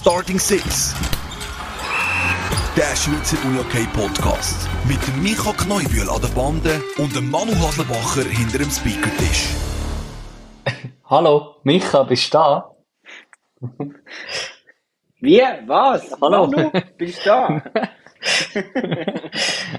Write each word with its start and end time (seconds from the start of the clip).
Starting 0.00 0.38
Six. 0.38 0.94
Der 2.76 2.94
Schweizer 2.94 3.36
UniOK 3.44 3.92
Podcast. 3.92 4.68
Mit 4.86 5.04
dem 5.08 5.24
Micha 5.24 5.52
Kneubühl 5.52 6.08
an 6.08 6.20
der 6.22 6.28
Bande 6.28 6.80
und 6.98 7.16
dem 7.16 7.28
Manu 7.28 7.52
Haslebacher 7.56 8.22
hinter 8.22 8.58
dem 8.58 8.70
Speakertisch. 8.70 9.48
Hallo, 11.04 11.56
Micha, 11.64 12.04
bist 12.04 12.32
du 12.32 12.38
da? 12.38 12.76
Wie? 15.20 15.42
Was? 15.66 16.12
Hallo. 16.22 16.46
Manu, 16.46 16.70
bist 16.96 17.26
du 17.26 17.30
da? 17.30 17.62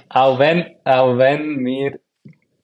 Auch 0.09 0.37
wenn, 0.37 0.75
auch 0.83 1.17
wenn 1.17 1.65
wir, 1.65 1.97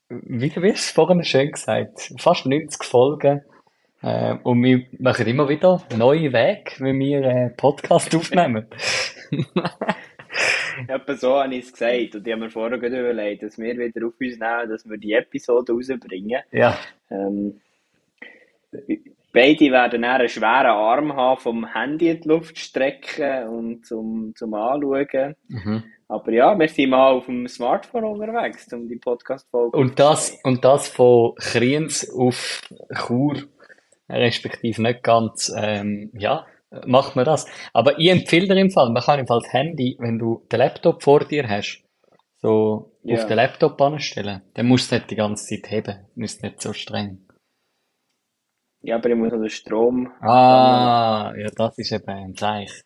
wie 0.09 0.49
du 0.49 0.61
es 0.61 0.91
vorhin 0.91 1.23
schön 1.23 1.53
gesagt, 1.53 2.11
fast 2.17 2.45
90 2.45 2.83
Folgen, 2.83 3.45
äh, 4.05 4.37
und 4.43 4.63
wir 4.63 4.85
machen 4.99 5.25
immer 5.25 5.49
wieder 5.49 5.81
neue 5.97 6.31
Wege, 6.31 6.71
wenn 6.77 6.99
wir 6.99 7.23
äh, 7.23 7.49
Podcast 7.49 8.15
aufnehmen. 8.15 8.67
Etwa 10.87 11.15
so 11.15 11.41
habe 11.41 11.55
ich 11.55 11.65
es 11.65 11.71
gesagt. 11.71 12.15
Und 12.15 12.27
ich 12.27 12.33
habe 12.33 12.43
mir 12.43 12.49
vorher 12.51 12.77
gerade 12.77 12.99
überlegt, 12.99 13.41
dass 13.41 13.57
wir 13.57 13.75
wieder 13.75 14.05
auf 14.05 14.13
uns 14.19 14.37
nehmen, 14.37 14.69
dass 14.69 14.87
wir 14.87 14.97
die 14.97 15.13
Episode 15.13 15.73
rausbringen. 15.73 16.41
Ja, 16.51 16.77
Ähm, 17.09 17.61
beide 19.33 19.71
werden 19.71 20.01
dann 20.03 20.11
einen 20.11 20.29
schweren 20.29 20.67
Arm 20.67 21.15
haben, 21.15 21.41
vom 21.41 21.73
Handy 21.73 22.09
in 22.09 22.21
die 22.21 22.27
Luft 22.27 22.59
strecken 22.59 23.47
und 23.47 23.87
zum, 23.87 24.33
zum 24.35 24.53
Anschauen. 24.53 25.35
mhm. 25.47 25.83
Aber 26.07 26.31
ja, 26.31 26.57
wir 26.57 26.67
sind 26.67 26.91
mal 26.91 27.13
auf 27.13 27.25
dem 27.25 27.47
Smartphone 27.47 28.03
unterwegs, 28.03 28.71
um 28.71 28.87
die 28.87 28.97
Podcast-Folge 28.97 29.75
Und 29.75 29.99
das, 29.99 30.37
und 30.43 30.63
das 30.63 30.87
von 30.87 31.33
Kriens 31.35 32.07
auf 32.15 32.61
Chur, 32.93 33.37
respektive 34.09 34.81
nicht 34.81 35.03
ganz, 35.03 35.51
ähm, 35.55 36.11
ja, 36.13 36.45
macht 36.85 37.15
man 37.15 37.25
das. 37.25 37.45
Aber 37.73 37.99
ich 37.99 38.09
empfehle 38.09 38.47
dir 38.47 38.59
im 38.59 38.71
Fall, 38.71 38.89
man 38.91 39.03
kann 39.03 39.19
im 39.19 39.27
Fall 39.27 39.41
das 39.41 39.53
Handy, 39.53 39.95
wenn 39.99 40.19
du 40.19 40.45
den 40.51 40.59
Laptop 40.59 41.03
vor 41.03 41.25
dir 41.25 41.47
hast, 41.47 41.83
so 42.41 42.91
Ja. 43.03 43.15
auf 43.15 43.25
den 43.25 43.37
Laptop 43.37 43.81
anstellen, 43.81 44.41
dann 44.55 44.67
musst 44.67 44.91
du 44.91 44.95
nicht 44.95 45.11
die 45.11 45.15
ganze 45.15 45.45
Zeit 45.61 45.71
heben. 45.71 46.07
Du 46.15 46.21
bist 46.21 46.43
nicht 46.43 46.61
so 46.61 46.73
streng. 46.73 47.27
Ja, 48.81 48.97
aber 48.97 49.09
ich 49.09 49.15
muss 49.15 49.31
noch 49.31 49.39
den 49.39 49.49
Strom. 49.49 50.11
Ah, 50.21 51.33
ja, 51.37 51.49
das 51.55 51.77
ist 51.79 51.91
eben 51.91 52.07
ein 52.09 52.35
Zeichen. 52.35 52.81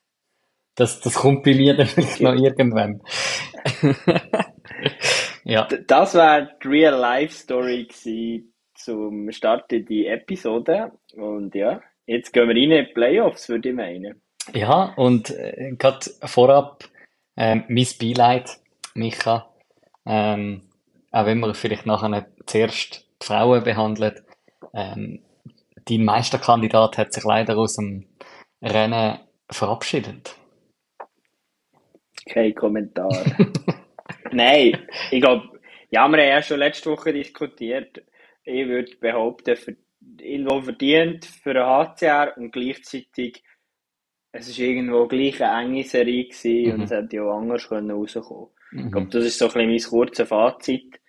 Das, 0.76 1.02
das 1.02 1.16
kommt 1.16 1.44
bei 1.44 1.54
mir 1.56 1.76
dann 1.78 1.88
vielleicht 1.88 2.22
noch 2.22 2.36
irgendwann. 2.36 3.02
Ja, 5.44 5.68
Das 5.88 6.14
wäre 6.14 6.50
die 6.64 6.68
Real-Life-Story 6.68 7.88
zum 8.76 9.32
Start 9.32 9.72
in 9.74 9.86
die 9.86 10.06
Episode. 10.06 10.92
Und 11.14 11.56
ja, 11.56 11.82
jetzt 12.06 12.34
gehen 12.34 12.48
wir 12.48 12.56
rein 12.56 12.72
in 12.72 12.86
die 12.86 12.94
Playoffs, 12.94 13.50
würde 13.50 13.70
ich 13.70 13.76
meinen. 13.76 14.22
ja, 14.54 14.94
und 14.96 15.32
äh, 15.32 15.76
gerade 15.78 16.06
vorab, 16.24 16.84
ähm, 17.38 17.64
mein 17.68 17.88
Beileid, 18.00 18.50
Micha, 18.96 19.54
ähm, 20.06 20.70
auch 21.12 21.26
wenn 21.26 21.40
wir 21.40 21.54
vielleicht 21.54 21.86
nachher 21.86 22.10
nicht 22.10 22.28
zuerst 22.46 23.08
die 23.22 23.26
Frauen 23.26 23.64
behandelt, 23.64 24.24
ähm, 24.74 25.22
dein 25.86 26.04
Meisterkandidat 26.04 26.98
hat 26.98 27.14
sich 27.14 27.24
leider 27.24 27.58
aus 27.58 27.76
dem 27.76 28.06
Rennen 28.62 29.20
verabschiedet. 29.50 30.36
Kein 32.26 32.54
Kommentar. 32.54 33.10
Nein, 34.32 34.78
ich 35.12 35.22
glaube, 35.22 35.50
ja, 35.90 36.02
wir 36.02 36.02
haben 36.02 36.16
ja 36.16 36.42
schon 36.44 36.60
letzte 36.60 36.92
Woche 36.92 37.14
diskutiert. 37.14 38.04
Ich 38.44 38.68
würde 38.68 38.96
behaupten, 38.98 39.56
für, 39.56 39.76
irgendwo 40.22 40.62
verdient 40.62 41.26
für 41.26 41.54
den 41.54 41.64
HCR 41.66 42.38
und 42.38 42.52
gleichzeitig, 42.52 43.44
es 44.32 44.48
ist 44.50 44.60
irgendwo 44.60 45.08
gleich 45.08 45.42
eine 45.44 45.66
enge 45.66 45.84
Serie 45.84 46.26
gewesen 46.26 46.74
und 46.74 46.78
Mhm. 46.78 46.84
es 46.84 46.92
hätte 46.92 47.16
ja 47.18 47.24
auch 47.24 47.38
anders 47.40 47.68
können 47.68 47.92
rauskommen. 47.92 48.50
Ich 48.72 48.78
Mhm. 48.86 48.92
glaube, 48.92 49.10
das 49.12 49.26
ist 49.26 49.40
so 49.40 49.46
ein 49.48 49.54
bisschen 49.54 49.70
mein 49.70 49.82
kurzes 50.02 50.28
Fazit. 50.30 51.00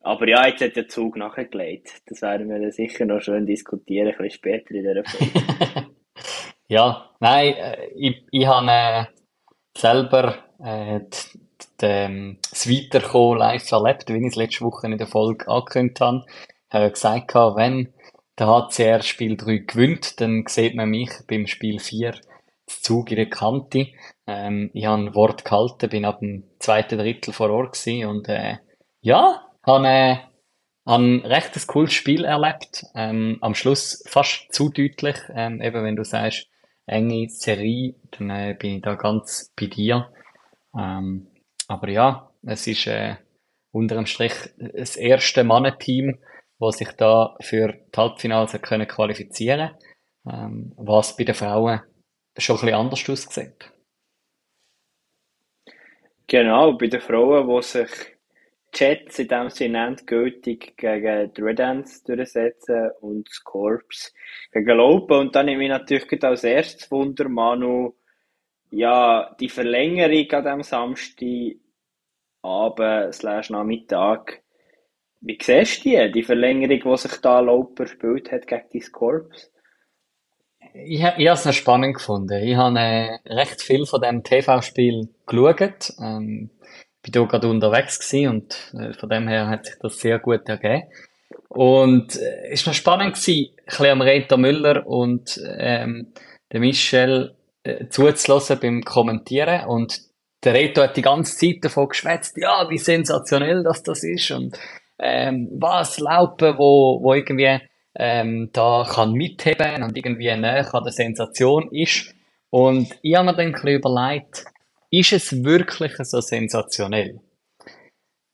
Aber 0.00 0.28
ja, 0.28 0.46
jetzt 0.46 0.62
hat 0.62 0.76
der 0.76 0.88
Zug 0.88 1.16
nachgelegt. 1.16 2.02
Das 2.06 2.22
werden 2.22 2.48
wir 2.48 2.60
dann 2.60 2.70
sicher 2.72 3.06
noch 3.06 3.20
schön 3.20 3.46
diskutieren, 3.46 4.08
ein 4.08 4.16
bisschen 4.18 4.30
später 4.30 4.70
in 4.74 4.82
dieser 4.84 5.04
Folge. 5.04 5.32
Ja, 6.68 7.10
nein, 7.20 7.54
äh, 7.54 7.86
ich, 7.94 8.24
ich 8.32 8.46
habe 8.46 8.66
äh, 8.70 9.04
selber 9.76 10.36
äh, 10.64 11.00
ähm, 11.82 12.38
das 12.50 12.68
Weiterkommen 12.68 13.38
live 13.38 13.70
erlebt, 13.70 14.08
wie 14.08 14.18
ich 14.18 14.26
es 14.26 14.36
letzte 14.36 14.64
Woche 14.64 14.86
in 14.86 14.98
der 14.98 15.06
Folge 15.06 15.48
angekündigt 15.48 16.00
habe. 16.00 16.24
Ich 16.28 16.74
habe 16.74 16.84
ja 16.84 16.90
gesagt, 16.90 17.34
wenn 17.34 17.92
der 18.38 18.46
HCR 18.46 19.02
Spiel 19.02 19.36
3 19.36 19.58
gewinnt, 19.58 20.20
dann 20.20 20.44
sieht 20.46 20.74
man 20.74 20.90
mich 20.90 21.10
beim 21.26 21.46
Spiel 21.46 21.78
4 21.78 22.14
das 22.66 22.82
Zug 22.82 23.10
in 23.10 23.16
der 23.16 23.30
Kante. 23.30 23.88
Ähm, 24.26 24.70
ich 24.74 24.86
habe 24.86 25.02
ein 25.02 25.14
Wort 25.14 25.44
gehalten, 25.44 25.88
bin 25.88 26.04
ab 26.04 26.20
dem 26.20 26.44
zweiten 26.58 26.98
Drittel 26.98 27.32
vor 27.32 27.50
Ort 27.50 27.74
gewesen 27.74 28.06
und 28.08 28.28
äh, 28.28 28.58
ja, 29.00 29.46
habe 29.64 29.88
äh, 29.88 30.16
ein 30.84 31.20
recht 31.20 31.66
cooles 31.66 31.92
Spiel 31.92 32.24
erlebt. 32.24 32.84
Ähm, 32.94 33.38
am 33.40 33.54
Schluss 33.54 34.04
fast 34.08 34.52
zu 34.52 34.70
deutlich. 34.70 35.16
Ähm, 35.34 35.60
eben 35.60 35.84
wenn 35.84 35.96
du 35.96 36.04
sagst, 36.04 36.48
enge 36.86 37.28
Serie, 37.28 37.94
dann 38.12 38.30
äh, 38.30 38.56
bin 38.58 38.76
ich 38.76 38.82
da 38.82 38.94
ganz 38.94 39.52
bei 39.58 39.66
dir. 39.66 40.12
Ähm, 40.76 41.28
aber 41.68 41.88
ja, 41.88 42.30
es 42.44 42.66
ist 42.66 42.86
äh, 42.86 43.16
unter 43.72 43.96
dem 43.96 44.06
Strich 44.06 44.34
das 44.58 44.96
erste 44.96 45.44
Mannenteam, 45.44 46.18
das 46.58 46.78
sich 46.78 46.90
da 46.92 47.36
für 47.40 47.72
die 47.72 47.96
Halbfinals 47.96 48.60
können 48.62 48.88
qualifizieren 48.88 49.70
ähm, 50.26 50.72
was 50.76 51.16
bei 51.16 51.24
den 51.24 51.34
Frauen 51.34 51.80
schon 52.36 52.56
ein 52.56 52.60
bisschen 52.60 52.74
anders 52.74 53.08
aussieht. 53.08 53.72
Genau, 56.26 56.72
bei 56.72 56.88
den 56.88 57.00
Frauen, 57.00 57.48
die 57.48 57.62
sich 57.62 57.90
die 58.74 58.84
Jets 58.84 59.18
in 59.20 59.28
dem 59.28 59.48
Sinne 59.48 59.86
endgültig 59.86 60.76
gegen 60.76 61.32
die 61.32 61.40
durchsetzen 62.04 62.90
und 63.00 63.28
das 63.28 63.42
Corps 63.44 64.12
gegen 64.52 64.76
Laupen. 64.76 65.18
Und 65.18 65.36
dann 65.36 65.46
nehme 65.46 65.62
ich 65.62 65.70
natürlich 65.70 66.22
als 66.24 66.44
erstes 66.44 66.90
Wunder, 66.90 67.28
Manu, 67.28 67.94
ja, 68.70 69.34
die 69.38 69.48
Verlängerung 69.48 70.30
an 70.32 70.44
diesem 70.44 70.62
Samstag 70.62 71.60
Abend 72.42 73.14
slash 73.14 73.50
Nachmittag. 73.50 74.42
Wie 75.26 75.38
siehst 75.42 75.84
du 75.84 75.88
die, 75.90 76.12
die 76.12 76.22
Verlängerung, 76.22 76.92
die 76.92 76.96
sich 76.98 77.20
da 77.20 77.40
Lauper 77.40 77.84
gespielt 77.84 78.30
hat 78.30 78.46
gegen 78.46 78.68
die 78.72 78.80
Corps? 78.80 79.50
Ich, 80.72 81.02
ha- 81.02 81.14
ich 81.18 81.26
habe 81.28 81.40
es 81.48 81.56
spannend 81.56 81.94
gefunden. 81.94 82.40
Ich 82.44 82.54
habe 82.54 82.78
äh, 82.78 83.18
recht 83.26 83.60
viel 83.60 83.86
von 83.86 84.00
dem 84.00 84.22
TV-Spiel 84.22 85.08
geschaut. 85.26 85.92
Ähm, 86.00 86.50
bin 87.02 87.12
da 87.12 87.24
gerade 87.24 87.48
unterwegs 87.48 87.98
gewesen 87.98 88.28
und 88.28 88.74
äh, 88.78 88.92
von 88.92 89.08
dem 89.08 89.26
her 89.26 89.48
hat 89.48 89.66
sich 89.66 89.74
das 89.80 89.98
sehr 89.98 90.20
gut 90.20 90.48
ergeben. 90.48 90.84
Und 91.48 92.14
äh, 92.16 92.52
ist 92.52 92.66
noch 92.68 92.74
spannend 92.74 93.14
gewesen, 93.16 93.50
ein 93.58 93.64
bisschen 93.66 93.86
am 93.86 94.00
Reto 94.02 94.36
Müller 94.36 94.86
und 94.86 95.40
ähm, 95.58 96.12
der 96.52 96.60
Michel 96.60 97.34
äh, 97.64 97.88
zuzulassen 97.88 98.60
beim 98.60 98.84
Kommentieren. 98.84 99.66
Und 99.66 100.00
der 100.44 100.54
Reto 100.54 100.82
hat 100.82 100.96
die 100.96 101.02
ganze 101.02 101.36
Zeit 101.36 101.64
davon 101.64 101.88
geschwätzt, 101.88 102.36
ja, 102.36 102.66
wie 102.70 102.78
sensationell 102.78 103.64
das 103.64 103.82
das 103.82 104.04
ist 104.04 104.30
und 104.30 104.56
ähm, 104.98 105.48
was 105.52 105.98
Laupen, 105.98 106.58
wo, 106.58 107.02
wo 107.02 107.14
irgendwie 107.14 107.60
ähm, 107.98 108.50
da 108.52 108.86
kann 108.88 109.12
mitheben 109.12 109.82
und 109.82 109.96
irgendwie 109.96 110.34
näher 110.36 110.74
an 110.74 110.84
der 110.84 110.92
Sensation 110.92 111.70
ist. 111.72 112.14
Und 112.50 112.98
ich 113.02 113.14
habe 113.14 113.26
mir 113.26 113.34
dann 113.34 113.46
ein 113.46 113.52
bisschen 113.52 113.68
überlegt, 113.76 114.44
ist 114.90 115.12
es 115.12 115.44
wirklich 115.44 115.92
so 115.98 116.20
sensationell? 116.20 117.20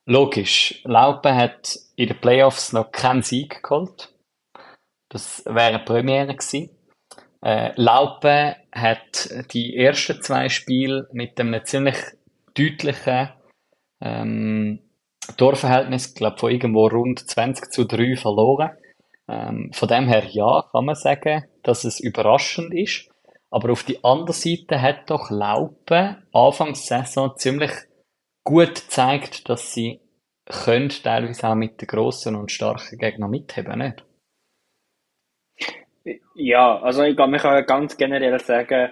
Logisch, 0.05 0.81
Laupen 0.83 1.35
hat 1.35 1.79
in 1.95 2.09
den 2.09 2.19
Playoffs 2.19 2.73
noch 2.73 2.91
keinen 2.91 3.21
Sieg 3.21 3.63
geholt. 3.63 4.09
Das 5.09 5.45
wäre 5.45 5.75
eine 5.75 5.79
Premiere 5.79 6.35
gewesen. 6.35 6.69
Äh, 7.41 7.71
Laupen 7.75 8.55
hat 8.71 9.29
die 9.53 9.77
ersten 9.77 10.21
zwei 10.21 10.49
Spiele 10.49 11.07
mit 11.11 11.39
einem 11.39 11.63
ziemlich 11.65 11.97
deutlichen 12.53 13.29
ähm, 14.01 14.79
Torverhältnis, 15.37 16.13
glaube 16.13 16.37
von 16.37 16.51
irgendwo 16.51 16.87
rund 16.87 17.19
20 17.19 17.71
zu 17.71 17.85
3 17.85 18.15
verloren. 18.15 18.71
Ähm, 19.27 19.71
von 19.73 19.87
dem 19.87 20.07
her 20.07 20.25
ja, 20.29 20.65
kann 20.71 20.85
man 20.85 20.95
sagen, 20.95 21.45
dass 21.63 21.85
es 21.85 21.99
überraschend 21.99 22.73
ist. 22.73 23.09
Aber 23.49 23.71
auf 23.71 23.83
die 23.83 24.03
andere 24.03 24.33
Seite 24.33 24.81
hat 24.81 25.09
doch 25.09 25.29
Laupen 25.29 26.17
Anfangs 26.33 26.87
Saison 26.87 27.37
ziemlich 27.37 27.71
gut 28.43 28.75
gezeigt, 28.75 29.47
dass 29.47 29.73
sie 29.73 30.01
können 30.45 30.89
teilweise 30.89 31.47
auch 31.47 31.55
mit 31.55 31.79
den 31.79 31.87
grossen 31.87 32.35
und 32.35 32.51
starken 32.51 32.97
Gegnern 32.97 33.29
mitheben, 33.29 33.79
nicht? 33.79 34.03
Ja, 36.35 36.81
also 36.81 37.03
ich 37.03 37.15
glaube, 37.15 37.31
man 37.31 37.39
kann 37.39 37.65
ganz 37.65 37.95
generell 37.95 38.37
sagen, 38.39 38.91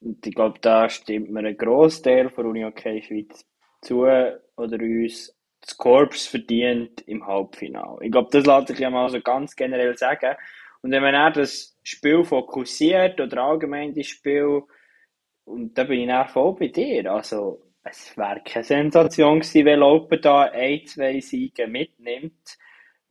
ich 0.00 0.34
glaube, 0.34 0.58
da 0.60 0.88
stimmt 0.90 1.30
mir 1.30 1.40
ein 1.40 1.56
Großteil 1.56 2.28
von 2.30 2.46
Uni 2.46 2.62
Hockey 2.62 3.02
Schweiz 3.02 3.46
zu 3.80 4.04
oder 4.56 4.78
uns, 4.78 5.34
das 5.60 5.76
Korps 5.76 6.26
verdient 6.26 7.00
im 7.02 7.26
Halbfinale. 7.26 7.98
Ich 8.02 8.12
glaube, 8.12 8.28
das 8.30 8.46
lässt 8.46 8.68
sich 8.68 8.78
ja 8.78 8.90
mal 8.90 9.08
so 9.08 9.20
ganz 9.20 9.56
generell 9.56 9.96
sagen. 9.96 10.36
Und 10.82 10.92
wenn 10.92 11.02
man 11.02 11.14
dann 11.14 11.32
das 11.32 11.76
Spiel 11.82 12.24
fokussiert 12.24 13.20
oder 13.20 13.42
allgemein 13.42 13.94
das 13.94 14.06
Spiel, 14.06 14.62
und 15.44 15.76
da 15.78 15.84
bin 15.84 16.00
ich 16.00 16.08
dann 16.08 16.28
voll 16.28 16.54
bei 16.56 16.68
dir. 16.68 17.10
Also, 17.10 17.62
es 17.84 18.16
wäre 18.16 18.42
keine 18.44 18.64
Sensation 18.64 19.40
gewesen, 19.40 19.64
wenn 19.64 19.78
Lopen 19.78 20.20
da 20.20 20.42
ein, 20.42 20.84
zwei 20.86 21.20
Siege 21.20 21.66
mitnimmt. 21.66 22.58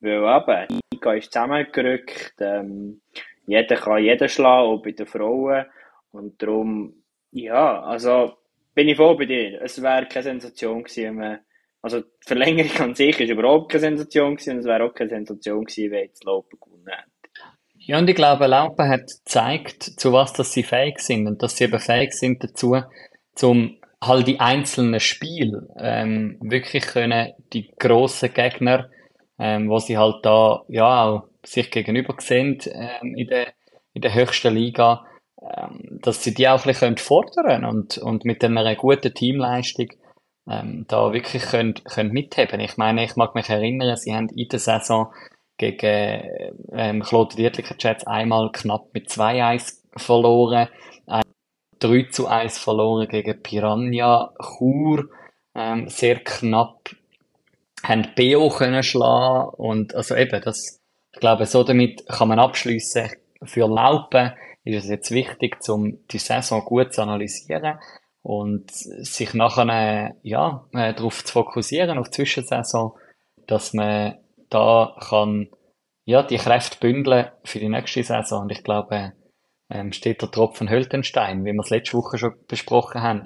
Weil 0.02 0.68
eben, 0.68 0.68
die 0.92 0.96
Liga 0.96 1.14
ist 1.14 1.32
zusammengerückt, 1.32 2.36
ähm, 2.40 3.02
jeder 3.48 3.76
kann 3.78 4.04
jeden 4.04 4.30
schlagen, 4.30 4.68
auch 4.68 4.82
bei 4.82 4.92
den 4.92 5.06
Frauen. 5.06 5.66
Und 6.12 6.42
darum, 6.42 7.04
ja, 7.32 7.82
also, 7.82 8.38
bin 8.76 8.90
ich 8.90 8.98
voll 8.98 9.18
bei 9.18 9.26
dir. 9.26 9.62
Es 9.62 9.82
wäre 9.82 10.06
keine 10.06 10.24
Sensation 10.24 10.84
gewesen, 10.84 11.40
also, 11.82 12.02
die 12.02 12.08
Verlängerung 12.26 12.76
an 12.80 12.96
sich 12.96 13.20
ist 13.20 13.30
überhaupt 13.30 13.72
keine 13.72 13.82
Sensation 13.82 14.36
gewesen, 14.36 14.54
und 14.54 14.60
es 14.62 14.66
wäre 14.66 14.86
auch 14.86 14.94
keine 14.96 15.12
Sensation 15.12 15.66
gewesen, 15.66 15.92
wenn 15.92 16.06
jetzt 16.06 16.24
Lopen 16.24 16.60
gewonnen 16.60 16.88
hätte. 16.88 17.12
Ja, 17.78 18.00
und 18.00 18.10
ich 18.10 18.16
glaube, 18.16 18.48
Laupen 18.48 18.90
hat 18.90 19.02
gezeigt, 19.02 19.84
zu 19.84 20.12
was 20.12 20.34
dass 20.34 20.52
sie 20.52 20.64
fähig 20.64 20.98
sind 20.98 21.28
und 21.28 21.44
dass 21.44 21.58
sie 21.58 21.66
eben 21.66 21.80
fähig 21.80 22.14
sind 22.14 22.44
dazu, 22.44 22.82
zum 23.36 23.78
halt 24.02 24.28
die 24.28 24.40
einzelnen 24.40 25.00
Spiele 25.00 25.68
ähm, 25.78 26.40
wirklich 26.42 26.88
können 26.88 27.34
die 27.54 27.72
grossen 27.78 28.34
Gegner, 28.34 28.90
ähm, 29.38 29.70
wo 29.70 29.78
sie 29.78 30.00
halt 30.00 30.26
da 30.26 30.64
ja 30.68 31.04
auch 31.04 31.28
sich 31.46 31.70
gegenüber 31.70 32.16
sehen 32.18 32.58
ähm, 32.66 33.16
in 33.16 33.28
der 33.28 33.54
in 33.94 34.02
der 34.02 34.14
höchsten 34.16 34.56
Liga, 34.56 35.06
ähm, 35.54 36.00
dass 36.02 36.24
sie 36.24 36.34
die 36.34 36.48
auch 36.48 36.62
ein 36.66 36.68
bisschen 36.68 36.98
fordern 36.98 37.66
und 37.66 37.98
und 37.98 38.26
mit 38.26 38.44
einer 38.44 38.76
guten 38.76 39.14
Teamleistung 39.14 39.88
ähm, 40.50 40.86
da 40.88 41.14
wirklich 41.14 41.44
können, 41.44 41.74
können 41.84 42.12
mitheben. 42.12 42.60
Ich 42.60 42.78
meine, 42.78 43.04
ich 43.04 43.16
mag 43.16 43.36
mich 43.36 43.50
erinnern, 43.50 43.96
sie 43.98 44.14
haben 44.14 44.30
in 44.30 44.48
der 44.48 44.60
Saison 44.60 45.12
gegen 45.58 46.24
ähm, 46.72 47.02
Claude 47.02 47.36
Dietlicher 47.36 47.76
Jets 47.80 48.06
einmal 48.06 48.52
knapp 48.52 48.94
mit 48.94 49.10
2-1 49.10 49.82
verloren, 49.96 50.68
ein 51.08 51.24
3 51.80 52.10
zu 52.12 52.28
1 52.28 52.58
verloren 52.58 53.08
gegen 53.08 53.42
Piranha 53.42 54.34
Chur, 54.42 55.10
ähm, 55.56 55.88
sehr 55.90 56.20
knapp, 56.20 56.90
haben 57.84 58.08
BO 58.16 58.50
können 58.50 58.84
schlagen 58.84 59.50
und 59.56 59.96
also 59.96 60.16
eben, 60.16 60.42
das, 60.42 60.82
ich 61.14 61.20
glaube, 61.20 61.46
so 61.46 61.64
damit 61.64 62.06
kann 62.08 62.28
man 62.28 62.40
abschließen. 62.40 63.10
Für 63.44 63.68
Laupen 63.68 64.34
ist 64.66 64.84
es 64.84 64.90
jetzt 64.90 65.12
wichtig, 65.12 65.58
um 65.70 66.06
die 66.12 66.18
Saison 66.18 66.66
gut 66.66 66.94
zu 66.94 67.02
analysieren 67.02 67.80
und 68.22 68.72
sich 68.72 69.34
nachher, 69.34 70.16
ja, 70.24 70.68
äh, 70.74 70.94
darauf 70.94 71.24
zu 71.24 71.32
fokussieren, 71.32 71.98
auf 71.98 72.10
die 72.10 72.16
Zwischensaison, 72.16 72.94
dass 73.48 73.74
man 73.74 74.18
da 74.50 74.96
kann 75.00 75.50
ja, 76.06 76.22
die 76.22 76.38
Kräfte 76.38 76.78
bündeln 76.80 77.30
für 77.44 77.60
die 77.60 77.70
nächste 77.70 78.04
Saison. 78.04 78.44
Und 78.44 78.52
ich 78.52 78.64
glaube, 78.64 79.14
ähm, 79.70 79.92
steht 79.92 80.22
der 80.22 80.32
Tropfen 80.32 80.70
Höltenstein, 80.70 81.44
wie 81.44 81.54
wir 81.54 81.62
es 81.62 81.72
letzte 81.72 81.98
Woche 81.98 82.18
schon 82.18 82.36
besprochen 82.48 83.02
haben. 83.02 83.24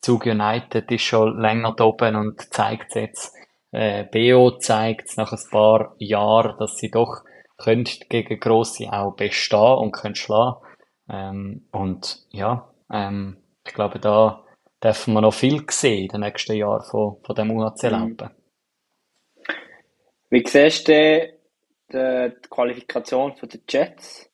Zug 0.00 0.26
United 0.26 0.90
ist 0.90 1.02
schon 1.02 1.38
länger 1.40 1.74
da 1.76 1.84
oben 1.84 2.16
und 2.16 2.40
zeigt 2.54 2.86
es 2.90 2.94
jetzt. 2.94 3.34
Äh, 3.72 4.04
BO 4.04 4.58
zeigt 4.58 5.08
es 5.08 5.16
nach 5.16 5.32
ein 5.32 5.50
paar 5.50 5.94
Jahren, 5.98 6.56
dass 6.58 6.76
sie 6.76 6.90
doch 6.90 7.22
können 7.58 7.84
gegen 8.08 8.40
Grosse 8.40 8.92
auch 8.92 9.14
bestehen 9.14 9.78
und 9.78 9.92
können 9.92 10.14
schlagen. 10.14 10.64
Ähm, 11.10 11.66
und 11.72 12.26
ja, 12.30 12.72
ähm, 12.92 13.36
ich 13.66 13.74
glaube, 13.74 13.98
da 13.98 14.44
dürfen 14.82 15.14
wir 15.14 15.20
noch 15.20 15.34
viel 15.34 15.64
sehen 15.68 16.04
in 16.04 16.08
den 16.08 16.20
nächsten 16.20 16.56
Jahren 16.56 16.82
von, 16.82 17.16
von 17.24 17.34
dem 17.34 17.50
UHC 17.50 17.88
Lampen. 17.88 18.30
Wie 20.30 20.46
siehst 20.46 20.86
du 20.86 20.92
die, 20.92 21.32
die 21.92 22.48
Qualifikation 22.48 23.34
der 23.42 23.60
Jets? 23.68 24.30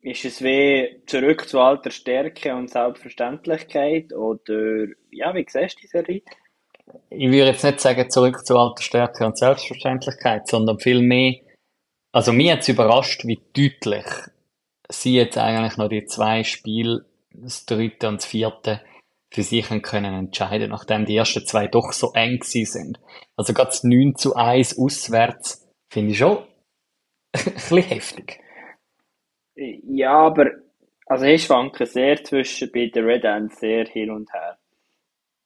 Ist 0.00 0.24
es 0.24 0.42
wie 0.42 1.02
zurück 1.06 1.48
zu 1.48 1.60
alter 1.60 1.90
Stärke 1.90 2.54
und 2.54 2.70
Selbstverständlichkeit? 2.70 4.12
Oder 4.12 4.86
ja, 5.10 5.34
wie 5.34 5.46
siehst 5.48 5.78
du 5.78 5.80
die 5.82 5.86
Serie? 5.86 6.22
Ich 7.10 7.28
würde 7.28 7.50
jetzt 7.50 7.64
nicht 7.64 7.80
sagen 7.80 8.10
zurück 8.10 8.44
zu 8.44 8.56
alter 8.56 8.82
Stärke 8.82 9.26
und 9.26 9.38
Selbstverständlichkeit, 9.38 10.46
sondern 10.46 10.78
vielmehr, 10.78 11.34
also 12.12 12.32
mir 12.32 12.52
hat 12.52 12.60
es 12.60 12.68
überrascht, 12.68 13.24
wie 13.24 13.40
deutlich 13.52 14.04
sie 14.88 15.14
jetzt 15.14 15.38
eigentlich 15.38 15.76
noch 15.76 15.88
die 15.88 16.04
zwei 16.06 16.44
Spiele, 16.44 17.04
das 17.30 17.66
dritte 17.66 18.08
und 18.08 18.16
das 18.16 18.26
vierte, 18.26 18.80
für 19.30 19.42
sich 19.42 19.68
können 19.82 20.14
entscheiden, 20.14 20.70
nachdem 20.70 21.04
die 21.04 21.16
ersten 21.16 21.46
zwei 21.46 21.66
doch 21.66 21.92
so 21.92 22.12
eng 22.14 22.42
sind. 22.42 23.00
Also 23.36 23.52
gerade 23.52 23.70
das 23.70 23.84
9 23.84 24.14
zu 24.16 24.34
1 24.34 24.78
auswärts 24.78 25.68
finde 25.88 26.12
ich 26.12 26.18
schon 26.18 26.38
ein 27.32 27.52
bisschen 27.52 27.82
heftig. 27.82 28.40
Ja, 29.54 30.12
aber 30.12 30.50
also 31.06 31.24
ich 31.24 31.44
schwanke 31.44 31.86
sehr 31.86 32.22
zwischen 32.24 32.70
bei 32.72 32.86
den 32.86 33.04
Red 33.04 33.24
Ants 33.24 33.60
sehr 33.60 33.86
hin 33.86 34.10
und 34.10 34.32
her. 34.32 34.58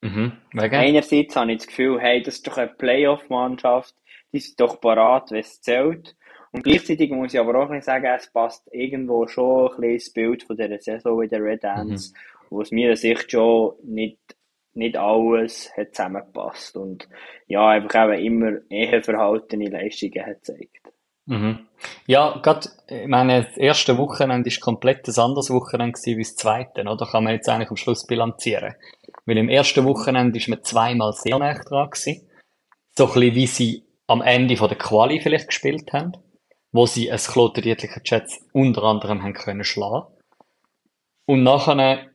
Mhm. 0.03 0.33
Einerseits 0.55 1.37
habe 1.37 1.53
ich 1.53 1.59
das 1.59 1.67
Gefühl, 1.67 2.01
hey, 2.01 2.23
das 2.23 2.37
ist 2.37 2.47
doch 2.47 2.57
eine 2.57 2.69
Playoff-Mannschaft, 2.69 3.95
die 4.33 4.39
sind 4.39 4.59
doch 4.61 4.81
parat, 4.81 5.31
wenn 5.31 5.41
es 5.41 5.61
zählt. 5.61 6.17
Und 6.53 6.65
gleichzeitig 6.65 7.11
muss 7.11 7.33
ich 7.33 7.41
aber 7.41 7.63
auch 7.63 7.71
nicht 7.71 7.85
sagen, 7.85 8.07
es 8.17 8.31
passt 8.33 8.69
irgendwo 8.73 9.27
schon 9.29 9.71
ein 9.71 9.81
bisschen 9.81 9.95
das 9.95 10.13
Bild 10.13 10.43
von 10.43 10.57
dieser 10.57 10.79
Saison 10.81 11.23
in 11.23 11.29
den 11.29 11.43
Red 11.43 11.65
Ants. 11.65 12.13
Mhm 12.13 12.17
wo 12.51 12.61
es 12.61 12.71
mir 12.71 12.97
Sicht 12.97 13.31
schon 13.31 13.75
nicht, 13.85 14.19
nicht 14.75 14.97
alles 14.97 15.71
hat 15.77 15.95
zusammengepasst 15.95 16.77
und 16.77 17.09
ja, 17.47 17.69
einfach 17.69 18.11
eben 18.11 18.25
immer 18.25 18.53
eher 18.69 19.03
verhaltene 19.03 19.69
Leistungen 19.69 20.27
hat 20.27 20.43
gezeigt. 20.43 20.93
Mhm. 21.27 21.67
Ja, 22.07 22.41
gerade, 22.43 22.69
ich 22.89 23.07
meine, 23.07 23.45
das 23.45 23.57
erste 23.57 23.97
Wochenende 23.99 24.49
ist 24.49 24.61
komplett 24.61 25.07
ein 25.07 25.19
anderes 25.19 25.51
Wochenende 25.51 25.93
gewesen 25.93 26.19
wie 26.19 26.23
das 26.23 26.35
zweite, 26.35 26.83
oder? 26.83 27.07
Kann 27.07 27.25
man 27.25 27.35
jetzt 27.35 27.49
eigentlich 27.49 27.71
am 27.71 27.77
Schluss 27.77 28.07
bilanzieren. 28.07 28.75
Weil 29.27 29.39
im 29.39 29.49
ersten 29.49 29.85
Wochenende 29.85 30.39
ist 30.39 30.49
man 30.49 30.63
zweimal 30.65 31.13
sehr 31.13 31.39
nah 31.39 31.55
dran 31.55 31.91
gewesen. 31.91 32.29
So 32.97 33.07
ein 33.07 33.13
bisschen 33.13 33.35
wie 33.37 33.47
sie 33.47 33.85
am 34.09 34.23
Ende 34.23 34.57
von 34.57 34.69
der 34.69 34.79
Quali 34.79 35.21
vielleicht 35.21 35.49
gespielt 35.49 35.93
haben, 35.93 36.17
wo 36.73 36.87
sie 36.87 37.11
ein 37.11 37.19
Kloterdietlicher 37.19 38.01
Jets 38.05 38.41
unter 38.53 38.85
anderem 38.85 39.23
haben 39.23 39.35
können 39.35 39.65
schlagen. 39.65 40.07
Und 41.27 41.43
nachher 41.43 42.11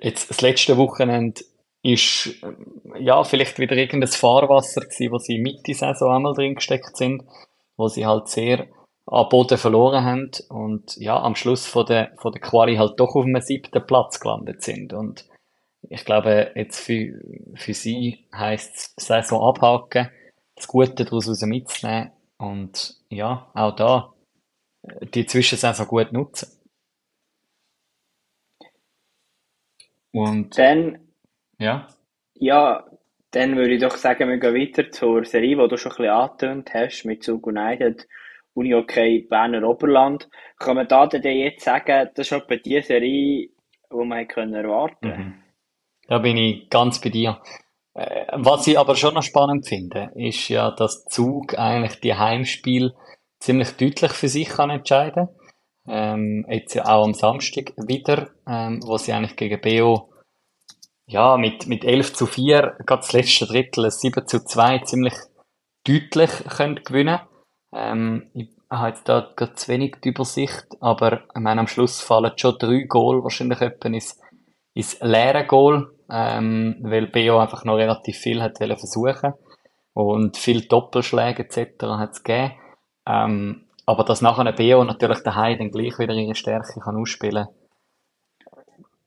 Jetzt, 0.00 0.28
das 0.28 0.40
letzte 0.40 0.76
Wochenende 0.76 1.42
ist, 1.82 2.30
ja, 2.98 3.22
vielleicht 3.24 3.58
wieder 3.58 3.76
irgendein 3.76 4.08
Fahrwasser 4.08 4.82
gewesen, 4.82 5.12
wo 5.12 5.18
sie 5.18 5.38
Mitte 5.38 5.74
Saison 5.74 6.14
einmal 6.14 6.34
drin 6.34 6.54
gesteckt 6.54 6.96
sind, 6.96 7.24
wo 7.76 7.88
sie 7.88 8.06
halt 8.06 8.28
sehr 8.28 8.66
am 9.06 9.28
Boden 9.28 9.58
verloren 9.58 10.02
haben 10.04 10.30
und 10.48 10.96
ja, 10.96 11.20
am 11.20 11.36
Schluss 11.36 11.66
von 11.66 11.84
der, 11.84 12.12
von 12.16 12.32
der 12.32 12.40
Quali 12.40 12.76
halt 12.76 12.98
doch 12.98 13.14
auf 13.14 13.24
einem 13.24 13.40
siebten 13.42 13.86
Platz 13.86 14.18
gelandet 14.18 14.62
sind. 14.62 14.94
Und 14.94 15.26
ich 15.90 16.06
glaube, 16.06 16.52
jetzt 16.54 16.80
für, 16.80 17.20
für 17.54 17.74
sie 17.74 18.26
es 18.32 18.94
Saison 18.96 19.42
abhaken, 19.42 20.10
das 20.56 20.68
Gute 20.68 21.04
daraus 21.04 21.40
mitzunehmen 21.42 22.12
und 22.38 22.96
ja, 23.08 23.50
auch 23.54 23.74
da 23.76 24.14
die 25.14 25.26
Zwischensaison 25.26 25.86
gut 25.86 26.12
nutzen. 26.12 26.48
Und 30.12 30.56
dann, 30.58 31.08
ja. 31.58 31.88
Ja, 32.34 32.84
dann 33.30 33.56
würde 33.56 33.74
ich 33.74 33.80
doch 33.80 33.96
sagen, 33.96 34.28
wir 34.28 34.38
gehen 34.38 34.54
weiter 34.54 34.90
zur 34.90 35.24
Serie, 35.24 35.56
die 35.56 35.68
du 35.68 35.76
schon 35.76 35.92
ein 35.92 35.96
bisschen 35.96 36.12
angetönt 36.12 36.74
hast, 36.74 37.04
mit 37.04 37.24
Zug 37.24 37.46
United, 37.46 38.06
Uni 38.54 38.74
OK 38.74 38.94
Berner 39.28 39.68
Oberland. 39.68 40.28
Kann 40.58 40.76
man 40.76 40.86
da 40.86 41.06
denn 41.06 41.36
jetzt 41.36 41.64
sagen, 41.64 42.10
das 42.14 42.30
ist 42.30 42.32
etwa 42.32 42.56
die 42.56 42.80
Serie, 42.80 43.48
die 43.90 43.96
man 43.96 44.28
können 44.28 44.54
erwarten 44.54 45.08
mhm. 45.08 45.34
Da 46.06 46.18
bin 46.18 46.36
ich 46.36 46.68
ganz 46.68 47.00
bei 47.00 47.08
dir. 47.08 47.40
Äh, 47.94 48.26
was 48.32 48.66
ich 48.66 48.78
aber 48.78 48.96
schon 48.96 49.14
noch 49.14 49.22
spannend 49.22 49.66
finde, 49.66 50.10
ist 50.14 50.48
ja, 50.48 50.70
dass 50.70 51.04
Zug 51.04 51.58
eigentlich 51.58 52.00
die 52.00 52.14
Heimspiel 52.14 52.94
ziemlich 53.40 53.72
deutlich 53.76 54.12
für 54.12 54.28
sich 54.28 54.48
kann 54.48 54.70
entscheiden. 54.70 55.28
Ähm, 55.86 56.46
jetzt 56.48 56.74
ja 56.74 56.86
auch 56.86 57.04
am 57.04 57.14
Samstag 57.14 57.72
wieder, 57.76 58.30
ähm, 58.46 58.80
wo 58.84 58.96
sie 58.96 59.12
eigentlich 59.12 59.36
gegen 59.36 59.60
BO 59.60 60.10
ja, 61.06 61.36
mit, 61.36 61.66
mit 61.66 61.84
11 61.84 62.14
zu 62.14 62.26
4, 62.26 62.76
gerade 62.86 63.02
das 63.02 63.12
letzte 63.12 63.46
Drittel, 63.46 63.90
7 63.90 64.26
zu 64.26 64.44
2, 64.44 64.78
ziemlich 64.80 65.14
deutlich 65.86 66.30
können 66.48 66.80
gewinnen. 66.82 67.20
Ähm, 67.74 68.30
Ich 68.32 68.48
habe 68.70 68.88
jetzt 68.88 69.08
da 69.08 69.32
gerade 69.36 69.54
zu 69.54 69.68
wenig 69.68 69.96
die 70.02 70.08
Übersicht, 70.08 70.66
aber 70.80 71.24
ich 71.34 71.40
meine, 71.40 71.60
am 71.60 71.66
Schluss 71.66 72.00
fallen 72.00 72.32
schon 72.36 72.56
drei 72.58 72.84
Goal, 72.88 73.22
wahrscheinlich 73.22 73.60
etwa 73.60 73.88
ins, 73.88 74.18
ins 74.72 74.98
leere 75.00 75.46
Goal, 75.46 75.93
ähm, 76.10 76.76
weil 76.80 77.06
BO 77.06 77.38
einfach 77.38 77.64
noch 77.64 77.76
relativ 77.76 78.16
viel 78.16 78.42
hat 78.42 78.58
versuchen 78.58 79.34
und 79.92 80.36
viel 80.36 80.62
Doppelschläge 80.62 81.44
etc. 81.44 81.82
hat 81.82 82.12
es 82.12 82.22
gegeben. 82.22 82.52
Ähm, 83.06 83.66
aber 83.86 84.04
dass 84.04 84.22
nachher 84.22 84.46
ein 84.46 84.54
BO 84.54 84.84
natürlich 84.84 85.20
daheim 85.20 85.58
dann 85.58 85.70
gleich 85.70 85.98
wieder 85.98 86.14
ihre 86.14 86.34
Stärke 86.34 86.80
kann 86.80 86.96
ausspielen 86.96 87.48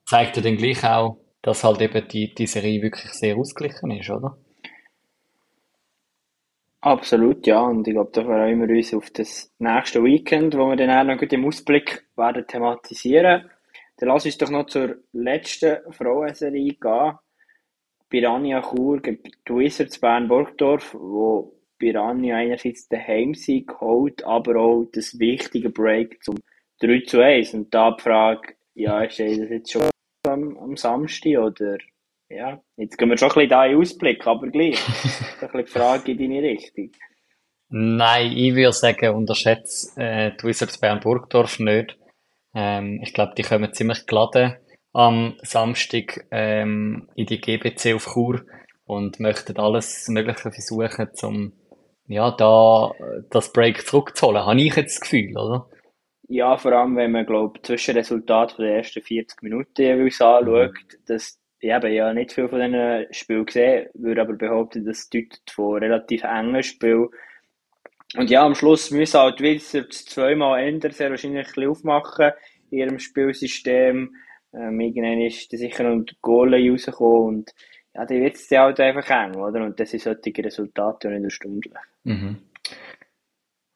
zeigt 0.07 0.37
ja 0.37 0.43
dann 0.43 0.57
gleich 0.57 0.83
auch, 0.83 1.19
dass 1.41 1.63
halt 1.63 1.81
eben 1.81 2.07
die, 2.07 2.33
die 2.33 2.47
Serie 2.47 2.81
wirklich 2.81 3.11
sehr 3.11 3.37
ausgeglichen 3.37 3.91
ist, 3.91 4.09
oder? 4.09 4.37
Absolut, 6.81 7.45
ja. 7.45 7.59
Und 7.59 7.87
ich 7.87 7.93
glaube, 7.93 8.11
da 8.13 8.23
freuen 8.23 8.61
wir 8.61 8.75
uns 8.75 8.93
auf 8.93 9.09
das 9.11 9.51
nächste 9.59 10.03
Weekend, 10.03 10.55
wo 10.55 10.69
wir 10.69 10.77
dann 10.77 10.89
auch 10.89 11.15
noch 11.15 11.21
im 11.21 11.45
Ausblick 11.45 12.07
werden 12.15 12.47
thematisieren. 12.47 13.49
Dann 13.97 14.09
lass 14.09 14.25
uns 14.25 14.37
doch 14.37 14.49
noch 14.49 14.67
zur 14.67 14.97
letzten 15.11 15.77
Frauenserie 15.91 16.75
gehen. 16.75 17.13
Piranha 18.09 18.61
Chur 18.61 19.01
gegen 19.01 19.21
die 19.23 19.53
Wizards 19.53 19.99
Bern-Burgdorf, 19.99 20.93
wo 20.93 21.57
Piranha 21.77 22.37
einerseits 22.37 22.87
den 22.87 23.05
Heimsieg 23.05 23.81
holt, 23.81 24.23
aber 24.23 24.55
auch 24.55 24.85
das 24.93 25.19
wichtige 25.19 25.69
Break 25.69 26.23
zum 26.23 26.37
3 26.79 27.01
zu 27.05 27.21
1. 27.21 27.53
Und 27.53 27.73
da 27.73 27.91
die 27.91 28.03
Frage, 28.03 28.55
ja, 28.75 29.03
ist 29.03 29.19
das 29.19 29.27
jetzt 29.27 29.71
schon 29.71 29.89
am, 30.27 30.57
am 30.57 30.77
Samstag 30.77 31.37
oder 31.37 31.77
ja, 32.29 32.61
jetzt 32.75 32.97
gehen 32.97 33.09
wir 33.09 33.17
schon 33.17 33.29
ein 33.29 33.35
bisschen 33.35 33.49
da 33.49 33.65
in 33.65 33.77
Ausblick, 33.77 34.27
aber 34.27 34.47
gleich. 34.47 34.79
ein 35.41 35.49
bisschen 35.49 35.65
die 35.65 35.71
Frage 35.71 36.11
in 36.11 36.17
deine 36.17 36.41
Richtung. 36.41 36.91
Nein, 37.69 38.31
ich 38.31 38.55
würde 38.55 38.73
sagen, 38.73 39.15
unterschätze 39.15 39.99
äh, 39.99 40.31
die 40.37 40.47
Wizards 40.47 40.77
Bern 40.77 40.99
Burgdorf 40.99 41.59
nicht. 41.59 41.97
Ähm, 42.59 42.99
ich 43.03 43.13
glaube, 43.13 43.33
die 43.37 43.43
kommen 43.43 43.71
ziemlich 43.71 44.07
geladen 44.07 44.55
am 44.91 45.35
Samstag 45.43 46.25
ähm, 46.31 47.07
in 47.13 47.27
die 47.27 47.39
GBC 47.39 47.93
auf 47.93 48.13
Chur 48.13 48.41
und 48.85 49.19
möchten 49.19 49.57
alles 49.57 50.07
Mögliche 50.07 50.51
versuchen, 50.51 51.09
um 51.21 51.53
ja, 52.07 52.31
da 52.31 52.91
das 53.29 53.53
Break 53.53 53.85
zurückzuholen. 53.85 54.43
Habe 54.43 54.59
ich 54.59 54.75
jetzt 54.75 54.95
das 54.95 55.01
Gefühl, 55.01 55.37
oder? 55.37 55.69
Ja, 56.29 56.57
vor 56.57 56.71
allem, 56.71 56.95
wenn 56.95 57.11
man, 57.11 57.27
glaube 57.27 57.61
Zwischenresultat 57.61 58.57
der 58.57 58.77
ersten 58.77 59.03
40 59.03 59.43
Minuten 59.43 59.81
jeweils 59.81 60.19
anschaut, 60.19 60.71
mhm. 60.73 60.97
dass 61.05 61.39
ich 61.59 61.71
habe 61.71 61.89
ja 61.89 62.11
nicht 62.13 62.33
viel 62.33 62.49
von 62.49 62.59
diesen 62.59 63.05
Spielen 63.11 63.45
gesehen, 63.45 63.87
würde 63.93 64.21
aber 64.21 64.33
behaupten, 64.33 64.85
das 64.85 65.09
deutet 65.09 65.41
von 65.49 65.77
relativ 65.77 66.23
engen 66.23 66.63
Spielen. 66.63 67.09
Und 68.15 68.29
ja, 68.29 68.45
am 68.45 68.55
Schluss 68.55 68.91
müssen 68.91 69.19
halt 69.19 69.41
Wizards 69.41 70.05
zweimal 70.05 70.61
ändern, 70.61 70.91
sehr 70.91 71.09
wahrscheinlich 71.09 71.57
ein 71.57 71.67
aufmachen 71.67 72.31
in 72.71 72.79
ihrem 72.79 72.99
Spielsystem. 72.99 74.15
Ähm, 74.53 74.79
irgendwann 74.79 75.21
ist 75.21 75.51
da 75.51 75.57
sicher 75.57 75.83
noch 75.83 76.05
die 76.05 76.15
Goalie 76.21 76.71
rausgekommen 76.71 77.27
und 77.27 77.53
ja, 77.93 78.05
dann 78.05 78.21
wird 78.21 78.35
es 78.35 78.49
halt 78.51 78.79
einfach 78.79 79.09
eng, 79.09 79.35
oder? 79.35 79.63
Und 79.63 79.79
das 79.79 79.89
sind 79.89 80.03
solche 80.03 80.43
Resultate 80.43 81.09
nicht 81.09 81.23
erstaunlich. 81.23 81.73
Mhm. 82.03 82.37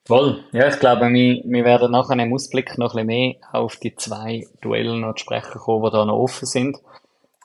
Voll. 0.06 0.44
Ja, 0.52 0.68
ich 0.68 0.80
glaube, 0.80 1.12
wir, 1.12 1.42
wir 1.44 1.64
werden 1.64 1.92
nachher 1.92 2.18
im 2.18 2.32
Ausblick 2.32 2.76
noch 2.78 2.94
ein 2.94 3.06
bisschen 3.06 3.34
mehr 3.34 3.34
auf 3.52 3.76
die 3.76 3.94
zwei 3.94 4.46
Duelle 4.60 4.98
noch 4.98 5.14
zu 5.14 5.24
sprechen 5.24 5.60
kommen, 5.60 5.84
die 5.84 5.90
da 5.90 6.04
noch 6.04 6.18
offen 6.18 6.46
sind. 6.46 6.78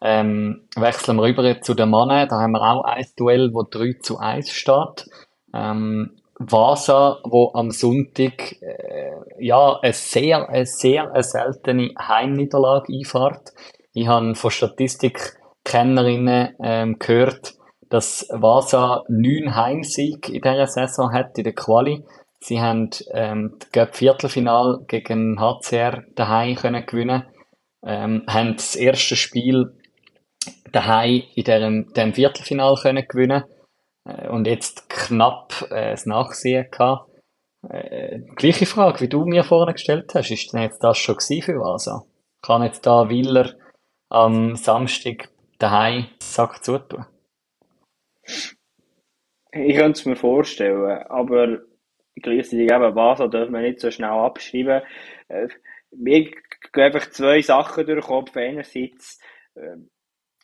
Ähm, 0.02 0.68
wechseln 0.76 1.18
wir 1.18 1.24
rüber 1.24 1.62
zu 1.62 1.74
den 1.74 1.90
Mannen. 1.90 2.28
Da 2.28 2.40
haben 2.40 2.52
wir 2.52 2.62
auch 2.62 2.84
ein 2.84 3.06
Duell, 3.16 3.54
wo 3.54 3.64
3 3.64 3.98
zu 4.02 4.18
1 4.18 4.52
steht. 4.52 5.10
Ähm, 5.54 6.18
Vasa, 6.40 7.20
wo 7.24 7.52
am 7.54 7.72
Sonntag 7.72 8.62
äh, 8.62 9.12
ja 9.40 9.80
eine 9.82 9.94
sehr, 9.94 10.50
eine 10.50 10.66
sehr 10.66 11.12
eine 11.12 11.24
seltene 11.24 11.94
Heimniederlage 12.00 12.94
einfährt. 12.94 13.54
Ich 13.94 14.08
habe 14.08 14.36
von 14.36 14.52
Statistikkennerinnen 14.52 16.56
ähm, 16.62 17.00
gehört, 17.00 17.56
dass 17.90 18.28
Vasa 18.32 19.04
neun 19.08 19.56
Heimsieg 19.56 20.30
in 20.30 20.42
dieser 20.42 20.68
Saison 20.68 21.12
hat 21.12 21.38
in 21.38 21.46
der 21.46 21.54
Quali. 21.54 22.04
Sie 22.40 22.62
haben 22.62 22.92
ähm, 23.14 23.58
das 23.72 23.90
Viertelfinal 23.94 24.84
gegen 24.88 25.40
HCR 25.40 26.04
daheim 26.16 26.56
können 26.56 26.86
gewinnen, 26.86 27.24
ähm, 27.84 28.24
haben 28.28 28.56
das 28.56 28.76
erste 28.76 29.16
Spiel 29.16 29.76
daheim 30.72 31.24
in 31.34 31.44
diesem, 31.44 31.94
diesem 31.94 32.14
Viertelfinal 32.14 32.76
können 32.76 33.08
gewinnen 33.08 33.44
und 34.30 34.48
jetzt 34.48 34.90
knapp 34.90 35.68
äh, 35.70 35.92
das 35.92 36.06
Nachsehen 36.06 36.70
gehabt. 36.72 37.10
Äh, 37.70 38.20
gleiche 38.36 38.66
Frage, 38.66 39.02
wie 39.02 39.10
du 39.10 39.26
mir 39.26 39.44
vorhin 39.44 39.74
gestellt 39.74 40.14
hast, 40.14 40.32
ist 40.32 40.54
denn 40.54 40.62
jetzt 40.62 40.84
das 40.84 40.98
schon 40.98 41.20
für 41.20 41.60
Vasa? 41.60 42.04
Kann 42.42 42.64
jetzt 42.64 42.86
da 42.86 43.10
Willer 43.10 43.56
am 44.10 44.56
Samstag 44.56 45.30
daheim 45.60 46.08
Sack 46.22 46.64
zutun? 46.64 47.06
Ich 49.52 49.76
könnte 49.76 50.00
es 50.00 50.06
mir 50.06 50.16
vorstellen, 50.16 51.04
aber 51.10 51.60
gleichzeitig 52.16 52.72
eben 52.72 52.96
Vasa 52.96 53.28
darf 53.28 53.50
man 53.50 53.64
nicht 53.64 53.80
so 53.80 53.92
schnell 53.92 54.10
abschreiben. 54.10 54.84
Äh, 55.28 55.48
mir 55.92 56.26
gehen 56.26 56.84
einfach 56.84 57.10
zwei 57.10 57.42
Sachen 57.42 57.86
durch 57.86 58.00
den 58.02 58.08
Kopf. 58.08 58.38
Einerseits, 58.38 59.20
äh, 59.56 59.78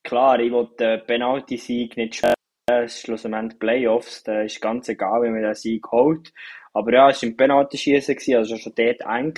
klar, 0.03 0.39
ich 0.39 0.51
will 0.51 0.69
den 0.79 1.05
Penalty-Sieg 1.05 1.95
nicht 1.97 2.15
spielen, 2.15 2.33
schlussendlich 2.87 3.59
Playoffs, 3.59 4.23
da 4.23 4.41
ist 4.41 4.61
ganz 4.61 4.87
egal, 4.89 5.23
wie 5.23 5.29
man 5.29 5.41
den 5.41 5.55
Sieg 5.55 5.91
holt. 5.91 6.33
Aber 6.73 6.93
ja, 6.93 7.09
es 7.09 7.21
war 7.21 7.29
im 7.29 7.37
Penalty-Schießen, 7.37 8.35
also 8.35 8.57
schon 8.57 8.73
dort 8.75 9.01
eng. 9.01 9.33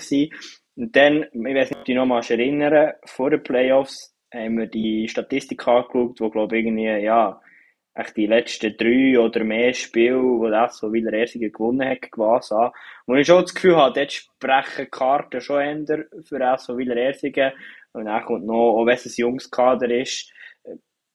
Und 0.76 0.96
dann, 0.96 1.24
ich 1.24 1.34
weiß 1.34 1.70
nicht, 1.70 1.80
ob 1.80 1.86
du 1.86 1.94
noch 1.96 2.06
mal 2.06 2.22
erinnern, 2.28 2.94
vor 3.06 3.30
den 3.30 3.44
Playoffs 3.44 4.16
haben 4.34 4.58
wir 4.58 4.68
die 4.68 5.08
Statistik 5.08 5.68
angeschaut, 5.68 6.20
wo, 6.20 6.30
glaube 6.30 6.58
ich, 6.58 6.66
irgendwie, 6.66 7.04
ja, 7.04 7.42
echt 7.96 8.18
die 8.18 8.28
letzten 8.28 8.76
drei 8.76 9.18
oder 9.18 9.44
mehr 9.44 9.74
Spiele, 9.74 10.22
wo 10.22 10.50
das 10.50 10.78
so 10.78 10.92
wieder 10.92 11.14
Ersiger 11.14 11.50
gewonnen 11.50 11.88
hat, 11.88 12.12
quasi 12.12 12.54
an. 12.54 12.72
Ich 13.18 13.26
schon 13.26 13.42
das 13.42 13.56
Gefühl 13.56 13.78
habe, 13.78 13.94
dort 13.94 14.12
sprechen 14.12 14.92
Karten 14.92 15.40
schon 15.40 15.62
ändern 15.62 16.06
für 16.24 16.38
das 16.38 16.66
so 16.66 16.78
wieder 16.78 16.98
Ersigen. 16.98 17.54
Und 17.94 18.06
dann 18.06 18.26
kommt 18.26 18.46
noch, 18.46 18.76
auch 18.76 18.86
wenn 18.86 18.96
es 18.96 19.06
ein 19.06 19.14
Jungskader 19.16 19.90
ist, 19.90 20.30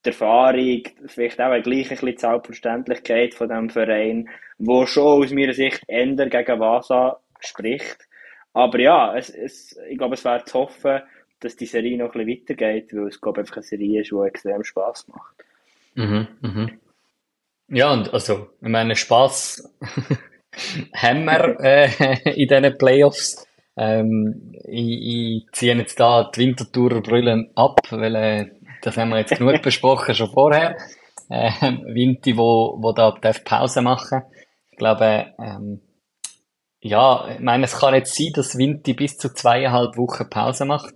die 0.04 0.08
Erfahrung, 0.10 0.82
vielleicht 1.06 1.40
auch 1.40 1.62
gleich 1.62 1.84
ein 1.84 1.88
bisschen 1.88 2.08
die 2.08 2.18
Selbstverständlichkeit 2.18 3.34
von 3.34 3.48
diesem 3.48 3.70
Verein, 3.70 4.28
wo 4.58 4.86
schon 4.86 5.22
aus 5.22 5.30
meiner 5.32 5.52
Sicht 5.52 5.82
ändert 5.86 6.30
gegen 6.30 6.60
Vasa 6.60 7.20
spricht. 7.40 7.98
Aber 8.52 8.78
ja, 8.80 9.16
es, 9.16 9.30
es, 9.30 9.78
ich 9.88 9.98
glaube, 9.98 10.14
es 10.14 10.24
wäre 10.24 10.44
zu 10.44 10.60
hoffen, 10.60 11.00
dass 11.40 11.56
die 11.56 11.66
Serie 11.66 11.96
noch 11.96 12.14
ein 12.14 12.26
bisschen 12.26 12.42
weitergeht, 12.42 12.94
weil 12.94 13.08
es, 13.08 13.20
glaube 13.20 13.40
ich, 13.40 13.42
einfach 13.42 13.56
eine 13.56 13.62
Serie 13.64 14.00
ist, 14.00 14.10
die 14.10 14.26
extrem 14.26 14.64
Spass 14.64 15.08
macht. 15.08 15.34
Mhm, 15.94 16.28
mhm. 16.40 16.80
Ja, 17.68 17.92
und 17.92 18.12
also, 18.12 18.48
ich 18.60 18.68
meine, 18.68 18.96
Spaß 18.96 19.72
haben 20.94 21.24
wir 21.24 21.56
äh, 21.60 22.32
in 22.34 22.48
diesen 22.48 22.78
Playoffs. 22.78 23.46
Ähm, 23.76 24.54
ich, 24.64 25.44
ich 25.44 25.52
ziehe 25.52 25.74
jetzt 25.76 25.98
da 26.00 26.30
die 26.34 26.40
Wintertourer 26.40 27.46
ab, 27.54 27.80
weil 27.90 28.14
äh, 28.16 28.50
das 28.82 28.96
haben 28.96 29.10
wir 29.10 29.18
jetzt 29.18 29.36
genug 29.36 29.62
besprochen, 29.62 30.14
schon 30.14 30.30
vorher. 30.30 30.76
Äh, 31.28 31.50
Vinti, 31.86 32.36
wo, 32.36 32.76
wo 32.80 32.92
da 32.92 33.12
darf 33.12 33.44
Pause 33.44 33.82
machen. 33.82 34.22
Ich 34.70 34.78
glaube, 34.78 35.34
ähm, 35.38 35.80
ja, 36.80 37.28
ich 37.30 37.40
meine, 37.40 37.64
es 37.64 37.78
kann 37.78 37.94
jetzt 37.94 38.14
sein, 38.14 38.32
dass 38.34 38.56
Vinti 38.56 38.94
bis 38.94 39.18
zu 39.18 39.32
zweieinhalb 39.32 39.96
Wochen 39.96 40.28
Pause 40.28 40.64
macht, 40.64 40.94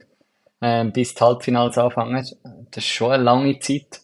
äh, 0.60 0.84
bis 0.86 1.14
die 1.14 1.22
Halbfinals 1.22 1.78
anfangen. 1.78 2.26
Das 2.70 2.84
ist 2.84 2.88
schon 2.88 3.12
eine 3.12 3.22
lange 3.22 3.58
Zeit. 3.58 4.00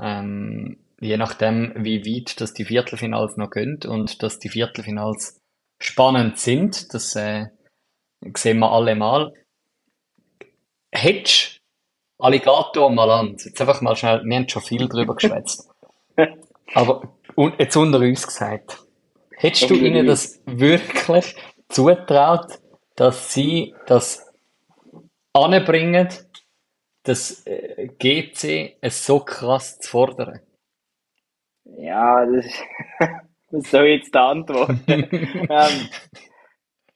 Ähm, 0.00 0.78
je 1.00 1.16
nachdem, 1.16 1.72
wie 1.76 2.04
weit 2.04 2.40
dass 2.40 2.54
die 2.54 2.64
Viertelfinals 2.64 3.36
noch 3.36 3.50
gehen 3.50 3.80
und 3.86 4.22
dass 4.22 4.38
die 4.38 4.48
Viertelfinals 4.48 5.40
spannend 5.78 6.38
sind, 6.38 6.94
das 6.94 7.16
äh, 7.16 7.46
sehen 8.34 8.58
wir 8.60 8.70
alle 8.70 8.94
mal. 8.94 9.32
Hättest 10.92 11.55
Alligator 12.18 12.90
mal 12.90 13.10
an, 13.10 13.36
jetzt 13.38 13.60
einfach 13.60 13.80
mal 13.80 13.96
schnell, 13.96 14.22
wir 14.24 14.36
haben 14.36 14.48
schon 14.48 14.62
viel 14.62 14.88
drüber 14.88 15.14
geschwätzt. 15.16 15.70
Aber 16.74 17.16
und 17.34 17.58
jetzt 17.58 17.76
unter 17.76 17.98
uns 17.98 18.26
gesagt, 18.26 18.82
hättest 19.36 19.68
du 19.70 19.74
ihnen 19.74 20.06
das 20.06 20.40
wirklich 20.46 21.36
zutraut, 21.68 22.58
dass 22.94 23.32
sie 23.32 23.74
das 23.86 24.32
anbringen, 25.34 26.08
das 27.02 27.46
äh, 27.46 27.88
GC 27.98 28.78
es 28.80 29.04
so 29.04 29.20
krass 29.20 29.78
zu 29.78 29.90
fordern? 29.90 30.40
Ja, 31.64 32.24
das, 32.24 32.46
was 33.50 33.70
soll 33.70 33.86
ich 33.86 33.98
jetzt 33.98 34.14
da 34.14 34.30
antworten? 34.30 34.82
ähm, 34.88 35.88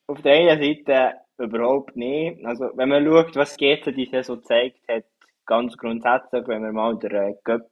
auf 0.07 0.23
der 0.23 0.33
einen 0.33 0.63
Seite 0.63 1.15
überhaupt 1.37 1.97
nicht. 1.97 2.45
Also, 2.45 2.71
wenn 2.75 2.89
man 2.89 3.05
schaut, 3.05 3.37
was 3.37 3.57
GC 3.57 3.93
die 3.95 4.09
Saison 4.11 4.39
gezeigt 4.39 4.81
hat, 4.89 5.05
ganz 5.51 5.77
grundsätzlich, 5.77 6.47
wenn 6.47 6.63
wir 6.63 6.73
mal 6.73 6.97
der 6.97 7.35
Göpp, 7.43 7.69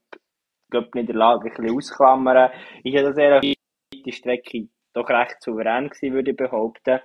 Göpp-Niederlage 0.70 1.48
ein 1.48 1.54
bisschen 1.54 1.76
ausklammern, 1.76 2.50
ist 2.82 2.92
ja 2.92 3.02
das 3.02 3.16
eine 3.16 3.40
weite 3.40 4.12
Strecke 4.12 4.68
doch 4.92 5.08
recht 5.08 5.40
souverän 5.40 5.88
gewesen, 5.88 6.12
würde 6.12 6.32
ich 6.32 6.36
behaupten. 6.36 6.98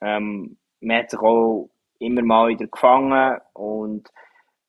Ähm, 0.00 0.58
man 0.80 0.96
hat 0.96 1.10
sich 1.10 1.18
auch 1.18 1.70
immer 1.98 2.22
mal 2.22 2.48
wieder 2.48 2.68
gefangen 2.68 3.40
und 3.52 4.08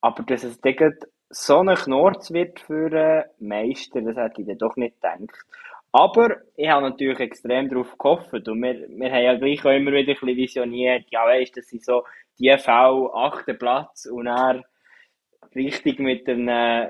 aber 0.01 0.23
dass 0.23 0.43
es 0.43 0.59
dann 0.59 0.95
so 1.29 1.59
ein 1.59 1.75
Knorz 1.75 2.31
wird 2.31 2.59
für 2.59 2.91
einen 2.91 3.23
Meister, 3.39 4.01
das 4.01 4.17
hätte 4.17 4.41
ich 4.41 4.47
dann 4.47 4.57
doch 4.57 4.75
nicht 4.75 4.95
gedacht. 4.95 5.45
Aber 5.91 6.37
ich 6.55 6.67
habe 6.67 6.89
natürlich 6.89 7.19
extrem 7.19 7.69
darauf 7.69 7.95
gehofft 7.99 8.47
und 8.47 8.61
wir, 8.61 8.87
wir 8.89 9.11
haben 9.11 9.23
ja 9.23 9.35
gleich 9.35 9.63
auch 9.63 9.69
immer 9.69 9.91
wieder 9.91 10.13
ein 10.13 10.19
bisschen 10.19 10.35
visioniert, 10.35 11.05
ja 11.11 11.25
weißt, 11.25 11.55
das 11.55 11.67
sind 11.67 11.85
so 11.85 12.03
die 12.39 12.55
V, 12.57 13.13
achten 13.13 13.57
Platz 13.59 14.07
und 14.07 14.25
er 14.25 14.63
richtig 15.55 15.99
mit 15.99 16.27
einem 16.27 16.89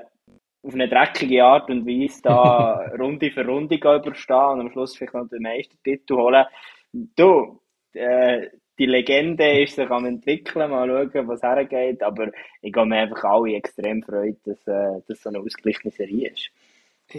auf 0.64 0.72
eine 0.72 0.88
dreckige 0.88 1.44
Art 1.44 1.68
und 1.68 1.86
Weise 1.86 2.22
da 2.22 2.90
Runde 2.98 3.30
für 3.30 3.44
Runde 3.44 3.76
überstehen 3.76 4.36
und 4.36 4.60
am 4.60 4.70
Schluss 4.70 4.96
vielleicht 4.96 5.14
noch 5.14 5.28
den 5.28 5.42
Meistertitel 5.42 6.14
holen. 6.14 6.46
Du, 6.92 7.60
äh, 7.92 8.48
die 8.78 8.86
Legende 8.86 9.62
ist 9.62 9.76
sich 9.76 9.90
am 9.90 10.06
entwickeln, 10.06 10.70
mal 10.70 10.88
schauen, 10.88 11.28
was 11.28 11.42
hergeht, 11.42 12.02
aber 12.02 12.30
ich 12.62 12.72
gehe 12.72 12.86
mir 12.86 13.02
einfach 13.02 13.24
alle 13.24 13.54
extrem 13.54 14.02
freut, 14.02 14.38
dass 14.44 14.66
äh, 14.66 15.02
das 15.06 15.20
so 15.20 15.28
eine 15.28 15.40
ausgeglichene 15.40 15.92
Serie 15.92 16.30
ist. 16.30 16.50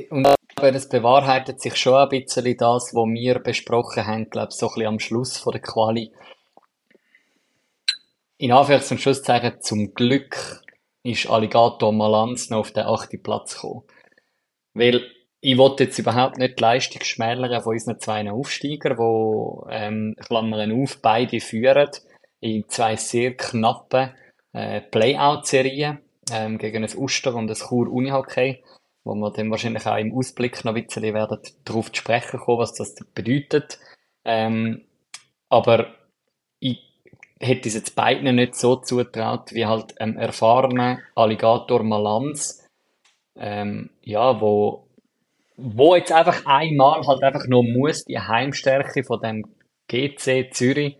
Und 0.10 0.28
es 0.62 0.90
bewahrheitet 0.90 1.62
sich 1.62 1.76
schon 1.76 1.96
ein 1.96 2.10
bisschen 2.10 2.58
das, 2.58 2.94
was 2.94 3.08
wir 3.08 3.40
besprochen 3.40 4.08
haben, 4.08 4.30
glaube 4.30 4.50
ich, 4.52 4.56
so 4.56 4.68
ein 4.68 4.74
bisschen 4.74 4.88
am 4.88 5.00
Schluss 5.00 5.38
von 5.38 5.52
der 5.52 5.62
Quali. 5.62 6.12
In 8.38 8.52
Anführungs- 8.52 8.92
und 8.92 9.00
Schlusszeichen, 9.00 9.62
zum 9.62 9.94
Glück 9.94 10.65
ist 11.06 11.30
Alligator 11.30 11.94
Malanz 11.94 12.50
noch 12.50 12.60
auf 12.60 12.72
den 12.72 12.86
achten 12.86 13.22
Platz 13.22 13.56
gekommen. 13.56 13.84
Weil 14.74 15.02
ich 15.40 15.58
wollte 15.58 15.84
jetzt 15.84 16.00
überhaupt 16.00 16.38
nicht 16.38 16.58
die 16.58 16.62
Leistung 16.62 17.04
schmälern 17.04 17.62
von 17.62 17.74
unseren 17.74 18.00
zwei 18.00 18.30
Aufsteigern, 18.32 18.98
die, 18.98 19.76
ähm, 19.76 20.16
Klammern 20.20 20.82
auf, 20.82 21.02
beide 21.02 21.40
führen 21.40 21.90
in 22.40 22.68
zwei 22.68 22.96
sehr 22.96 23.38
knappen 23.38 24.12
äh, 24.54 24.82
Playout-Serien 24.82 26.00
ähm, 26.32 26.58
gegen 26.58 26.84
ein 26.84 26.98
Uster 26.98 27.36
und 27.36 27.50
ein 27.50 27.56
Chur 27.56 27.88
Unihockey, 27.88 28.64
wo 29.04 29.14
wir 29.14 29.32
dann 29.32 29.52
wahrscheinlich 29.52 29.86
auch 29.86 29.98
im 29.98 30.18
Ausblick 30.18 30.66
noch 30.66 30.74
ein 30.74 30.88
bisschen 30.88 31.14
darauf 31.64 31.92
zu 31.92 32.02
sprechen 32.02 32.40
kommen, 32.40 32.60
was 32.60 32.74
das 32.74 32.96
bedeutet. 33.14 33.78
Ähm, 34.24 34.86
aber 35.50 35.95
hätte 37.40 37.68
es 37.68 37.76
jetzt 37.76 37.96
beiden 37.96 38.36
nicht 38.36 38.56
so 38.56 38.78
zutraut, 38.78 39.54
wie 39.54 39.66
halt 39.66 40.00
einem 40.00 40.18
erfahrenen 40.18 41.00
Alligator 41.16 41.84
Malanz, 41.84 42.68
ähm, 43.36 43.90
ja, 44.02 44.40
wo 44.40 44.86
wo 45.58 45.96
jetzt 45.96 46.12
einfach 46.12 46.46
einmal 46.46 47.02
halt 47.08 47.24
einfach 47.24 47.48
noch 47.48 47.64
muss 47.64 48.04
die 48.04 48.20
Heimstärke 48.20 49.04
von 49.04 49.22
dem 49.22 49.46
GC 49.88 50.54
Zürich 50.54 50.98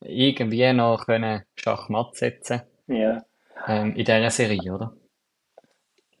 irgendwie 0.00 0.72
noch 0.72 1.06
können 1.06 1.42
Schachmatt 1.54 2.16
setzen 2.16 2.62
ja. 2.88 3.22
ähm, 3.66 3.94
in 3.94 4.04
dieser 4.04 4.30
Serie, 4.30 4.74
oder? 4.74 4.92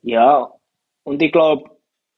Ja, 0.02 0.52
und 1.02 1.22
ich 1.22 1.32
glaube, 1.32 1.70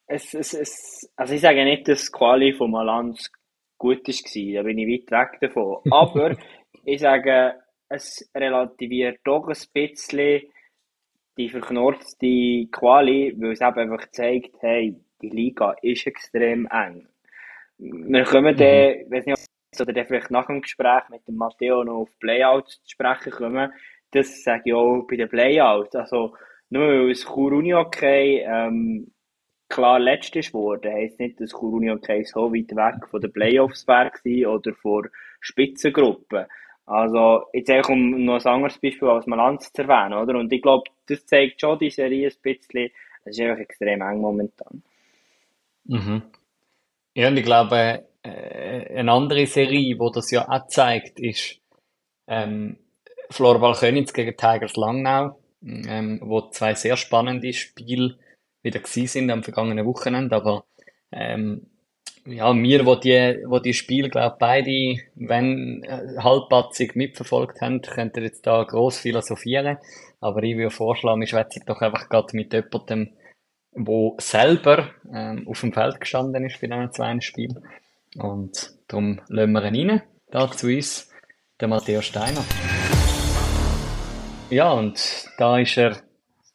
es, 0.06 0.34
es, 0.34 0.54
es, 0.54 1.10
also 1.16 1.34
ich 1.34 1.40
sage 1.40 1.64
nicht, 1.64 1.88
dass 1.88 2.06
die 2.06 2.12
Quali 2.12 2.52
von 2.52 2.70
Malanz 2.70 3.30
gut 3.78 4.06
war, 4.06 4.54
da 4.54 4.62
bin 4.62 4.78
ich 4.78 4.88
weit 4.88 5.10
weg 5.10 5.40
davon. 5.40 5.78
Aber 5.90 6.36
ich 6.86 7.00
sage, 7.00 7.54
es 7.88 8.30
relativiert 8.34 9.18
doch 9.24 9.48
ein 9.48 9.56
bisschen 9.72 10.42
die 11.36 11.48
verknorzte 11.48 12.66
Quali, 12.70 13.34
weil 13.38 13.52
es 13.52 13.60
eben 13.60 13.78
einfach 13.78 14.08
zeigt, 14.10 14.54
hey, 14.60 14.96
die 15.20 15.28
Liga 15.28 15.74
ist 15.82 16.06
extrem 16.06 16.66
eng. 16.70 17.08
Wir 17.78 18.24
kommen 18.24 18.54
mhm. 18.54 18.58
dann, 18.58 19.00
ich 19.00 19.10
weiß 19.10 19.26
nicht, 19.26 19.46
oder 19.80 19.92
dann 19.92 20.06
vielleicht 20.06 20.30
nach 20.30 20.46
dem 20.46 20.62
Gespräch 20.62 21.08
mit 21.10 21.26
dem 21.26 21.36
Matteo 21.36 21.82
noch 21.84 22.02
auf 22.02 22.18
Playouts 22.20 22.82
zu 22.84 22.90
sprechen 22.90 23.32
kommen. 23.32 23.72
Das 24.12 24.44
sage 24.44 24.62
ich 24.66 24.74
auch 24.74 25.02
bei 25.08 25.16
den 25.16 25.28
Playouts. 25.28 25.94
Also, 25.96 26.34
nur 26.70 26.86
weil 26.86 27.10
es 27.10 27.24
Chur 27.24 27.52
Uni 27.52 27.74
okay 27.74 28.44
ähm, 28.46 29.12
klar 29.68 29.98
letztes 29.98 30.54
wurde, 30.54 30.92
heisst 30.92 31.18
nicht, 31.18 31.40
dass 31.40 31.50
Chur 31.50 31.72
Uni 31.74 31.90
okay 31.90 32.22
so 32.22 32.52
weit 32.52 32.74
weg 32.76 33.08
von 33.10 33.20
den 33.20 33.32
Playoffs 33.32 33.86
war 33.86 34.10
oder 34.24 34.72
von 34.74 35.08
Spitzengruppen. 35.40 36.46
Also, 36.86 37.46
jetzt 37.52 37.68
einfach 37.68 37.90
um 37.90 38.24
noch 38.24 38.44
ein 38.44 38.46
anderes 38.46 38.78
Beispiel 38.78 39.08
als 39.08 39.26
Malanz 39.26 39.72
zu 39.72 39.82
erwähnen, 39.82 40.14
oder? 40.14 40.38
Und 40.38 40.52
ich 40.52 40.62
glaube, 40.62 40.88
das 41.06 41.26
zeigt 41.26 41.60
schon 41.60 41.78
die 41.78 41.90
Serie 41.90 42.28
ein 42.28 42.34
bisschen, 42.42 42.90
es 43.24 43.36
ist 43.36 43.40
einfach 43.40 43.60
extrem 43.60 44.00
eng 44.02 44.20
momentan. 44.20 44.82
Mhm. 45.84 46.22
Ja, 47.14 47.28
und 47.28 47.36
ich 47.36 47.44
glaube, 47.44 48.06
äh, 48.22 48.98
eine 48.98 49.12
andere 49.12 49.46
Serie, 49.46 49.96
die 49.96 50.10
das 50.14 50.30
ja 50.30 50.48
auch 50.48 50.68
zeigt, 50.68 51.18
ist 51.18 51.60
ähm, 52.28 52.76
Florbal 53.30 53.74
Könitz 53.74 54.12
gegen 54.12 54.36
Tigers 54.36 54.76
Langnau, 54.76 55.38
ähm, 55.62 56.20
wo 56.22 56.42
zwei 56.50 56.74
sehr 56.74 56.96
spannende 56.96 57.52
Spiele 57.52 58.16
wieder 58.62 58.78
gewesen 58.78 59.06
sind 59.06 59.30
am 59.30 59.42
vergangenen 59.42 59.86
Wochenende, 59.86 60.36
aber 60.36 60.64
ähm, 61.10 61.66
ja, 62.26 62.54
wir, 62.54 62.86
wo 62.86 62.96
die, 62.96 63.42
wo 63.46 63.58
die 63.60 63.74
Spiele, 63.74 64.08
glaube 64.08 64.36
beide, 64.38 65.00
wenn 65.14 65.82
äh, 65.84 66.18
halbpatzig 66.18 66.96
mitverfolgt 66.96 67.60
haben, 67.60 67.80
könnten 67.82 68.24
jetzt 68.24 68.46
da 68.46 68.64
gross 68.64 68.98
philosophieren. 68.98 69.78
Aber 70.20 70.42
ich 70.42 70.56
würde 70.56 70.70
vorschlagen, 70.70 71.20
wir 71.20 71.28
schwätzen 71.28 71.62
doch 71.66 71.80
einfach 71.80 72.08
gerade 72.08 72.36
mit 72.36 72.52
jemandem, 72.52 73.12
wo 73.72 74.16
selber 74.18 74.88
ähm, 75.12 75.46
auf 75.46 75.60
dem 75.60 75.72
Feld 75.72 76.00
gestanden 76.00 76.44
ist 76.44 76.60
bei 76.60 76.66
diesen 76.66 76.92
zwei 76.92 77.20
Spielen. 77.20 77.64
Und 78.16 78.72
darum 78.88 79.20
lassen 79.28 79.52
wir 79.52 79.64
ihn 79.72 79.90
rein, 79.90 80.02
da 80.30 80.50
zu 80.50 80.66
uns, 80.66 81.12
der 81.60 81.68
Matthias 81.68 82.06
Steiner. 82.06 82.44
Ja, 84.50 84.72
und 84.72 85.28
da 85.38 85.58
ist 85.58 85.76
er 85.76 85.96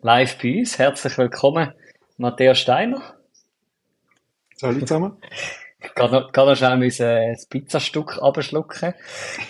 live 0.02 0.38
bei 0.42 0.60
uns. 0.60 0.80
Herzlich 0.80 1.18
willkommen, 1.18 1.74
Matthias 2.18 2.60
Steiner. 2.60 3.16
Hallo 4.62 4.80
zusammen. 4.80 5.18
Kann 5.96 6.12
noch, 6.12 6.32
kann 6.32 6.48
noch 6.48 6.56
schnell 6.56 6.78
müssen 6.78 7.08
das 7.34 7.48
Pizzastück 7.48 8.20
abschlucken. 8.22 8.94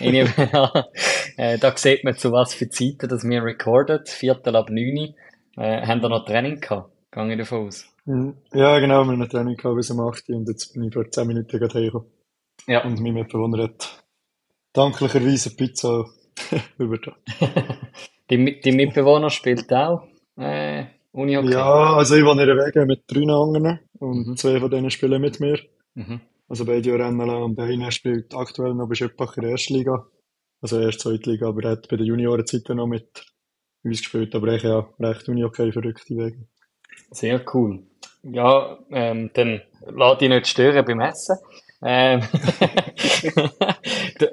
äh, 0.00 1.58
da 1.58 1.76
sieht 1.76 2.04
man, 2.04 2.16
zu 2.16 2.32
was 2.32 2.54
für 2.54 2.68
Zeiten 2.70 3.08
dass 3.08 3.24
wir 3.24 3.44
recorded. 3.44 4.08
Viertel 4.08 4.56
ab 4.56 4.70
neun. 4.70 5.14
Äh, 5.56 5.86
haben 5.86 6.00
da 6.00 6.08
noch 6.08 6.24
Training 6.24 6.60
gehabt? 6.60 6.90
Gehe 7.10 7.32
ich 7.32 7.38
davon 7.38 7.66
aus. 7.66 7.84
Mhm. 8.06 8.36
Ja, 8.52 8.78
genau, 8.78 9.04
wir 9.04 9.12
haben 9.12 9.22
ein 9.22 9.28
Training 9.28 9.56
gehabt 9.56 9.76
bis 9.76 9.90
um 9.90 10.00
8 10.00 10.28
Uhr 10.30 10.36
und 10.36 10.48
jetzt 10.48 10.72
bin 10.72 10.84
ich 10.84 10.94
vor 10.94 11.08
10 11.08 11.26
Minuten 11.26 11.58
gerade 11.58 11.74
hergekommen. 11.74 12.08
Ja. 12.66 12.84
Und 12.84 13.00
mein 13.00 13.12
Mitbewohner 13.12 13.64
hat 13.64 14.02
danklicherweise 14.72 15.54
Pizza 15.54 16.06
übertragen. 16.78 17.18
die, 18.30 18.60
die 18.60 18.72
Mitbewohner 18.72 19.30
spielt 19.30 19.72
auch 19.72 20.08
äh, 20.36 20.86
Uni 21.12 21.36
okay. 21.36 21.52
Ja, 21.52 21.94
also 21.94 22.16
ich 22.16 22.24
wohne 22.24 22.42
in 22.42 22.48
der 22.48 22.56
Wege 22.56 22.86
mit 22.86 23.04
drei 23.06 23.20
anderen 23.20 23.80
und 23.98 24.28
mhm. 24.28 24.36
zwei 24.36 24.58
von 24.58 24.70
denen 24.70 24.90
spielen 24.90 25.20
mit 25.20 25.40
mir. 25.40 25.58
Mhm. 25.94 26.20
Also 26.48 26.64
beide 26.64 26.98
rennen 26.98 27.30
und 27.30 27.56
der 27.56 27.66
eine 27.66 27.90
spielt 27.92 28.34
aktuell 28.34 28.74
noch 28.74 28.88
bei 28.88 28.94
Schöppach 28.94 29.36
in 29.36 29.42
der 29.42 29.52
Erstliga. 29.52 30.06
Also 30.60 30.80
erst 30.80 31.00
Zweitliga, 31.00 31.48
aber 31.48 31.64
er 31.64 31.70
hat 31.72 31.88
bei 31.88 31.96
den 31.96 32.06
Juniorenzeiten 32.06 32.76
noch 32.76 32.86
mit 32.86 33.26
uns 33.82 34.00
gespielt, 34.00 34.34
aber 34.34 34.48
ich 34.54 34.62
ja 34.62 34.86
recht 35.00 35.28
Uni-Okay 35.28 35.72
verrückte 35.72 36.16
Wege. 36.16 36.46
Sehr 37.10 37.42
cool. 37.54 37.82
Ja, 38.22 38.78
ähm, 38.90 39.30
dann 39.34 39.62
lass 39.86 40.18
dich 40.18 40.28
nicht 40.28 40.46
stören 40.46 40.84
beim 40.84 41.00
Essen. 41.00 41.36
Ähm, 41.84 42.22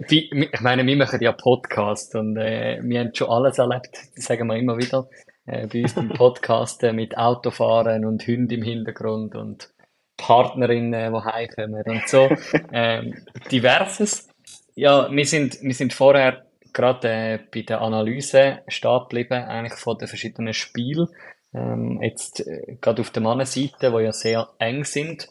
ich 0.10 0.62
meine, 0.62 0.86
wir 0.86 0.98
machen 0.98 1.19
ja 1.22 1.32
Podcast 1.32 2.13
und 2.15 2.38
äh, 2.38 2.80
wir 2.84 3.00
haben 3.00 3.15
schon 3.15 3.30
alles 3.30 3.58
erlebt, 3.58 3.89
das 4.15 4.26
sagen 4.26 4.45
wir 4.48 4.58
immer 4.58 4.78
wieder, 4.78 5.10
äh, 5.48 5.65
bei 5.65 5.82
uns 5.82 5.98
im 5.98 6.10
Podcast 6.10 6.84
äh, 6.84 6.93
mit 6.93 7.17
Autofahren 7.17 8.06
und 8.06 8.28
Hunden 8.28 8.54
im 8.54 8.62
Hintergrund 8.62 9.34
und 9.34 9.74
Partnerinnen, 10.19 11.13
die 11.13 11.23
heimkommen 11.23 11.84
und 11.86 12.08
so. 12.08 12.29
Ähm, 12.71 13.15
diverses. 13.51 14.29
Ja, 14.75 15.12
wir 15.12 15.25
sind, 15.25 15.62
wir 15.62 15.73
sind 15.73 15.93
vorher 15.93 16.45
gerade 16.73 17.08
äh, 17.08 17.39
bei 17.51 17.62
der 17.62 17.82
Analyse 17.82 18.60
stehen 18.67 18.99
geblieben, 18.99 19.43
eigentlich 19.43 19.79
von 19.79 19.97
den 19.97 20.08
verschiedenen 20.08 20.53
Spielen. 20.53 21.08
Ähm, 21.53 21.99
jetzt 22.01 22.45
äh, 22.45 22.77
gerade 22.79 23.01
auf 23.01 23.10
der 23.10 23.23
Mannenseite, 23.23 23.91
wo 23.91 23.99
ja 23.99 24.13
sehr 24.13 24.49
eng 24.60 24.84
sind. 24.84 25.29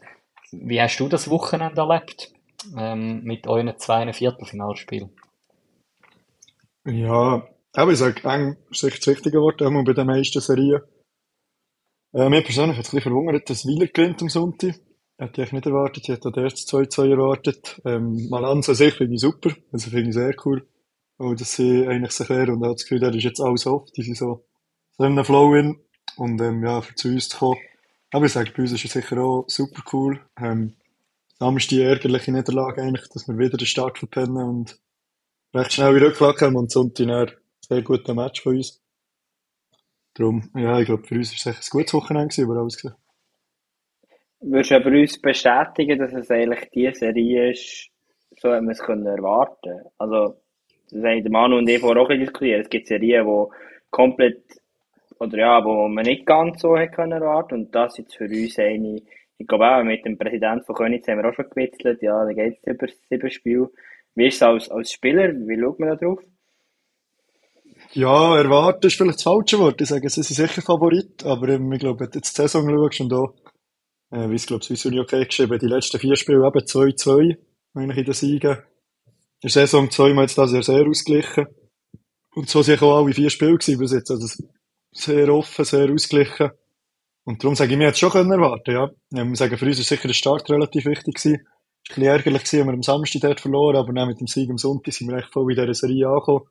Wie 0.51 0.81
hast 0.81 0.99
du 0.99 1.09
das 1.09 1.31
Wochenende 1.31 1.81
erlebt 1.81 2.33
ähm, 2.77 3.23
mit 3.23 3.47
euren 3.47 3.79
zwei 3.79 4.13
Viertelfinalspielen? 4.13 5.11
Ja, 6.87 7.47
aber 7.75 7.93
ich 7.93 7.99
sage, 7.99 8.29
eng 8.29 8.57
ist 8.71 8.83
das 8.83 9.07
richtige 9.07 9.41
Wort, 9.41 9.63
einmal 9.63 9.85
bei 9.85 9.93
den 9.93 10.07
meisten 10.07 10.41
Serien. 10.41 10.81
Äh, 12.15 12.29
mir 12.29 12.43
persönlich 12.43 12.77
hat 12.79 12.87
es 12.87 12.93
ein 12.93 12.97
bisschen 12.97 13.13
verwundert, 13.13 13.51
dass 13.51 13.67
Wieler 13.67 13.87
gewinnt 13.87 14.23
am 14.23 14.29
Sonntag. 14.29 14.75
Hätte 15.19 15.43
ich 15.43 15.53
nicht 15.53 15.67
erwartet. 15.67 16.05
Ich 16.05 16.09
hätte 16.09 16.33
erst 16.37 16.73
2-2 16.73 17.11
erwartet. 17.11 17.81
Ähm, 17.85 18.29
Malanza 18.31 18.75
sich 18.75 18.95
finde 18.95 19.15
ich 19.15 19.21
super. 19.21 19.51
Also 19.73 19.91
finde 19.91 20.09
ich 20.09 20.15
sehr 20.15 20.35
cool. 20.45 20.67
Und 21.17 21.41
dass 21.41 21.55
sie 21.55 21.87
eigentlich 21.87 22.13
sich 22.13 22.29
wehren 22.31 22.55
und 22.55 22.65
auch 22.65 22.73
das 22.73 22.85
Gefühl, 22.85 23.01
das 23.01 23.17
ist 23.17 23.25
jetzt 23.25 23.41
alles 23.41 23.67
oft. 23.67 23.97
Die 23.97 24.03
sind 24.03 24.17
so, 24.17 24.45
so 24.97 25.05
in 25.05 25.13
einem 25.13 25.25
Flow 25.25 25.55
in. 25.55 25.81
Und 26.17 26.41
ähm, 26.41 26.65
ja, 26.65 26.81
für 26.81 26.95
zu 26.95 27.09
uns 27.09 27.29
zu 27.29 27.39
kommen. 27.39 27.61
Aber 28.13 28.27
ich 28.27 28.33
sage, 28.33 28.53
bei 28.57 28.63
uns 28.63 28.73
ist 28.73 28.85
es 28.85 28.93
sicher 28.93 29.19
auch 29.19 29.45
super 29.49 29.83
cool. 29.93 30.21
Ähm, 30.41 30.75
Samstag 31.39 31.69
die 31.71 31.83
ärgerliche 31.83 32.33
Niederlage 32.33 32.83
eigentlich, 32.83 33.09
dass 33.09 33.29
wir 33.29 33.39
wieder 33.39 33.57
den 33.57 33.67
Start 33.67 33.99
verpennen 33.99 34.43
und 34.43 34.79
recht 35.55 35.73
schnell 35.73 35.95
wieder 35.95 36.07
Rücklage 36.07 36.47
haben 36.47 36.57
und 36.57 36.71
Sonntag 36.71 37.39
sehr 37.69 37.83
guter 37.83 38.15
Match 38.15 38.43
von 38.43 38.57
uns. 38.57 38.81
Darum, 40.19 40.51
ja, 40.55 40.81
ich 40.81 40.87
glaube, 40.87 41.05
für 41.05 41.15
uns 41.15 41.31
war 41.31 41.53
es 41.53 41.59
ein 41.59 41.71
gutes 41.71 41.95
Wochenende 41.95 42.29
gewesen, 42.29 42.45
über 42.45 42.61
alles 42.61 42.77
gesehen. 42.77 42.97
Würdest 44.41 44.71
du 44.71 44.77
aber 44.77 44.91
uns 44.91 45.21
bestätigen, 45.21 45.99
dass 45.99 46.13
es 46.13 46.31
eigentlich 46.31 46.71
die 46.71 46.93
Serie 46.93 47.51
ist, 47.51 47.91
so 48.37 48.53
haben 48.53 48.67
wir 48.67 48.73
es 48.73 48.81
können 48.81 49.07
erwarten 49.07 49.83
Also, 49.97 50.41
das 50.91 51.05
haben 51.05 51.31
Manu 51.31 51.59
und 51.59 51.69
ich 51.69 51.81
vorher 51.81 52.03
auch 52.03 52.09
diskutiert. 52.09 52.63
Es 52.63 52.71
gibt 52.71 52.87
Serien, 52.89 53.27
die 53.27 53.55
komplett 53.91 54.43
oder 55.21 55.39
ja, 55.39 55.65
wo 55.65 55.89
man 55.89 56.05
nicht 56.05 56.27
ganz 56.27 56.61
so 56.61 56.77
hätte 56.77 56.97
können 56.97 57.13
erwarten. 57.13 57.55
Und 57.55 57.75
das 57.75 57.99
ist 57.99 58.15
für 58.15 58.25
uns 58.25 58.59
eine, 58.59 59.01
ich 59.37 59.47
glaube 59.47 59.69
auch, 59.69 59.83
mit 59.83 60.05
dem 60.05 60.19
Präsidenten 60.19 60.65
von 60.65 60.75
Königs 60.75 61.09
haben 61.09 61.23
wir 61.23 61.29
auch 61.29 61.35
schon 61.35 61.51
gewitzelt, 61.51 62.03
ja, 62.03 62.25
da 62.25 62.33
geht 62.33 62.59
es 62.63 62.67
über 62.67 62.87
sieben 63.09 63.31
Spiele. 63.31 63.71
Wie 64.15 64.27
ist 64.27 64.37
es 64.37 64.43
als, 64.43 64.71
als 64.71 64.93
Spieler? 64.93 65.33
Wie 65.33 65.61
schaut 65.61 65.79
man 65.79 65.91
da 65.91 65.97
drauf? 65.97 66.21
Ja, 67.95 68.37
erwarten 68.37 68.87
ist 68.87 68.97
vielleicht 68.97 69.17
das 69.17 69.23
falsche 69.23 69.59
Wort. 69.59 69.81
Ich 69.81 69.89
sage, 69.89 70.09
sie 70.11 70.23
sind 70.23 70.37
sicher 70.37 70.63
Favorit, 70.63 71.25
aber 71.25 71.49
ähm, 71.49 71.73
ich 71.73 71.81
glaube, 71.81 72.01
wenn 72.01 72.11
du 72.11 72.19
jetzt 72.19 72.37
die 72.37 72.43
Saison 72.43 72.69
schaust 72.69 73.01
und 73.01 73.13
auch, 73.15 73.35
äh, 74.11 74.29
wie 74.29 74.35
es, 74.35 74.47
glaube 74.47 74.63
ich, 74.63 74.71
Visuri 74.71 75.01
okay 75.01 75.25
geschrieben, 75.25 75.59
die 75.59 75.67
letzten 75.67 75.99
vier 75.99 76.17
Spiele 76.17 76.47
eben 76.47 76.65
2-2, 76.65 77.39
eigentlich 77.75 77.99
in 77.99 78.05
den 78.05 78.15
Siegen. 78.15 78.57
In 78.57 78.63
der 79.43 79.51
Saison 79.51 79.91
zweimal 79.91 80.25
jetzt 80.25 80.37
das 80.37 80.53
ja 80.53 80.63
sehr 80.63 80.87
ausgeglichen. 80.87 81.47
Und 82.35 82.49
so 82.49 82.63
sind 82.63 82.83
auch 82.83 82.99
alle 82.99 83.15
vier 83.15 83.31
Spiele 83.31 83.57
bis 83.57 83.93
jetzt. 83.93 84.11
Also 84.11 84.45
sehr 84.93 85.33
offen, 85.33 85.65
sehr 85.65 85.91
ausgeglichen. 85.91 86.51
Und 87.25 87.43
darum 87.43 87.55
sage 87.55 87.73
ich 87.73 87.79
mir 87.79 87.89
jetzt 87.89 87.99
schon 87.99 88.11
können 88.11 88.33
erwarten, 88.33 88.71
ja. 88.71 88.91
Ich 89.13 89.25
muss 89.25 89.39
sagen, 89.39 89.57
für 89.57 89.67
uns 89.67 89.79
ist 89.79 89.89
sicher 89.89 90.09
der 90.09 90.15
Start 90.15 90.49
relativ 90.51 90.87
wichtig 90.87 91.15
gewesen. 91.15 91.47
Es 91.89 91.97
war 91.97 91.97
ein 91.97 92.01
bisschen 92.01 92.05
ärgerlich 92.05 92.45
gewesen, 92.45 92.59
wenn 92.61 92.67
wir 92.67 92.75
am 92.75 92.83
Samstag 92.83 93.23
dort 93.23 93.41
verloren, 93.41 93.77
aber 93.77 93.93
dann 93.93 94.09
mit 94.09 94.21
dem 94.21 94.27
Sieg 94.27 94.51
am 94.51 94.59
Sonntag 94.59 94.93
sind 94.93 95.09
wir 95.09 95.19
echt 95.19 95.33
voll 95.33 95.51
in 95.53 95.61
dieser 95.61 95.75
Serie 95.75 96.09
angekommen. 96.09 96.47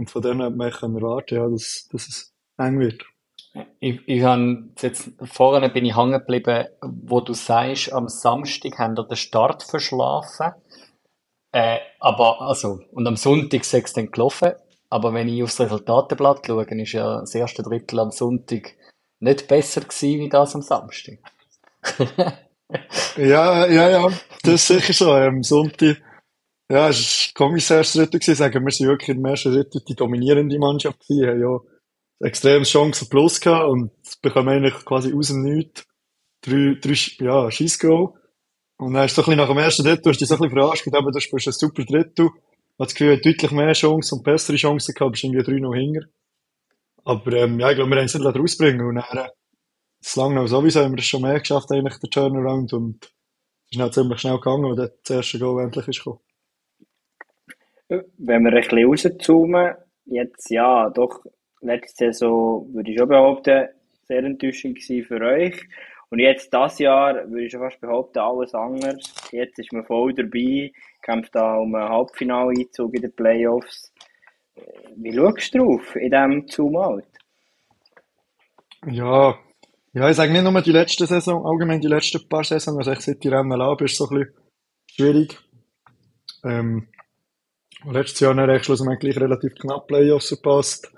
Und 0.00 0.08
von 0.08 0.22
dem 0.22 0.40
hat 0.40 0.56
man 0.56 0.70
können 0.70 0.96
erwarten, 0.96 1.34
ja, 1.34 1.46
dass, 1.46 1.86
dass 1.92 2.08
es 2.08 2.32
eng 2.56 2.80
wird. 2.80 3.04
Ich, 3.80 4.00
ich 4.06 4.22
habe 4.22 4.70
jetzt, 4.80 5.10
vorne 5.24 5.68
bin 5.68 5.84
ich 5.84 5.94
hängen 5.94 6.20
geblieben, 6.20 6.68
wo 6.80 7.20
du 7.20 7.34
sagst, 7.34 7.92
am 7.92 8.08
Samstag 8.08 8.78
haben 8.78 8.96
wir 8.96 9.04
den 9.04 9.18
Start 9.18 9.62
verschlafen. 9.62 10.52
Äh, 11.52 11.80
aber, 11.98 12.40
also, 12.40 12.80
und 12.92 13.06
am 13.06 13.16
Sonntag 13.16 13.60
es 13.60 13.92
dann 13.92 14.10
gelaufen. 14.10 14.52
Aber 14.88 15.12
wenn 15.12 15.28
ich 15.28 15.42
aufs 15.42 15.60
Resultatenblatt 15.60 16.46
schaue, 16.46 16.64
ist 16.64 16.92
ja 16.92 17.20
das 17.20 17.34
erste 17.34 17.62
Drittel 17.62 18.00
am 18.00 18.10
Sonntag 18.10 18.72
nicht 19.18 19.48
besser 19.48 19.82
gewesen 19.82 20.20
wie 20.20 20.30
das 20.30 20.54
am 20.54 20.62
Samstag. 20.62 21.18
ja, 23.18 23.66
ja, 23.66 23.90
ja, 23.90 24.08
das 24.44 24.54
ist 24.54 24.66
sicher 24.66 24.94
so. 24.94 25.12
Am 25.12 25.42
Sonntag, 25.42 26.00
ja, 26.70 26.88
es 26.88 27.32
war 27.34 27.46
Kommissarsdrittel 27.46 28.20
gewesen, 28.20 28.36
sagen 28.36 28.64
wir, 28.64 28.72
sind 28.72 28.88
wirklich 28.88 29.16
im 29.16 29.24
ersten 29.24 29.52
Drittel 29.52 29.82
die 29.86 29.94
dominierende 29.94 30.58
Mannschaft 30.58 31.00
gewesen, 31.00 31.28
haben 31.28 31.40
ja 31.40 32.26
extrem 32.26 32.62
Chancen 32.62 33.08
plus 33.08 33.40
gehabt 33.40 33.68
und 33.68 33.90
bekommen 34.22 34.48
eigentlich 34.48 34.84
quasi 34.84 35.12
aus 35.14 35.28
dem 35.28 35.42
Nichts 35.42 35.86
drei, 36.42 36.76
drei, 36.80 36.96
ja, 37.24 37.50
Scheissgoal. 37.50 38.14
Und 38.78 38.94
dann 38.94 39.04
ist 39.04 39.14
so 39.14 39.22
ein 39.22 39.24
bisschen 39.26 39.38
nach 39.38 39.48
dem 39.48 39.58
ersten 39.58 39.84
Drittel, 39.84 40.10
hast 40.10 40.20
du 40.20 40.24
dich 40.24 40.28
so 40.28 40.34
ein 40.36 40.40
bisschen 40.40 40.58
verarscht, 40.58 40.94
aber 40.94 41.10
du 41.10 41.20
spielst 41.20 41.48
ein 41.48 41.52
super 41.52 41.84
Drittel 41.84 42.30
habe 42.80 42.86
das 42.86 42.94
Gefühl, 42.94 43.20
deutlich 43.20 43.50
mehr 43.50 43.72
Chancen 43.74 44.18
und 44.18 44.24
bessere 44.24 44.56
Chancen 44.56 44.94
gehabt, 44.94 45.12
bist 45.12 45.24
irgendwie 45.24 45.42
drei 45.42 45.60
noch 45.60 45.74
hinger. 45.74 46.02
Aber, 47.04 47.32
ähm, 47.34 47.60
ja, 47.60 47.70
ich 47.70 47.76
glaube, 47.76 47.90
wir 47.90 47.98
haben 47.98 48.06
es 48.06 48.14
nicht 48.14 48.24
rausbringen 48.24 48.86
und 48.86 48.94
dann, 48.94 49.18
äh, 49.18 49.28
das 50.00 50.16
lang 50.16 50.34
noch 50.34 50.46
sowieso 50.46 50.80
haben 50.80 50.92
wir 50.92 50.98
es 50.98 51.04
schon 51.04 51.20
mehr 51.20 51.38
geschafft, 51.38 51.70
eigentlich, 51.70 51.98
der 51.98 52.08
Turnaround 52.08 52.72
und 52.72 53.04
es 53.04 53.72
ist 53.72 53.80
dann 53.80 53.92
ziemlich 53.92 54.20
schnell 54.20 54.36
gegangen, 54.36 54.64
und 54.64 54.76
das 54.78 55.10
erste 55.10 55.38
Goal 55.38 55.62
endlich 55.62 55.88
ist 55.88 55.98
gekommen. 55.98 56.20
Wenn 57.90 58.44
wir 58.44 58.52
ein 58.52 58.60
bisschen 58.60 58.84
rauszoomen, 58.84 59.74
jetzt, 60.04 60.48
ja, 60.48 60.88
doch, 60.90 61.24
letzte 61.60 62.12
Saison, 62.12 62.72
würde 62.72 62.90
ich 62.92 62.98
schon 62.98 63.08
behaupten, 63.08 63.68
sehr 64.06 64.24
enttäuschend 64.24 64.76
gewesen 64.76 65.04
für 65.06 65.20
euch. 65.20 65.60
Und 66.08 66.20
jetzt, 66.20 66.54
das 66.54 66.78
Jahr, 66.78 67.14
würde 67.28 67.44
ich 67.44 67.50
schon 67.50 67.60
fast 67.60 67.80
behaupten, 67.80 68.20
alles 68.20 68.54
anders. 68.54 69.12
Jetzt 69.32 69.58
ist 69.58 69.72
man 69.72 69.84
voll 69.84 70.14
dabei, 70.14 70.72
kämpft 71.02 71.34
da 71.34 71.56
um 71.56 71.74
einen 71.74 71.88
Halbfinaleinzug 71.88 72.94
in 72.94 73.02
den 73.02 73.12
Playoffs. 73.12 73.92
Wie 74.96 75.12
schaust 75.12 75.54
du 75.54 75.58
drauf 75.58 75.96
in 75.96 76.10
diesem 76.10 76.48
Zoom-Out? 76.48 77.04
Ja, 78.86 79.36
ja, 79.92 80.08
ich 80.08 80.16
sage 80.16 80.32
nicht 80.32 80.44
nur 80.44 80.62
die 80.62 80.70
letzte 80.70 81.06
Saison, 81.06 81.44
allgemein 81.44 81.80
die 81.80 81.88
letzten 81.88 82.28
paar 82.28 82.44
Saisons, 82.44 82.78
also 82.78 82.92
ich 82.92 83.00
seit 83.00 83.24
die 83.24 83.28
Rennen 83.28 83.58
lab, 83.58 83.80
ist 83.80 83.96
so 83.96 84.08
ein 84.08 84.18
bisschen 84.18 84.34
schwierig. 84.86 85.38
Ähm, 86.44 86.86
letztes 87.84 88.20
Jahr 88.20 88.36
habe 88.36 88.56
ich 88.56 88.64
schlussendlich 88.64 89.18
relativ 89.18 89.54
knapp 89.54 89.86
Playoffs 89.86 90.28
verpasst. 90.28 90.92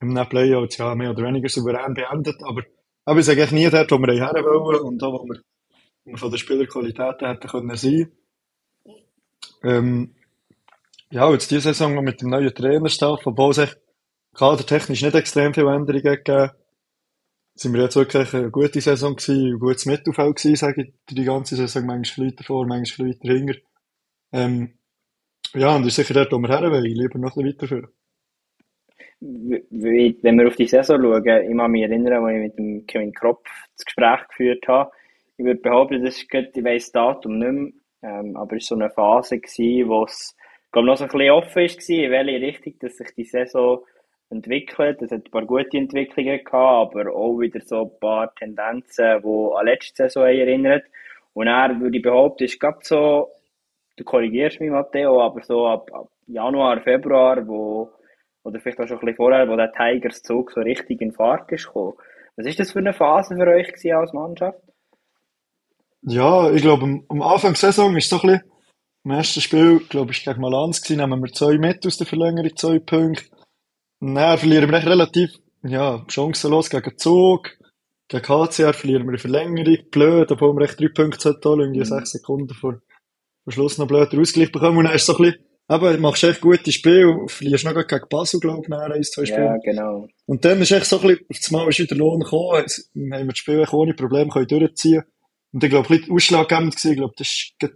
Im 0.00 0.14
Playoffs, 0.28 0.78
ja, 0.78 0.94
mehr 0.94 1.10
oder 1.10 1.24
weniger 1.24 1.48
souverän 1.48 1.94
beendet, 1.94 2.36
aber 2.42 2.62
aber 3.04 3.20
ich 3.20 3.26
sage 3.26 3.48
nie 3.54 3.68
dort, 3.68 3.90
wo 3.90 3.98
wir 3.98 4.12
her 4.12 4.32
wollen 4.44 4.82
und 4.82 5.02
da, 5.02 5.06
wo 5.06 5.26
wir 5.26 6.16
von 6.16 6.30
der 6.30 6.38
Spielerqualität 6.38 7.20
hätten 7.20 7.48
können 7.48 7.76
sein. 7.76 8.12
Ähm, 9.62 10.14
ja, 11.10 11.30
jetzt 11.32 11.50
diese 11.50 11.72
Saison 11.72 12.02
mit 12.04 12.20
dem 12.20 12.30
neuen 12.30 12.54
Trainerstab, 12.54 13.26
obwohl 13.26 13.50
es 13.50 13.58
echt 13.58 13.78
kadertechnisch 14.34 15.02
nicht 15.02 15.14
extrem 15.14 15.52
viele 15.54 15.74
Änderungen 15.74 16.02
gegeben 16.02 16.50
sind 17.54 17.74
wir 17.74 17.82
jetzt 17.82 17.96
wirklich 17.96 18.32
eine 18.32 18.50
gute 18.50 18.80
Saison 18.80 19.16
gewesen, 19.16 19.54
ein 19.54 19.58
gutes 19.58 19.84
Mittelfeld 19.84 20.36
gewesen, 20.36 20.56
sage 20.56 20.82
ich, 20.82 21.14
die 21.14 21.24
ganze 21.24 21.56
Saison, 21.56 21.84
manchmal 21.84 22.28
weiter 22.28 22.44
vor, 22.44 22.66
manchmal 22.66 23.10
weiter 23.10 23.32
hinter. 23.32 23.54
Ähm, 24.32 24.78
ja, 25.54 25.74
und 25.74 25.82
das 25.82 25.98
ist 25.98 26.06
sicher 26.06 26.14
dort, 26.14 26.32
wo 26.32 26.38
wir 26.38 26.48
her 26.48 26.70
wollen, 26.70 26.84
lieber 26.84 27.18
noch 27.18 27.36
ein 27.36 27.42
bisschen 27.42 27.48
weiterführen 27.48 27.88
wenn 29.20 30.38
wir 30.38 30.48
auf 30.48 30.56
die 30.56 30.66
Saison 30.66 31.00
schauen, 31.00 31.50
ich 31.50 31.56
kann 31.56 31.70
mich 31.70 31.82
erinnern, 31.82 32.24
als 32.24 32.34
ich 32.34 32.40
mit 32.40 32.58
dem 32.58 32.86
Kevin 32.86 33.12
Kropf 33.12 33.46
das 33.76 33.84
Gespräch 33.84 34.26
geführt 34.28 34.66
habe. 34.66 34.90
Ich 35.36 35.44
würde 35.44 35.60
behaupten, 35.60 36.02
das 36.02 36.16
ist 36.16 36.26
ich 36.32 36.64
weiss 36.64 36.84
das 36.84 36.92
Datum 36.92 37.38
nicht 37.38 37.52
mehr, 37.52 37.72
ähm, 38.02 38.36
aber 38.36 38.56
es 38.56 38.70
war 38.70 38.78
so 38.78 38.82
eine 38.82 38.90
Phase, 38.90 39.38
gewesen, 39.38 39.88
wo 39.88 40.04
es, 40.04 40.34
glaube 40.72 40.86
noch 40.86 40.96
so 40.96 41.04
ein 41.04 41.10
bisschen 41.10 41.30
offen 41.30 41.54
war, 41.54 42.04
in 42.04 42.10
welche 42.10 42.46
Richtung 42.46 42.74
dass 42.80 42.96
sich 42.96 43.08
die 43.14 43.24
Saison 43.24 43.80
entwickelt. 44.30 45.02
Es 45.02 45.10
hat 45.10 45.26
ein 45.26 45.30
paar 45.30 45.44
gute 45.44 45.76
Entwicklungen 45.76 46.42
gehabt, 46.42 46.94
aber 46.96 47.12
auch 47.14 47.38
wieder 47.38 47.60
so 47.60 47.82
ein 47.82 48.00
paar 48.00 48.34
Tendenzen, 48.36 49.20
die 49.22 49.54
an 49.58 49.66
letzte 49.66 50.04
Saison 50.04 50.24
erinnern. 50.24 50.82
Und 51.34 51.46
er 51.46 51.78
würde 51.78 51.96
ich 51.96 52.02
behaupten, 52.02 52.44
ist 52.44 52.60
gerade 52.60 52.78
so, 52.82 53.28
du 54.00 54.04
korrigierst 54.04 54.60
mich, 54.60 54.70
Matteo, 54.70 55.20
aber 55.20 55.42
so 55.42 55.66
ab, 55.66 55.90
ab 55.92 56.08
Januar, 56.26 56.80
Februar, 56.80 57.46
wo 57.46 57.92
oder 58.42 58.58
vielleicht 58.58 58.80
auch 58.80 58.88
schon 58.88 58.96
ein 58.96 59.00
bisschen 59.00 59.16
vorher, 59.16 59.48
wo 59.48 59.56
der 59.56 59.72
Tigers 59.72 60.22
Zug 60.22 60.50
so 60.52 60.60
richtig 60.60 61.00
in 61.02 61.12
Fahrt 61.12 61.52
ist 61.52 61.66
gekommen. 61.66 61.92
Was 62.36 62.46
ist 62.46 62.58
das 62.58 62.72
für 62.72 62.78
eine 62.78 62.94
Phase 62.94 63.36
für 63.36 63.46
euch 63.46 63.68
gewesen 63.68 63.92
als 63.92 64.12
Mannschaft? 64.14 64.58
Ja, 66.02 66.50
ich 66.50 66.62
glaube, 66.62 67.02
am, 67.08 67.22
Anfang 67.22 67.52
der 67.52 67.72
Saison 67.72 67.94
ist 67.94 68.08
so 68.08 68.16
ein 68.16 68.22
bisschen, 68.22 68.50
im 69.04 69.10
ersten 69.10 69.40
Spiel, 69.42 69.80
glaube 69.80 70.12
ich, 70.12 70.24
gegen 70.24 70.40
Malanz 70.40 70.80
gewesen, 70.80 71.00
nehmen 71.00 71.22
wir 71.22 71.32
zwei 71.32 71.58
mit 71.58 71.86
aus 71.86 71.98
der 71.98 72.06
Verlängerung, 72.06 72.56
zwei 72.56 72.78
Punkte. 72.78 73.24
Dann 74.00 74.38
verlieren 74.38 74.70
wir 74.70 74.86
relativ, 74.86 75.30
ja, 75.62 76.02
chancenlos 76.08 76.70
gegen 76.70 76.96
Zug. 76.96 77.50
Gegen 78.08 78.26
HCR 78.26 78.72
verlieren 78.72 79.04
wir 79.04 79.10
eine 79.10 79.18
Verlängerung. 79.18 79.76
Blöd, 79.90 80.32
obwohl 80.32 80.54
wir 80.56 80.64
echt 80.64 80.80
drei 80.80 80.88
Punkte 80.88 81.38
holen, 81.44 81.60
irgendwie 81.60 81.80
mhm. 81.80 81.84
sechs 81.84 82.12
Sekunden 82.12 82.54
vor, 82.54 82.80
vor 83.44 83.52
Schluss 83.52 83.78
noch 83.78 83.86
blöd 83.86 84.14
Ausgleich 84.14 84.52
bekommen. 84.52 84.78
Und 84.78 84.84
dann 84.84 84.94
ist 84.94 85.06
so 85.06 85.16
ein 85.16 85.22
bisschen, 85.22 85.44
aber 85.66 85.96
machst 85.98 86.24
echt 86.24 86.40
gute 86.40 86.72
Spiele, 86.72 87.28
verlierst 87.28 87.64
noch 87.64 87.74
gegen 87.74 88.08
Basel, 88.08 88.40
glaube 88.40 88.62
ich, 88.62 88.68
nach 88.68 88.90
ein, 88.90 89.02
zwei 89.04 89.24
Spielen. 89.24 89.44
Ja, 89.44 89.56
genau. 89.58 90.08
Und 90.26 90.44
dann 90.44 90.60
ist 90.60 90.72
echt 90.72 90.86
so 90.86 91.00
ein 91.00 91.06
bisschen, 91.06 91.26
auf 91.30 91.36
das 91.38 91.50
Mal 91.50 91.68
ist 91.68 91.78
wieder 91.78 91.96
Lohn 91.96 92.20
gekommen, 92.20 92.64
haben 92.64 92.66
wir 92.94 93.24
das 93.26 93.38
Spiel 93.38 93.64
ohne 93.70 93.94
Probleme 93.94 94.30
können 94.30 94.48
durchziehen 94.48 95.04
Und 95.52 95.62
ich 95.62 95.70
glaube, 95.70 95.88
ein 95.88 95.98
bisschen 95.98 96.14
ausschlaggebend 96.14 96.74
gewesen, 96.74 96.90
ich 96.90 96.96
glaube, 96.96 97.14
das 97.16 97.52
war 97.60 97.70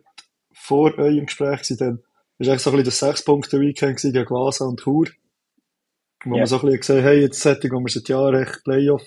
vor 0.52 0.98
eurem 0.98 1.26
Gespräch 1.26 1.62
gewesen, 1.62 1.76
dann 1.78 2.02
ist 2.38 2.48
echt 2.48 2.60
so 2.60 2.70
ein 2.70 2.76
bisschen 2.76 2.86
das 2.86 2.98
Sechs-Punkte-Weekend 2.98 4.00
gegen 4.00 4.30
Vasa 4.30 4.64
und 4.64 4.80
Chur. 4.80 5.06
Wo 6.24 6.34
ja. 6.34 6.38
man 6.38 6.46
so 6.46 6.56
ein 6.56 6.62
bisschen 6.62 6.80
gesehen 6.80 7.02
hey, 7.04 7.20
jetzt 7.20 7.44
hätte 7.44 7.70
wo 7.70 7.78
wir 7.78 7.88
seit 7.88 8.08
Jahren 8.08 8.42
echt 8.42 8.64
Playoff, 8.64 9.04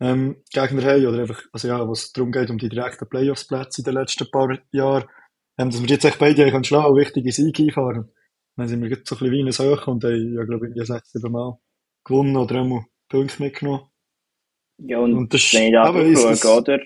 ähm, 0.00 0.42
Gegner 0.52 0.82
haben, 0.82 1.06
oder 1.06 1.20
einfach, 1.20 1.42
also 1.52 1.68
ja, 1.68 1.88
was 1.88 2.12
darum 2.12 2.32
geht, 2.32 2.50
um 2.50 2.58
die 2.58 2.68
direkten 2.68 3.08
Playoffs-Plätze 3.08 3.82
in 3.82 3.84
den 3.84 3.94
letzten 3.94 4.30
paar 4.30 4.58
Jahren 4.72 5.04
ähm, 5.58 5.70
dass 5.70 5.80
wir 5.80 5.88
jetzt 5.88 6.04
echt 6.04 6.18
beide 6.18 6.50
können 6.50 6.64
schlagen 6.64 6.92
und 6.92 7.00
wichtige 7.00 7.32
Siege 7.32 7.64
einfahren. 7.64 8.10
Dann 8.56 8.68
sind 8.68 8.82
wir 8.82 8.88
jetzt 8.88 9.08
so 9.08 9.16
ein 9.16 9.18
bisschen 9.18 9.32
wie 9.32 9.64
eine 9.64 9.76
Höhe 9.76 9.84
und 9.86 10.04
haben, 10.04 10.34
ja, 10.34 10.44
glaube 10.44 10.68
ich, 10.68 10.86
sechs, 10.86 11.12
sieben 11.12 11.32
Mal 11.32 11.58
gewonnen 12.04 12.36
oder 12.36 12.60
einmal 12.60 12.84
Punkte 13.08 13.42
mitgenommen. 13.42 13.82
Ja, 14.78 14.98
und, 14.98 15.14
und 15.14 15.34
das, 15.34 15.52
wenn 15.54 15.66
ich 15.66 15.72
da 15.72 16.36
schaue, 16.36 16.60
oder? 16.60 16.80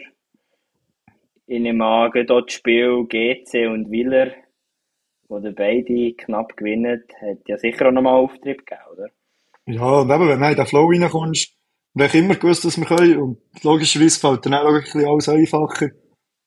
In 1.47 1.65
dem 1.65 1.79
Magen 1.79 2.27
dort 2.27 2.53
Spiel 2.53 3.05
GC 3.09 3.69
und 3.69 3.91
Willer, 3.91 4.33
wo 5.29 5.41
die 5.41 5.51
beide 5.51 6.15
knapp 6.15 6.57
gewinnen, 6.57 7.03
hat 7.21 7.39
ja 7.49 7.59
sicher 7.59 7.89
auch 7.89 7.93
nochmal 7.93 8.15
Auftrieb 8.15 8.67
gegeben, 8.67 8.83
oder? 8.93 9.09
Ja, 9.67 10.01
und 10.01 10.11
eben, 10.11 10.29
wenn 10.29 10.41
du 10.41 10.51
in 10.51 10.57
den 10.57 10.67
Flow 10.67 10.87
reinkommst, 10.87 11.57
und 11.93 12.03
ich 12.03 12.15
immer 12.15 12.37
gewusst, 12.37 12.65
dass 12.65 12.79
wir 12.79 12.87
können, 12.87 13.19
und 13.19 13.39
logischerweise 13.65 14.21
fällt 14.21 14.47
dann 14.47 14.55
auch 14.55 14.73
ein 14.73 14.83
bisschen 14.83 15.07
alles 15.07 15.29
einfacher. 15.29 15.91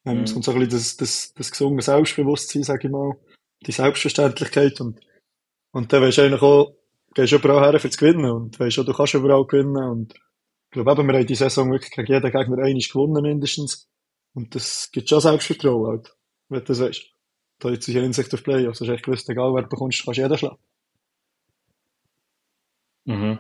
Ähm, 0.06 0.18
mhm. 0.18 0.24
Es 0.24 0.34
kommt 0.34 0.46
so 0.46 0.52
ein 0.52 0.60
bisschen 0.60 0.78
das, 0.78 0.98
das, 0.98 1.34
das 1.34 1.52
gesunde 1.52 1.82
Selbstbewusstsein, 1.82 2.64
sage 2.64 2.88
ich 2.88 2.92
mal, 2.92 3.18
die 3.66 3.72
Selbstverständlichkeit 3.72 4.82
und, 4.82 5.00
und 5.72 5.94
dann 5.94 6.02
weisst 6.02 6.18
du 6.18 6.24
eigentlich 6.24 6.42
auch, 6.42 6.76
gehst 7.14 7.32
du 7.32 7.38
überall 7.38 7.72
her 7.72 7.80
für 7.80 7.90
zu 7.90 7.98
gewinnen 7.98 8.30
und 8.30 8.60
weisst 8.60 8.80
auch, 8.80 8.86
du 8.86 8.94
kannst 8.94 9.14
überall 9.14 9.46
gewinnen 9.46 9.78
und 9.78 10.14
ich 10.14 10.72
glaube 10.72 10.92
eben, 10.92 11.08
wir 11.08 11.20
haben 11.20 11.28
die 11.28 11.36
Saison 11.36 11.72
wirklich 11.72 11.92
gegen 11.92 12.08
jeden 12.08 12.32
Gegner 12.32 12.58
einmal 12.58 12.82
gewonnen 12.82 13.22
mindestens 13.22 13.88
und 14.34 14.56
das 14.56 14.90
gibt 14.92 15.10
schon 15.10 15.22
Selbstvertrauen 15.22 15.88
halt, 15.88 16.16
wenn 16.50 16.60
du 16.60 16.66
das 16.66 16.80
weißt. 16.80 17.04
Da 17.60 17.70
jetzt 17.70 17.88
in 17.88 18.02
Hinsicht 18.02 18.34
auf 18.34 18.44
Playoffs, 18.44 18.82
hast 18.82 18.88
du 18.88 18.94
echt 18.94 19.06
gewusst, 19.06 19.30
egal 19.30 19.54
wer 19.54 19.62
du 19.62 19.70
bekommst, 19.70 20.04
kannst 20.04 20.18
du 20.18 20.24
jeden 20.24 20.38
schlagen. 20.38 20.58
Mhm. 23.06 23.40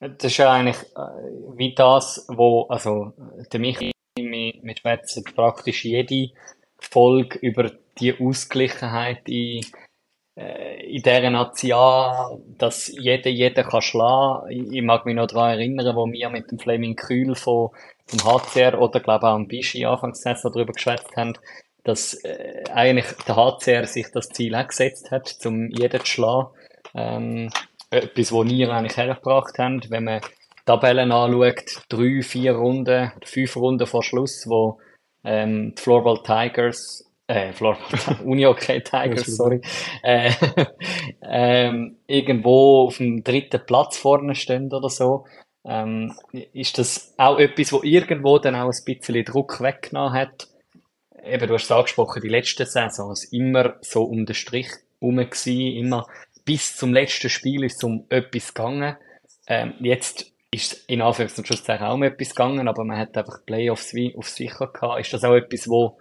Das 0.00 0.24
ist 0.24 0.36
ja 0.38 0.52
eigentlich 0.52 0.78
äh, 0.96 1.56
wie 1.56 1.74
das, 1.74 2.24
wo, 2.28 2.66
also, 2.68 3.12
der 3.52 3.60
Michi 3.60 3.92
mit 4.62 4.80
schwätzen 4.80 5.24
praktisch 5.24 5.84
jede 5.84 6.30
Folge 6.78 7.38
über 7.38 7.70
die 7.98 8.14
Ausgleichheit 8.18 9.28
in, 9.28 9.64
äh, 10.36 10.86
in 10.86 11.02
dieser 11.02 11.30
Nation, 11.30 12.56
dass 12.58 12.88
jeder 12.88 13.30
jeden 13.30 13.64
kann 13.64 13.82
schlagen. 13.82 14.50
Ich, 14.50 14.72
ich 14.72 14.82
mag 14.82 15.06
mich 15.06 15.14
noch 15.14 15.26
daran 15.26 15.58
erinnern, 15.58 15.94
wo 15.96 16.06
wir 16.06 16.30
mit 16.30 16.50
dem 16.50 16.58
Fleming 16.58 16.96
Kühl 16.96 17.34
von, 17.34 17.70
vom 18.06 18.24
HCR 18.24 18.80
oder 18.80 19.00
glaube 19.00 19.26
auch 19.28 19.34
am 19.34 19.48
Bischi 19.48 19.84
Anfangs 19.84 20.22
darüber 20.22 20.72
geschwätzt 20.72 21.16
haben, 21.16 21.34
dass 21.84 22.14
äh, 22.24 22.64
eigentlich 22.72 23.06
der 23.26 23.36
HCR 23.36 23.86
sich 23.86 24.10
das 24.12 24.28
Ziel 24.28 24.54
auch 24.54 24.66
gesetzt 24.66 25.10
hat, 25.10 25.36
um 25.44 25.68
jeden 25.70 26.00
zu 26.00 26.06
schlagen. 26.06 26.48
Ähm, 26.94 27.50
etwas, 27.90 28.32
was 28.32 28.48
wir 28.48 28.70
eigentlich 28.70 28.96
hergebracht 28.96 29.58
haben, 29.58 29.82
wenn 29.88 30.04
man 30.04 30.20
Tabellen 30.66 31.12
anschaut, 31.12 31.82
drei, 31.88 32.22
vier 32.22 32.54
Runden, 32.54 33.12
fünf 33.24 33.56
Runden 33.56 33.86
vor 33.86 34.02
Schluss, 34.02 34.44
wo 34.46 34.78
ähm, 35.24 35.74
die 35.76 35.82
Floorball 35.82 36.22
Tigers, 36.22 37.10
äh, 37.26 37.52
Floorball, 37.52 38.18
Unihockey 38.24 38.82
Tigers, 38.82 39.26
sorry, 39.26 39.60
äh, 40.02 40.32
ähm, 41.22 41.98
irgendwo 42.06 42.86
auf 42.86 42.98
dem 42.98 43.22
dritten 43.22 43.64
Platz 43.66 43.96
vorne 43.96 44.34
stehen 44.34 44.72
oder 44.72 44.88
so, 44.88 45.24
ähm, 45.64 46.14
ist 46.52 46.78
das 46.78 47.14
auch 47.18 47.38
etwas, 47.38 47.72
wo 47.72 47.82
irgendwo 47.82 48.38
dann 48.38 48.54
auch 48.54 48.70
ein 48.70 48.84
bisschen 48.84 49.24
Druck 49.24 49.60
weggenommen 49.60 50.14
hat. 50.14 50.48
Eben, 51.22 51.46
du 51.46 51.54
hast 51.54 51.64
es 51.64 51.72
angesprochen, 51.72 52.22
die 52.22 52.28
letzten 52.28 52.66
Saisons 52.66 53.24
immer 53.24 53.76
so 53.82 54.04
um 54.04 54.24
den 54.24 54.34
Strich 54.34 54.68
herum 55.00 55.16
gewesen, 55.16 55.76
immer 55.76 56.06
bis 56.44 56.76
zum 56.76 56.94
letzten 56.94 57.28
Spiel 57.28 57.64
ist 57.64 57.76
es 57.76 57.84
um 57.84 58.06
etwas 58.08 58.54
gegangen. 58.54 58.96
Ähm, 59.46 59.74
jetzt 59.80 60.29
ist 60.52 60.84
in 60.88 61.00
Anführungs- 61.00 61.38
und 61.38 61.46
Schlusszeichen 61.46 61.86
auch 61.86 61.94
um 61.94 62.02
etwas 62.02 62.30
gegangen, 62.30 62.68
aber 62.68 62.84
man 62.84 62.98
hat 62.98 63.16
einfach 63.16 63.44
Playoffs 63.46 63.94
wie 63.94 64.14
auf 64.16 64.28
sicher 64.28 64.66
gehabt. 64.66 65.00
Ist 65.00 65.12
das 65.12 65.24
auch 65.24 65.34
etwas, 65.34 65.68
wo, 65.68 65.98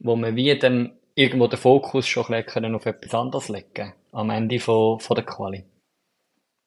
wo 0.00 0.16
man 0.16 0.34
wie 0.36 0.58
dann 0.58 0.98
irgendwo 1.14 1.46
den 1.46 1.58
Fokus 1.58 2.06
schon 2.06 2.26
ein 2.26 2.44
bisschen 2.44 2.74
auf 2.74 2.86
etwas 2.86 3.14
anderes 3.14 3.48
legen 3.48 3.94
am 4.12 4.30
Ende 4.30 4.58
von, 4.58 4.98
von 4.98 5.14
der 5.14 5.24
Quali? 5.24 5.64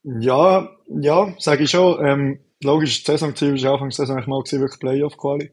Ja, 0.03 0.69
ja, 0.87 1.33
sage 1.37 1.63
ich 1.63 1.71
schon. 1.71 2.05
Ähm, 2.05 2.39
logisch, 2.63 3.03
das 3.03 3.19
Saisonziel 3.19 3.61
war 3.61 3.73
Anfang 3.73 3.89
der 3.89 3.95
Saison 3.95 4.23
mal 4.27 4.41
gewesen, 4.41 4.61
wirklich 4.61 4.79
Playoff-Quali. 4.79 5.51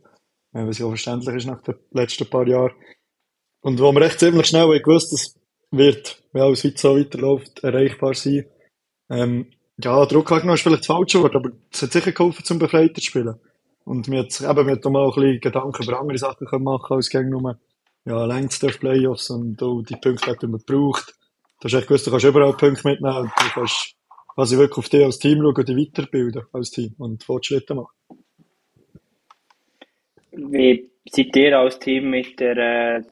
Äh, 0.54 0.66
was 0.66 0.78
ja 0.78 0.86
auch 0.86 0.90
verständlich 0.90 1.36
ist 1.36 1.46
nach 1.46 1.62
den 1.62 1.74
letzten 1.90 2.30
paar 2.30 2.46
Jahren. 2.46 2.74
Und 3.60 3.80
wo 3.80 3.90
man 3.90 4.04
recht 4.04 4.20
ziemlich 4.20 4.46
schnell 4.46 4.80
gewusst, 4.80 5.12
dass 5.12 5.34
wird, 5.70 6.22
wenn 6.32 6.52
es 6.52 6.64
heute 6.64 6.78
so 6.78 6.98
weiterläuft, 6.98 7.64
erreichbar 7.64 8.14
sein. 8.14 8.46
Ähm, 9.10 9.50
ja, 9.82 10.06
Druck 10.06 10.32
angenommen 10.32 10.54
ist 10.54 10.62
vielleicht 10.62 10.80
das 10.80 10.86
falsche 10.86 11.22
Wort, 11.22 11.36
aber 11.36 11.50
es 11.70 11.82
hat 11.82 11.92
sicher 11.92 12.12
geholfen, 12.12 12.44
zum 12.44 12.58
befreiter 12.58 12.94
zu 12.94 13.02
spielen. 13.02 13.38
Und 13.84 14.08
mir 14.08 14.20
hat 14.20 14.40
eben 14.40 14.66
mit 14.66 14.84
mal 14.84 15.04
ein 15.04 15.14
bisschen 15.14 15.40
Gedanken 15.40 15.82
über 15.82 16.00
andere 16.00 16.18
Sachen 16.18 16.46
können 16.46 16.64
machen 16.64 16.96
als 16.96 17.10
gegen 17.10 17.30
nur, 17.30 17.58
ja, 18.04 18.24
längst 18.24 18.62
der 18.62 18.70
Playoffs 18.70 19.30
und 19.30 19.62
auch 19.62 19.82
die 19.82 19.96
Punkte, 19.96 20.36
die 20.40 20.46
man 20.46 20.62
braucht. 20.66 21.14
Du 21.60 21.64
hast 21.64 21.74
echt 21.74 21.88
gewusst, 21.88 22.06
du 22.06 22.10
kannst 22.10 22.26
überall 22.26 22.56
Punkte 22.56 22.88
mitnehmen 22.88 23.16
und 23.16 23.30
du 23.30 23.50
kannst 23.54 23.94
quasi 24.34 24.58
wirklich 24.58 24.78
auf 24.78 24.88
dich 24.88 25.04
als 25.04 25.18
Team 25.18 25.38
schauen 25.38 25.54
und 25.54 25.68
dich 25.68 25.76
weiterbilden 25.76 26.42
als 26.52 26.70
Team 26.70 26.94
und 26.98 27.22
Fortschritte 27.22 27.74
machen. 27.74 27.94
Wie 30.32 30.90
seid 31.10 31.36
ihr 31.36 31.58
als 31.58 31.78
Team 31.78 32.10
mit 32.10 32.40
der 32.40 32.56
äh, 32.56 33.02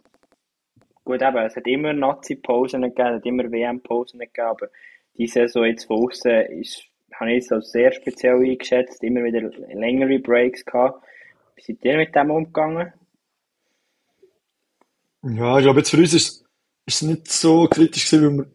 gut, 1.05 1.23
eben, 1.23 1.37
es 1.37 1.57
hat 1.57 1.67
immer 1.67 1.93
Nazi-Pausen 1.93 2.83
gegeben, 2.83 3.09
es 3.09 3.15
hat 3.17 3.27
immer 3.27 3.51
WM-Pausen 3.51 4.19
gegeben, 4.19 4.49
aber 4.49 4.69
die 5.17 5.27
Saison 5.27 5.65
jetzt 5.65 5.85
von 5.85 6.05
außen 6.05 6.47
ist, 6.61 6.85
habe 7.15 7.33
ich 7.33 7.45
es 7.45 7.53
als 7.53 7.71
sehr 7.71 7.93
speziell 7.93 8.37
eingeschätzt, 8.37 9.03
immer 9.03 9.23
wieder 9.23 9.43
längere 9.73 10.19
Breaks 10.19 10.65
gehabt. 10.65 11.05
Wie 11.57 11.63
seid 11.63 11.85
ihr 11.85 11.97
mit 11.97 12.15
dem 12.15 12.31
umgegangen? 12.31 12.93
Ja, 15.23 15.59
ich 15.59 15.65
glaube, 15.65 15.81
jetzt 15.81 15.91
für 15.91 15.97
uns 15.97 16.13
ist, 16.13 16.45
es 16.87 17.03
nicht 17.03 17.29
so 17.31 17.67
kritisch 17.67 18.11
gewesen, 18.11 18.39
weil 18.39 18.45
wir 18.45 18.53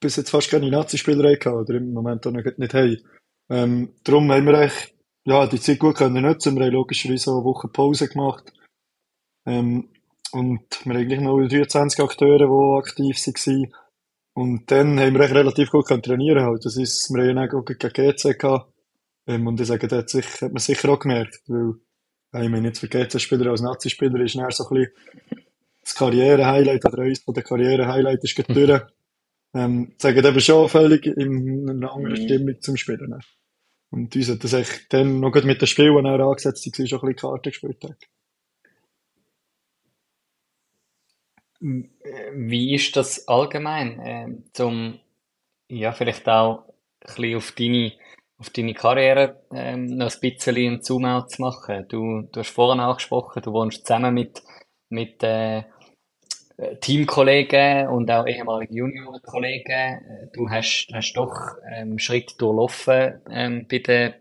bis 0.00 0.16
jetzt 0.16 0.30
fast 0.30 0.50
keine 0.50 0.70
Nazi-Spieler 0.70 1.32
hatten 1.32 1.48
oder 1.52 1.74
im 1.74 1.92
Moment 1.92 2.26
auch 2.26 2.30
nicht, 2.30 2.58
nicht 2.58 2.74
haben. 2.74 3.02
Ähm, 3.50 3.94
darum 4.02 4.30
haben 4.32 4.46
wir 4.46 4.58
eigentlich, 4.58 4.94
ja, 5.24 5.46
die 5.46 5.60
Zeit 5.60 5.78
gut 5.78 5.96
können 5.96 6.22
nutzen. 6.22 6.56
Wir 6.56 6.66
haben 6.66 6.72
logischerweise 6.72 7.32
eine 7.32 7.44
Woche 7.44 7.68
Pause 7.68 8.08
gemacht. 8.08 8.52
Ähm, 9.46 9.88
und 10.32 10.84
wir 10.84 10.94
haben 10.94 11.00
eigentlich 11.00 11.20
noch 11.20 11.38
23 11.38 12.00
Akteure, 12.00 12.38
die 12.38 12.78
aktiv 12.78 13.16
waren. 13.26 13.72
Und 14.36 14.70
dann 14.70 15.00
haben 15.00 15.14
wir 15.14 15.22
echt 15.22 15.34
relativ 15.34 15.70
gut 15.70 15.86
trainieren 15.86 16.44
halt. 16.44 16.62
Das 16.62 16.76
ist, 16.76 17.08
wir 17.08 17.26
haben 17.26 17.38
auch 17.38 17.64
gegen 17.64 17.78
GC 17.78 18.38
gehabt. 18.38 18.70
Ähm, 19.26 19.46
und 19.46 19.58
ich 19.58 19.66
sage, 19.66 19.88
das 19.88 19.98
hat, 19.98 20.10
sich, 20.10 20.26
hat 20.42 20.52
man 20.52 20.60
sicher 20.60 20.90
auch 20.90 20.98
gemerkt, 20.98 21.40
weil, 21.46 21.76
ja, 22.34 22.42
ich 22.42 22.50
meine, 22.50 22.68
jetzt 22.68 22.80
für 22.80 22.86
GC-Spieler 22.86 23.50
als 23.50 23.62
Nazi-Spieler 23.62 24.20
ist 24.20 24.36
näher 24.36 24.50
so 24.50 24.68
ein 24.68 24.74
bisschen 24.74 24.92
das 25.80 25.94
Karriere-Highlight 25.94 26.84
oder 26.84 26.98
eines 27.04 27.24
der 27.24 27.42
Karriere-Highlight 27.42 28.24
ist 28.24 28.36
gerade 28.36 28.52
durch. 28.52 28.82
Ähm, 29.54 29.94
sagen 29.96 30.18
eben 30.22 30.40
schon 30.40 30.68
völlig 30.68 31.06
in 31.06 31.70
einer 31.70 31.94
anderen 31.94 32.20
mhm. 32.20 32.26
Stimmung 32.26 32.60
zum 32.60 32.76
Spielen. 32.76 33.18
Und 33.88 34.14
uns 34.14 34.28
hat 34.28 34.44
das 34.44 34.52
echt 34.52 34.92
dann 34.92 35.18
noch 35.20 35.34
mit 35.44 35.62
den 35.62 35.66
Spielen 35.66 36.04
angesetzt, 36.04 36.66
die 36.66 36.86
schon 36.86 36.98
ein 36.98 37.14
bisschen 37.14 37.30
Karte 37.30 37.50
gespielt 37.50 37.82
haben. 37.84 37.96
Wie 41.60 42.74
ist 42.74 42.96
das 42.96 43.26
allgemein, 43.28 44.00
äh, 44.00 44.28
zum, 44.52 44.98
ja, 45.68 45.92
vielleicht 45.92 46.28
auch 46.28 46.64
ein 47.00 47.06
bisschen 47.06 47.36
auf 47.36 47.52
deine, 47.52 47.92
auf 48.38 48.50
deine 48.50 48.74
Karriere 48.74 49.42
ähm, 49.52 49.86
noch 49.86 50.12
ein 50.12 50.20
bisschen 50.20 50.56
einen 50.56 50.82
Zoom-out 50.82 51.30
zu 51.30 51.42
machen? 51.42 51.86
Du, 51.88 52.22
du 52.22 52.40
hast 52.40 52.50
vorhin 52.50 52.80
angesprochen, 52.80 53.42
du 53.42 53.52
wohnst 53.52 53.86
zusammen 53.86 54.14
mit, 54.14 54.42
mit 54.90 55.22
äh, 55.22 55.64
Teamkollegen 56.80 57.88
und 57.88 58.10
auch 58.10 58.26
ehemaligen 58.26 58.74
Juniorkollegen. 58.74 60.30
Du 60.32 60.48
hast, 60.48 60.88
hast 60.92 61.12
doch 61.12 61.34
ähm, 61.70 61.98
Schritt 61.98 62.40
durchlaufen 62.40 63.20
ähm, 63.30 63.66
bei 63.70 63.78
den, 63.78 64.14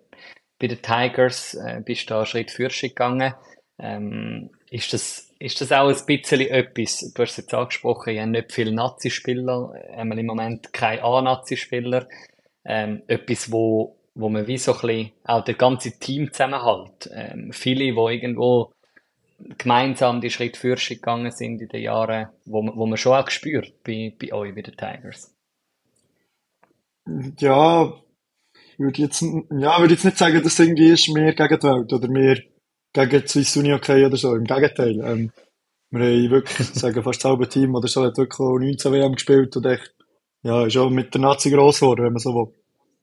bei 0.59 0.67
den 0.67 0.81
Tigers, 0.81 1.53
äh, 1.53 1.81
bist 1.83 2.11
da 2.11 2.25
Schritt 2.25 2.51
fürst 2.51 2.81
gegangen. 2.81 3.33
Ähm, 3.77 4.49
ist 4.69 4.93
das 4.93 5.25
ist 5.39 5.61
das 5.61 5.71
auch 5.71 5.89
ein 5.89 6.05
bisschen 6.05 6.41
etwas, 6.41 7.11
du 7.13 7.21
hast 7.21 7.31
es 7.31 7.37
jetzt 7.37 7.53
angesprochen, 7.53 8.13
ich 8.13 8.19
habe 8.19 8.31
nicht 8.31 8.51
viele 8.51 8.71
Nazi-Spieler, 8.71 9.73
haben 9.95 10.09
wir 10.09 10.17
im 10.17 10.25
Moment 10.25 10.71
keine 10.73 11.03
A-Nazi-Spieler, 11.03 12.07
ähm, 12.63 13.03
etwas, 13.07 13.51
wo, 13.51 13.97
wo 14.13 14.29
man 14.29 14.47
wie 14.47 14.57
so 14.57 14.73
ein 14.73 14.79
bisschen 14.81 15.11
auch 15.23 15.43
das 15.43 15.57
ganze 15.57 15.99
Team 15.99 16.31
zusammenhält. 16.31 17.09
Ähm, 17.13 17.51
viele, 17.51 17.83
die 17.83 17.91
irgendwo 17.91 18.71
gemeinsam 19.57 20.21
die 20.21 20.29
Schritt 20.29 20.57
für 20.57 20.77
Schritt 20.77 21.01
gegangen 21.01 21.31
sind 21.31 21.61
in 21.61 21.67
den 21.67 21.81
Jahren, 21.81 22.29
wo 22.45 22.61
man, 22.61 22.75
wo 22.77 22.85
man 22.85 22.97
schon 22.97 23.13
auch 23.13 23.29
spürt 23.29 23.83
bei, 23.83 24.13
bei 24.19 24.31
euch, 24.31 24.55
bei 24.55 24.61
den 24.61 24.77
Tigers. 24.77 25.35
Ja, 27.39 27.93
würde 28.77 29.01
jetzt, 29.01 29.21
ja, 29.21 29.79
würde 29.79 29.93
jetzt 29.93 30.05
nicht 30.05 30.17
sagen, 30.17 30.41
dass 30.41 30.59
irgendwie 30.59 30.89
ist 30.89 31.09
mehr 31.09 31.33
gegen 31.33 31.59
die 31.59 31.67
Welt 31.67 31.93
oder 31.93 32.07
mehr 32.07 32.39
gegen 32.95 33.27
Swiss 33.27 33.57
Uni 33.57 33.73
okay 33.73 34.05
oder 34.05 34.17
so. 34.17 34.35
Im 34.35 34.45
Gegenteil. 34.45 34.99
Ähm, 35.03 35.31
wir 35.91 36.05
haben 36.05 36.31
wirklich, 36.31 36.67
sagen 36.67 37.03
fast 37.03 37.23
das 37.23 37.29
halbe 37.29 37.47
Team 37.47 37.75
oder 37.75 37.87
so, 37.87 38.03
hat 38.03 38.17
wirklich 38.17 38.39
auch 38.39 38.57
19 38.57 38.91
WM 38.91 39.13
gespielt 39.13 39.55
und 39.55 39.65
echt, 39.65 39.93
ja, 40.43 40.65
ist 40.65 40.77
auch 40.77 40.89
mit 40.89 41.13
der 41.13 41.21
Nazi 41.21 41.49
gross 41.49 41.79
geworden, 41.79 42.05
wenn 42.05 42.13
man 42.13 42.19
so 42.19 42.33
will. 42.33 42.53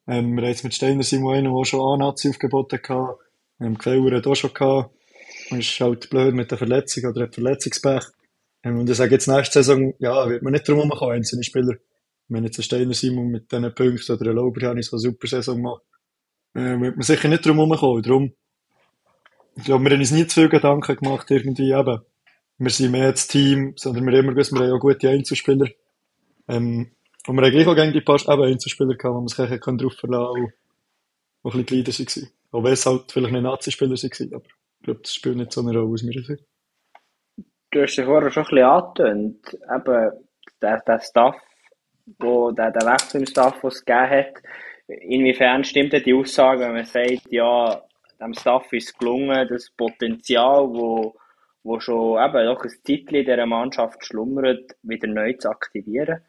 Ähm, 0.07 0.35
wir 0.35 0.43
haben 0.43 0.51
jetzt 0.51 0.65
mit 0.65 0.75
Steiner 0.75 1.03
Simon 1.03 1.35
einen, 1.35 1.55
der 1.55 1.65
schon 1.65 1.81
A-Nazi 1.81 2.31
aufgeboten 2.31 2.79
hatte. 2.79 3.17
Ähm, 3.61 3.79
Queller 3.79 4.17
hat 4.17 4.27
auch 4.27 4.35
schon 4.35 4.53
gehabt. 4.53 4.95
Und 5.51 5.59
ist 5.59 5.81
halt 5.81 6.11
blöd 6.11 6.35
mit 6.35 6.51
der 6.51 6.59
Verletzung 6.59 7.11
oder 7.11 7.23
hat 7.23 7.35
Verletzungspech. 7.35 8.05
Ähm, 8.65 8.79
und 8.79 8.91
ich 8.91 8.97
sage 8.97 9.13
jetzt 9.13 9.29
nächste 9.29 9.63
Saison, 9.63 9.95
ja, 9.99 10.29
wird 10.29 10.43
man 10.43 10.53
nicht 10.53 10.69
drum 10.69 10.89
kommen, 10.91 11.13
einzelne 11.13 11.43
Spieler. 11.43 11.77
Wenn 12.29 12.45
jetzt 12.45 12.59
ein 12.59 12.63
Steiner 12.63 12.95
Simon 12.95 13.29
mit 13.29 13.51
diesen 13.51 13.75
Punkten 13.75 14.13
oder 14.13 14.31
ein 14.31 14.37
Lauberjanis, 14.37 14.91
der 14.91 14.97
eine 14.97 15.01
super 15.01 15.27
Saison 15.27 15.61
macht, 15.61 15.83
äh, 16.55 16.81
wird 16.81 16.97
man 16.97 17.03
sicher 17.03 17.29
nicht 17.29 17.45
drum 17.45 17.71
kommen. 17.71 18.03
Darum, 18.03 18.33
ich 19.57 19.65
glaube, 19.65 19.85
wir 19.85 19.93
haben 19.93 20.01
uns 20.01 20.11
nie 20.11 20.27
zu 20.27 20.41
viel 20.41 20.49
Gedanken 20.49 20.97
gemacht, 20.97 21.31
irgendwie 21.31 21.73
eben. 21.73 22.01
Wir 22.59 22.71
sind 22.71 22.93
mehr 22.93 23.11
das 23.11 23.27
Team, 23.27 23.75
sondern 23.77 24.07
wir 24.07 24.13
haben 24.13 24.25
immer 24.25 24.33
gewusst, 24.33 24.53
wir 24.53 24.61
haben 24.61 24.73
auch 24.73 24.81
gute 24.81 25.09
Einzelspieler. 25.09 25.69
Ähm, 26.49 26.93
und 27.27 27.37
wir 27.37 27.45
haben 27.45 27.53
gleich 27.53 27.67
auch 27.67 27.75
gegen 27.75 27.93
die 27.93 28.01
paar 28.01 28.21
eben 28.21 28.43
Einzelspieler 28.43 28.95
gehabt, 28.95 29.15
wo 29.15 29.21
man 29.21 29.29
sich 29.29 29.37
drauf 29.37 29.49
verlassen 29.49 29.61
kann, 29.61 29.79
die 29.79 29.85
ein 29.85 30.53
bisschen 31.43 31.67
die 31.67 31.75
Leader 31.75 31.93
waren. 31.93 32.29
Auch 32.53 32.65
wenn 32.65 32.73
es 32.73 32.87
halt 32.87 33.13
vielleicht 33.13 33.33
nicht 33.33 33.43
Nazi-Spieler 33.43 33.91
waren, 33.91 34.35
aber 34.35 34.45
ich 34.45 34.85
glaube, 34.85 35.01
das 35.03 35.15
spielt 35.15 35.37
nicht 35.37 35.53
so 35.53 35.61
eine 35.61 35.73
Rolle 35.73 35.93
aus 35.93 36.03
meiner 36.03 36.23
Sicht. 36.23 36.45
Du 37.71 37.81
hast 37.81 37.97
ja 37.97 38.05
vorher 38.05 38.31
schon 38.31 38.43
ein 38.45 38.51
bisschen 38.51 38.65
angetönt, 38.65 39.59
eben, 39.75 40.13
der, 40.61 40.81
der 40.81 41.01
Staff, 41.01 41.37
wo, 42.19 42.51
der, 42.51 42.71
der 42.71 42.87
Wechsel 42.87 43.21
im 43.21 43.27
Staff, 43.27 43.61
den 43.61 43.69
es 43.69 43.85
gegeben 43.85 44.11
hat, 44.11 44.35
inwiefern 44.89 45.65
stimmt 45.65 45.93
denn 45.93 46.03
die 46.03 46.15
Aussage, 46.15 46.61
wenn 46.61 46.75
man 46.75 46.85
sagt, 46.85 47.31
ja, 47.31 47.83
dem 48.23 48.35
Staff 48.35 48.73
ist 48.73 48.99
gelungen, 48.99 49.49
das 49.49 49.71
Potenzial, 49.71 50.69
wo, 50.69 51.15
wo 51.63 51.81
schon 51.81 52.19
eben 52.23 52.47
doch 52.47 52.65
ein 52.65 52.73
Titel 52.85 53.17
in 53.17 53.25
dieser 53.25 53.47
Mannschaft 53.47 54.05
schlummert, 54.05 54.77
wieder 54.83 55.09
neu 55.09 55.35
zu 55.35 55.51
aktivieren? 55.51 56.21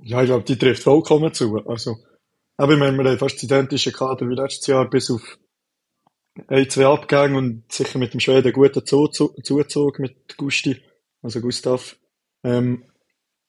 Ja, 0.00 0.20
ich 0.20 0.26
glaube, 0.26 0.44
die 0.44 0.58
trifft 0.58 0.82
vollkommen 0.82 1.32
zu. 1.32 1.56
Also, 1.66 1.96
Aber 2.56 2.72
ich 2.74 2.78
meine, 2.78 2.96
wir 2.96 3.10
haben 3.10 3.18
fast 3.18 3.42
identische 3.42 3.92
Kader 3.92 4.28
wie 4.28 4.34
letztes 4.34 4.66
Jahr, 4.66 4.88
bis 4.88 5.10
auf 5.10 5.38
ein, 6.48 6.68
zwei 6.68 6.86
Abgänge 6.86 7.38
und 7.38 7.72
sicher 7.72 7.98
mit 7.98 8.12
dem 8.12 8.20
Schweden 8.20 8.52
guten 8.52 8.84
Zuzug 8.84 9.98
mit 9.98 10.36
Gusti, 10.36 10.82
also 11.22 11.40
Gustav. 11.40 11.96
Ähm, 12.44 12.84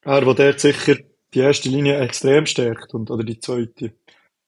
er, 0.02 0.20
der 0.22 0.34
dort 0.34 0.60
sicher 0.60 0.96
die 1.34 1.40
erste 1.40 1.68
Linie 1.68 1.98
extrem 1.98 2.46
stärkt 2.46 2.94
und, 2.94 3.10
oder 3.10 3.24
die 3.24 3.40
zweite, 3.40 3.92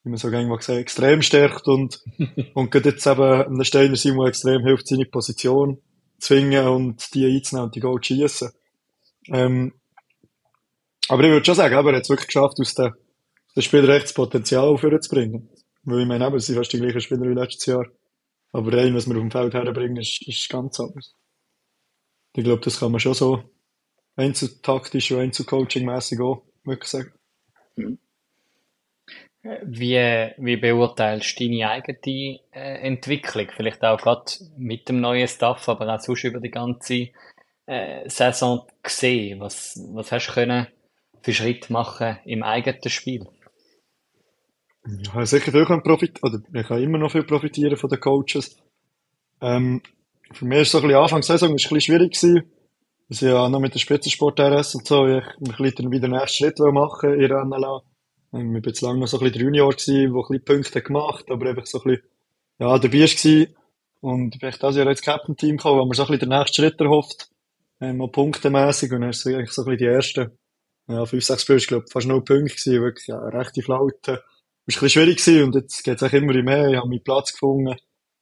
wie 0.03 0.11
man 0.11 0.19
so 0.19 0.31
gerne 0.31 0.49
mal 0.49 0.57
gesagt, 0.57 0.79
extrem 0.79 1.23
stärkt 1.23 1.67
und, 1.67 2.03
und 2.55 2.71
geht 2.71 2.87
jetzt 2.87 3.07
eben 3.07 3.23
einem 3.23 3.65
Steiner 3.65 3.97
Simon 3.97 4.29
extrem 4.29 4.65
hilft, 4.65 4.89
seine 4.89 5.05
Position 5.05 5.81
zwingen 6.19 6.67
und 6.69 7.15
die 7.15 7.27
einzunehmen 7.27 7.67
und 7.67 7.75
die 7.75 7.81
Goal 7.81 8.01
zu 8.01 8.15
schiessen. 8.15 8.51
Ähm, 9.29 9.75
aber 11.09 11.25
ich 11.25 11.31
würde 11.31 11.45
schon 11.45 11.55
sagen, 11.55 11.75
er 11.75 11.85
hat 11.85 12.03
es 12.03 12.09
wirklich 12.09 12.29
geschafft, 12.29 12.61
aus 12.61 12.75
dem, 12.75 12.95
dem 13.57 13.63
Spieler 13.63 13.89
echt 13.91 14.07
das 14.07 14.15
Potenzial 14.15 14.77
vorzubringen. 14.79 15.49
Weil 15.83 16.03
ich 16.03 16.07
meine, 16.07 16.27
eben, 16.27 16.37
es 16.37 16.47
sind 16.47 16.57
fast 16.57 16.73
die 16.73 16.79
gleichen 16.79 17.01
Spieler 17.01 17.23
wie 17.23 17.35
letztes 17.35 17.67
Jahr. 17.67 17.87
Aber 18.53 18.73
rein, 18.73 18.95
was 18.95 19.09
wir 19.09 19.17
auf 19.17 19.23
dem 19.23 19.31
Feld 19.31 19.55
herbringen, 19.55 19.97
ist, 19.97 20.27
ist 20.27 20.49
ganz 20.49 20.79
anders. 20.79 21.15
Ich 22.35 22.45
glaube, 22.45 22.63
das 22.63 22.79
kann 22.79 22.93
man 22.93 23.01
schon 23.01 23.15
so 23.15 23.43
einzeltaktisch 24.17 25.13
und 25.13 25.21
einzelcoaching-mässig 25.21 26.21
auch 26.21 26.45
wirklich 26.65 26.91
sagen. 26.91 27.13
Mhm. 27.77 27.99
Wie, 29.43 29.97
wie 30.37 30.57
beurteilst 30.57 31.41
du 31.41 31.45
deine 31.45 31.71
eigene 31.71 32.41
äh, 32.53 32.87
Entwicklung? 32.87 33.49
Vielleicht 33.57 33.83
auch 33.83 33.99
gerade 33.99 34.31
mit 34.59 34.89
dem 34.89 35.01
neuen 35.01 35.29
Staff, 35.29 35.67
aber 35.69 35.95
auch 35.95 36.01
sonst 36.01 36.25
über 36.25 36.41
die 36.41 36.51
ganze 36.51 37.09
äh, 37.65 38.09
Saison 38.09 38.67
gesehen. 38.83 39.41
Was, 39.41 39.81
was 39.93 40.13
hast 40.13 40.29
du 40.29 40.33
können 40.33 40.67
für 41.23 41.33
Schritt 41.33 41.71
machen 41.71 42.19
im 42.27 42.43
eigenen 42.43 42.89
Spiel? 42.91 43.27
Ich 45.01 45.13
habe 45.13 45.27
sicher 45.27 45.53
viel 45.53 45.65
profitieren, 45.65 46.23
oder 46.23 46.61
ich 46.61 46.67
kann 46.67 46.83
immer 46.83 46.99
noch 46.99 47.13
viel 47.13 47.25
profitieren 47.25 47.77
von 47.77 47.89
den 47.89 48.01
Coaches. 48.01 48.59
Ähm, 49.41 49.83
für 50.33 50.45
mich 50.45 50.61
ist 50.61 50.73
so 50.73 50.79
ein 50.79 50.85
bisschen 50.85 51.01
Anfang 51.01 51.21
der 51.21 51.27
Saison 51.27 51.49
ein 51.51 51.57
bisschen 51.57 51.81
schwierig 51.81 52.13
gewesen. 52.13 52.51
Also 53.09 53.27
ja, 53.27 53.49
noch 53.49 53.61
mit 53.61 53.75
der 53.75 53.81
Spitzensport 53.81 54.39
RS 54.39 54.75
und 54.75 54.87
so, 54.87 55.07
ich 55.07 55.25
ein 55.25 55.57
bisschen 55.59 55.91
wieder 55.91 56.09
den 56.09 56.17
nächsten 56.17 56.45
Schritt 56.45 56.59
machen 56.59 57.15
in 57.15 57.29
der 57.29 57.45
NLA. 57.45 57.83
Ähm, 58.33 58.57
ich 58.57 58.63
war 58.63 58.69
jetzt 58.69 58.81
lange 58.81 59.01
noch 59.01 59.09
so 59.09 59.19
ein 59.19 59.25
bisschen 59.25 59.39
der 59.39 59.43
Junior 59.43 59.71
gewesen, 59.71 60.15
wo 60.15 60.23
ein 60.23 60.29
bisschen 60.29 60.45
Punkte 60.45 60.83
gemacht, 60.83 61.31
aber 61.31 61.51
einfach 61.51 61.67
so 61.67 61.79
ein 61.83 61.85
bisschen, 61.85 62.03
ja, 62.59 62.79
dabei 62.79 63.01
war. 63.01 63.47
Und 64.03 64.35
ich 64.35 64.41
bin 64.41 64.55
das 64.59 64.77
Jahr 64.77 64.89
ins 64.89 65.03
Captain-Team 65.03 65.57
gekommen, 65.57 65.81
wo 65.81 65.85
man 65.85 65.95
so 65.95 66.03
ein 66.03 66.09
bisschen 66.09 66.31
den 66.31 66.39
nächsten 66.39 66.63
Schritt 66.63 66.81
erhofft, 66.81 67.29
ähm, 67.81 68.01
auch 68.01 68.13
punktemässig, 68.13 68.93
und 68.93 69.03
dann 69.03 69.11
ist 69.11 69.27
es 69.27 69.35
eigentlich 69.35 69.53
so 69.53 69.63
ein 69.63 69.67
bisschen 69.67 69.79
die 69.79 69.95
ersten, 69.95 70.39
ja, 70.89 71.05
fünf, 71.07 71.25
sechs 71.25 71.43
Spiele, 71.43 71.59
ich 71.59 71.67
glaube, 71.67 71.87
fast 71.91 72.07
null 72.07 72.25
Punkte 72.25 72.55
gewesen, 72.55 72.83
wirklich, 72.83 73.07
ja, 73.09 73.19
rechte 73.19 73.63
Flaute 73.63 74.23
ist 74.67 74.77
ein 74.77 74.81
bisschen 74.81 74.89
schwierig 74.91 75.25
gewesen 75.25 75.45
und 75.45 75.55
jetzt 75.55 75.83
geht 75.83 75.97
es 75.97 76.03
auch 76.03 76.13
immer 76.13 76.33
mehr. 76.43 76.69
Ich 76.69 76.77
habe 76.77 76.89
meinen 76.89 77.03
Platz 77.03 77.33
gefunden, 77.33 77.77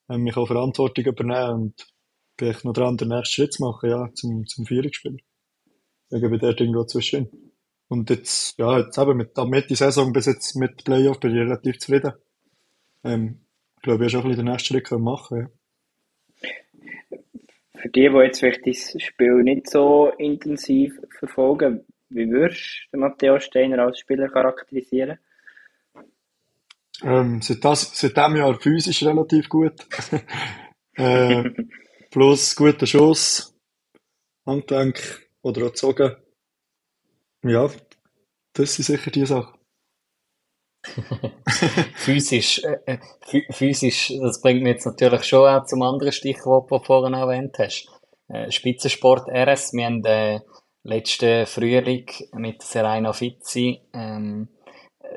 ähm, 0.08 0.22
mich 0.22 0.36
auch 0.36 0.46
Verantwortung 0.46 1.04
übernehmen 1.04 1.62
und 1.62 1.86
bin 2.36 2.50
ich 2.50 2.64
noch 2.64 2.72
dran, 2.72 2.96
den 2.96 3.08
nächsten 3.08 3.34
Schritt 3.34 3.52
zu 3.54 3.62
machen, 3.62 3.90
ja, 3.90 4.08
zum, 4.14 4.46
zum 4.46 4.64
Vierungsspiel. 4.64 5.18
Ich 6.10 6.20
bin 6.20 6.38
dort 6.38 6.60
irgendwo 6.60 6.84
zwischen. 6.84 7.47
Und 7.88 8.10
jetzt, 8.10 8.58
ja, 8.58 8.78
jetzt 8.78 8.98
eben 8.98 9.16
mit, 9.16 9.36
mit 9.36 9.70
die 9.70 9.74
Saison 9.74 10.12
bis 10.12 10.26
jetzt 10.26 10.56
mit 10.56 10.84
Playoff 10.84 11.20
bin 11.20 11.32
ich 11.32 11.38
relativ 11.38 11.78
zufrieden. 11.78 12.12
Ähm, 13.02 13.40
ich 13.76 13.82
glaube, 13.82 14.06
ich 14.06 14.14
habe 14.14 14.22
schon 14.22 14.30
ein 14.30 14.36
bisschen 14.36 14.46
den 14.46 14.52
nächsten 14.52 14.74
Schritt 14.74 14.90
machen 15.00 15.38
ja. 15.40 15.48
Für 17.80 17.88
die, 17.90 18.08
die 18.08 18.16
jetzt 18.16 18.40
vielleicht 18.40 18.66
das 18.66 19.02
Spiel 19.02 19.42
nicht 19.44 19.70
so 19.70 20.10
intensiv 20.18 20.98
verfolgen, 21.18 21.84
wie 22.08 22.28
würdest 22.28 22.88
du 22.90 22.98
Matteo 22.98 23.38
Steiner 23.38 23.84
als 23.84 24.00
Spieler 24.00 24.28
charakterisieren? 24.28 25.18
Ähm, 27.04 27.40
seit, 27.40 27.64
das, 27.64 27.96
seit 27.96 28.16
dem 28.16 28.36
Jahr 28.36 28.58
physisch 28.58 29.04
relativ 29.04 29.48
gut. 29.48 29.74
äh, 30.96 31.44
plus 32.10 32.56
guter 32.56 32.86
Schuss, 32.86 33.56
Handgelenk 34.44 35.28
oder 35.42 35.66
auch 35.66 35.68
gezogen. 35.68 36.16
Ja, 37.44 37.68
das 38.54 38.74
sind 38.74 38.84
sicher 38.84 39.10
die 39.10 39.26
Sachen. 39.26 39.58
physisch, 41.96 42.62
äh, 42.64 42.78
äh 42.86 42.98
physisch, 43.50 44.12
das 44.20 44.40
bringt 44.40 44.62
mich 44.62 44.74
jetzt 44.74 44.86
natürlich 44.86 45.24
schon 45.24 45.48
auch 45.48 45.64
zum 45.64 45.82
anderen 45.82 46.12
Stichwort, 46.12 46.70
das 46.70 46.80
du 46.80 46.86
vorhin 46.86 47.14
erwähnt 47.14 47.58
hast. 47.58 47.88
Äh, 48.28 48.50
Spitzensport 48.50 49.28
RS, 49.28 49.72
wir 49.72 49.86
haben 49.86 50.04
äh, 50.04 50.40
letzten 50.82 51.46
Frühling 51.46 52.06
mit 52.32 52.62
Serena 52.62 53.12
Fizzi 53.12 53.80
ähm, 53.92 54.48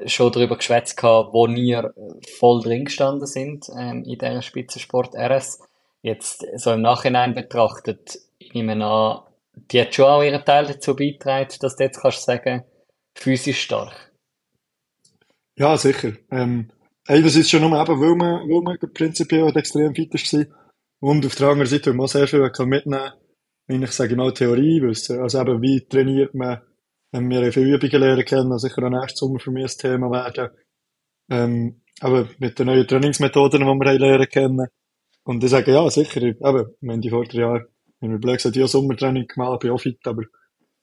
schon 0.05 0.31
darüber 0.31 0.57
geschwätzt 0.57 1.01
wo 1.01 1.47
wir 1.47 1.93
voll 2.39 2.62
drin 2.62 2.86
gestanden 2.86 3.27
sind 3.27 3.69
ähm, 3.77 4.03
in 4.03 4.17
dieser 4.17 4.41
Spitzensport 4.41 5.15
RS. 5.15 5.60
Jetzt 6.01 6.45
so 6.55 6.71
im 6.71 6.81
Nachhinein 6.81 7.34
betrachtet, 7.34 8.19
ich 8.39 8.53
nehme 8.53 8.84
an, 8.84 9.21
die 9.56 9.82
hat 9.82 9.94
schon 9.94 10.06
auch 10.06 10.24
ihren 10.24 10.44
Teil 10.44 10.66
dazu 10.66 10.96
beigetragen, 10.96 11.50
dass 11.60 11.76
du 11.76 11.84
jetzt 11.84 12.02
kannst 12.02 12.24
sagen, 12.24 12.64
physisch 13.16 13.62
stark. 13.62 14.12
Ja, 15.58 15.78
sicher. 15.78 16.14
Ähm, 16.32 16.72
einerseits 17.08 17.50
schon 17.50 17.62
nur 17.62 17.80
eben, 17.80 18.02
weil 18.02 18.16
man, 18.16 18.50
weil 18.50 18.62
man 18.62 18.94
prinzipiell 18.94 19.44
halt 19.44 19.58
extrem 19.58 19.94
fit 19.94 20.14
war. 20.14 20.46
Und 21.00 21.26
auf 21.26 21.36
der 21.36 21.50
anderen 21.50 21.70
Seite, 21.70 21.90
weil 21.90 21.98
man 21.98 22.08
sehr 22.08 22.28
viel 22.28 22.40
mitnehmen 22.42 22.86
kann, 22.86 23.14
wenn 23.68 23.84
ich 23.84 23.92
sage 23.92 24.16
mal 24.16 24.34
Theorie 24.34 24.82
wissen. 24.82 25.20
Also 25.20 25.42
eben, 25.42 25.62
wie 25.62 25.82
trainiert 25.82 26.34
man 26.34 26.62
ähm, 27.14 27.30
wir 27.30 27.42
haben 27.42 27.52
viele 27.52 27.76
Übungen 27.76 28.00
lernen 28.00 28.26
kennen, 28.26 28.58
sicher 28.58 28.84
auch 28.84 28.90
nächstes 28.90 29.20
Sommer 29.20 29.40
für 29.40 29.52
mich 29.52 29.64
ein 29.64 29.78
Thema 29.78 30.12
werden. 30.12 30.50
Ähm, 31.30 31.82
aber 32.00 32.30
mit 32.40 32.58
den 32.58 32.68
neuen 32.68 32.88
Trainingsmethoden, 32.88 33.62
die 33.62 33.68
wir 33.68 34.00
lernen 34.00 34.30
kennen. 34.30 34.68
Und 35.24 35.44
ich 35.44 35.50
sage, 35.50 35.74
ja, 35.74 35.90
sicher, 35.90 36.22
eben, 36.22 36.40
ich 36.42 36.82
meine, 36.82 37.02
die 37.02 37.10
vorderen 37.10 37.66
Jahre, 38.02 38.12
wenn 38.12 38.12
wir 38.12 38.20
blöd 38.20 38.38
gesagt, 38.38 38.56
ja, 38.56 38.68
Sommertraining 38.68 39.28
gemacht, 39.28 39.60
bin 39.60 39.70
ich 39.70 39.74
auch 39.74 39.82
fit, 39.82 40.06
aber 40.06 40.24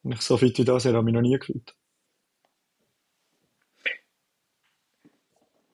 wenn 0.03 0.13
ich 0.13 0.21
so 0.21 0.37
fit 0.37 0.59
wie 0.59 0.65
das, 0.65 0.85
habe 0.85 1.09
ich 1.09 1.15
noch 1.15 1.21
nie 1.21 1.39
gefühlt. 1.39 1.75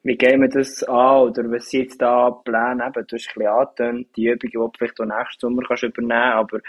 Wie 0.02 0.16
gehen 0.16 0.42
wir 0.42 0.48
das 0.48 0.82
an, 0.84 1.28
oder 1.28 1.50
was 1.50 1.70
sind 1.70 1.84
jetzt 1.84 2.02
da 2.02 2.30
Pläne? 2.30 2.84
Eben, 2.86 3.06
du 3.06 3.16
hast 3.16 3.28
ein 3.28 3.34
bisschen 3.34 3.46
angetönt, 3.46 4.16
die 4.16 4.26
Übungen, 4.26 4.50
die 4.50 4.50
du 4.50 4.70
vielleicht 4.76 5.00
auch 5.00 5.06
nächsten 5.06 5.40
Sommer 5.40 5.62
kannst 5.66 5.82
übernehmen 5.82 6.12
aber 6.12 6.60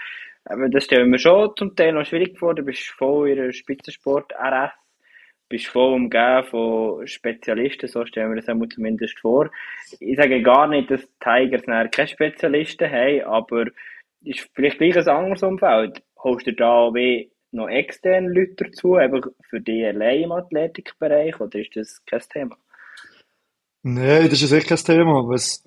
aber 0.46 0.70
das 0.70 0.86
stellen 0.86 1.12
wir 1.12 1.18
schon 1.18 1.56
zum 1.58 1.76
Teil 1.76 1.94
noch 1.94 2.06
schwierig 2.06 2.38
vor. 2.38 2.54
Du 2.54 2.62
bist 2.62 2.84
voll 2.90 3.30
in 3.32 3.38
der 3.38 3.52
Spitzensport 3.52 4.32
RS, 4.34 4.72
bist 5.50 5.68
voll 5.68 5.94
umgeben 5.94 6.44
von 6.44 7.08
Spezialisten, 7.08 7.88
so 7.88 8.06
stellen 8.06 8.30
wir 8.30 8.36
das 8.36 8.48
einmal 8.48 8.70
zumindest 8.70 9.20
vor. 9.20 9.50
Ich 10.00 10.18
sage 10.18 10.44
gar 10.44 10.68
nicht, 10.68 10.92
dass 10.92 11.02
Tigers 11.20 11.64
keine 11.64 12.08
Spezialisten 12.08 12.92
haben, 12.92 13.22
aber 13.24 13.66
ist 14.26 14.50
vielleicht 14.54 14.80
gleich 14.80 14.98
ein 14.98 15.08
anderes 15.08 15.44
Umfeld. 15.44 16.02
Holst 16.18 16.48
du 16.48 16.54
da 16.54 16.94
wie 16.94 17.32
noch 17.52 17.68
externe 17.68 18.28
Leute 18.28 18.66
dazu, 18.66 18.96
einfach 18.96 19.30
für 19.50 19.62
die 19.62 19.86
allein 19.86 20.24
im 20.24 20.32
Athletikbereich, 20.32 21.40
oder 21.40 21.60
ist 21.60 21.76
das 21.76 22.04
kein 22.06 22.22
Thema? 22.32 22.58
Nein, 23.84 24.30
das 24.30 24.42
ist 24.42 24.50
sicher 24.50 24.76
kein 24.76 24.78
Thema. 24.78 25.28
Was 25.30 25.64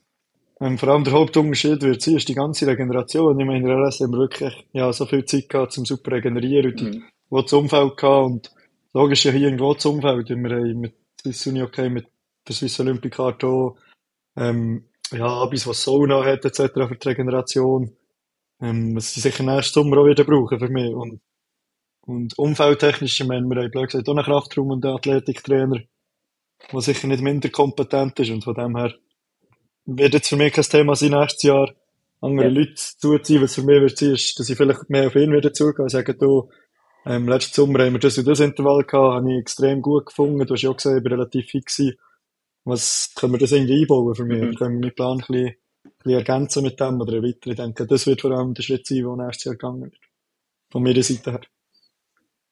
ähm, 0.61 0.77
vor 0.77 0.89
allem 0.91 1.05
der 1.05 1.13
Hauptunterschied 1.13 1.83
wird 1.83 2.03
sein, 2.03 2.17
ist 2.17 2.29
die 2.29 2.35
ganze 2.35 2.67
Regeneration. 2.67 3.39
Ich 3.39 3.47
meine, 3.47 3.73
RS 3.73 4.01
haben 4.01 4.13
wir 4.13 4.19
wirklich 4.19 4.67
ja, 4.73 4.93
so 4.93 5.07
viel 5.07 5.25
Zeit 5.25 5.49
gehabt, 5.49 5.73
zum 5.73 5.85
super 5.85 6.13
regenerieren 6.13 6.73
und 6.73 6.83
mhm. 6.83 7.05
wo 7.31 7.43
das 7.43 7.53
Umfeld 7.53 7.97
gehabt 7.97 8.27
und 8.27 8.53
logisch 8.93 9.25
ja 9.25 9.33
hier 9.33 9.47
irgendwo 9.47 9.75
das 9.75 9.87
Umfeld, 9.87 10.29
wir 10.29 10.37
haben 10.37 10.81
mit 10.81 10.95
Swiss 11.21 11.47
Uni 11.47 11.63
okay, 11.63 11.89
mit 11.89 12.07
der 12.47 12.55
Swiss 12.55 12.81
Olympic 12.81 13.19
Art 13.21 13.43
ähm, 14.37 14.85
ja, 15.13 15.27
Abis, 15.27 15.67
was 15.67 15.83
Sauna 15.83 16.25
hat, 16.25 16.45
etc. 16.45 16.73
für 16.73 16.97
die 16.97 17.09
Regeneration, 17.09 17.97
ähm, 18.61 18.97
was 18.97 19.15
sie 19.15 19.21
sicher 19.21 19.43
nächstes 19.45 19.75
Sommer 19.75 19.99
auch 19.99 20.07
wieder 20.07 20.25
brauchen 20.25 20.59
für 20.59 20.69
mich. 20.69 20.93
Und, 20.93 21.21
und 22.03 22.39
umfeldtechnisch, 22.39 23.21
ich 23.21 23.27
meine, 23.27 23.47
wir 23.47 23.63
haben 23.63 23.71
blöd 23.71 23.91
gesagt, 23.91 24.09
auch 24.09 24.15
einen 24.15 24.25
Kraftraum 24.25 24.71
und 24.71 24.85
einen 24.85 24.97
Athletiktrainer, 24.97 25.81
der 26.73 26.81
sicher 26.81 27.07
nicht 27.07 27.23
minder 27.23 27.49
kompetent 27.51 28.19
ist 28.21 28.31
und 28.31 28.45
von 28.45 28.55
dem 28.55 28.77
her, 28.77 28.95
wird 29.87 30.15
jetzt 30.15 30.29
für 30.29 30.37
mich 30.37 30.53
kein 30.53 30.65
Thema 30.65 30.95
sein 30.95 31.13
nächstes 31.13 31.43
Jahr, 31.45 31.73
andere 32.21 32.49
ja. 32.49 32.53
Leute 32.53 32.75
zuziehen, 32.75 33.43
was 33.43 33.55
für 33.55 33.63
mich 33.63 33.81
wird 33.81 33.99
sein, 33.99 34.13
ist, 34.13 34.39
dass 34.39 34.51
ich 34.51 34.57
vielleicht 34.57 34.91
mehr 34.91 35.07
auf 35.07 35.15
ihn 35.15 35.33
wieder 35.33 35.53
zugehen 35.53 35.85
und 35.85 35.91
sagen, 35.91 36.17
du, 36.19 36.51
ähm, 37.07 37.29
letzten 37.29 37.55
Sommer 37.55 37.85
haben 37.85 37.95
wir 37.95 38.01
das 38.01 38.19
und 38.19 38.27
das 38.27 38.41
Intervall 38.41 38.85
gehabt, 38.85 39.17
habe 39.17 39.33
ich 39.33 39.39
extrem 39.39 39.81
gut 39.81 40.07
gefunden, 40.07 40.45
du 40.45 40.55
hast 40.55 40.63
ja 40.63 40.71
auch 40.71 40.77
gesehen, 40.77 40.99
ich 40.99 41.03
bin 41.03 41.13
relativ 41.13 41.47
fit 41.47 41.67
gewesen. 41.67 41.97
Was 42.65 43.15
können 43.17 43.33
wir 43.33 43.39
das 43.39 43.53
irgendwie 43.53 43.83
einbauen 43.83 44.15
für 44.15 44.25
mich? 44.25 44.43
Mhm. 44.43 44.55
Können 44.57 44.75
wir 44.75 44.81
meinen 44.81 44.95
Plan 44.95 45.13
ein 45.13 45.25
bisschen, 45.27 45.57
bisschen 45.83 46.19
ergänzen 46.19 46.63
mit 46.63 46.81
dem 46.81 47.01
oder 47.01 47.15
erweitern? 47.15 47.53
Ich 47.53 47.57
denke, 47.57 47.87
das 47.87 48.07
wird 48.07 48.21
vor 48.21 48.33
allem 48.33 48.55
der 48.55 48.63
Schritt 48.63 48.87
sein, 48.87 49.03
der 49.03 49.27
nächstes 49.27 49.45
Jahr 49.45 49.55
gegangen 49.55 49.83
wird. 49.83 49.97
Von 50.71 50.83
meiner 50.83 51.03
Seite 51.03 51.33
her. 51.33 51.41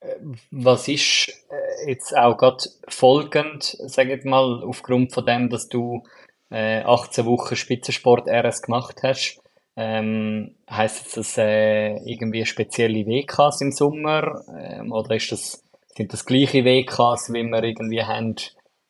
Äh, 0.01 0.17
was 0.51 0.89
ist 0.89 1.29
äh, 1.51 1.91
jetzt 1.91 2.17
auch 2.17 2.37
gerade 2.37 2.65
folgend, 2.89 3.77
sage 3.87 4.17
ich 4.17 4.25
mal, 4.25 4.63
aufgrund 4.65 5.13
von 5.13 5.27
dem, 5.27 5.49
dass 5.49 5.69
du 5.69 6.03
äh, 6.51 6.83
18 6.83 7.27
Wochen 7.27 7.57
Spitzensport 7.57 8.29
RS 8.29 8.63
gemacht 8.63 9.03
hast, 9.03 9.41
ähm, 9.77 10.55
heißt 10.71 11.05
das, 11.07 11.13
dass 11.13 11.39
äh, 11.39 11.97
irgendwie 12.05 12.47
spezielle 12.47 13.07
WKs 13.07 13.61
im 13.61 13.73
Sommer 13.73 14.43
ähm, 14.49 14.93
oder 14.93 15.17
ist 15.17 15.33
das, 15.33 15.63
sind 15.95 16.13
das 16.13 16.25
gleiche 16.25 16.65
WKs, 16.65 17.33
wie 17.33 17.43
wir 17.43 17.63
irgendwie 17.63 18.03
haben 18.03 18.37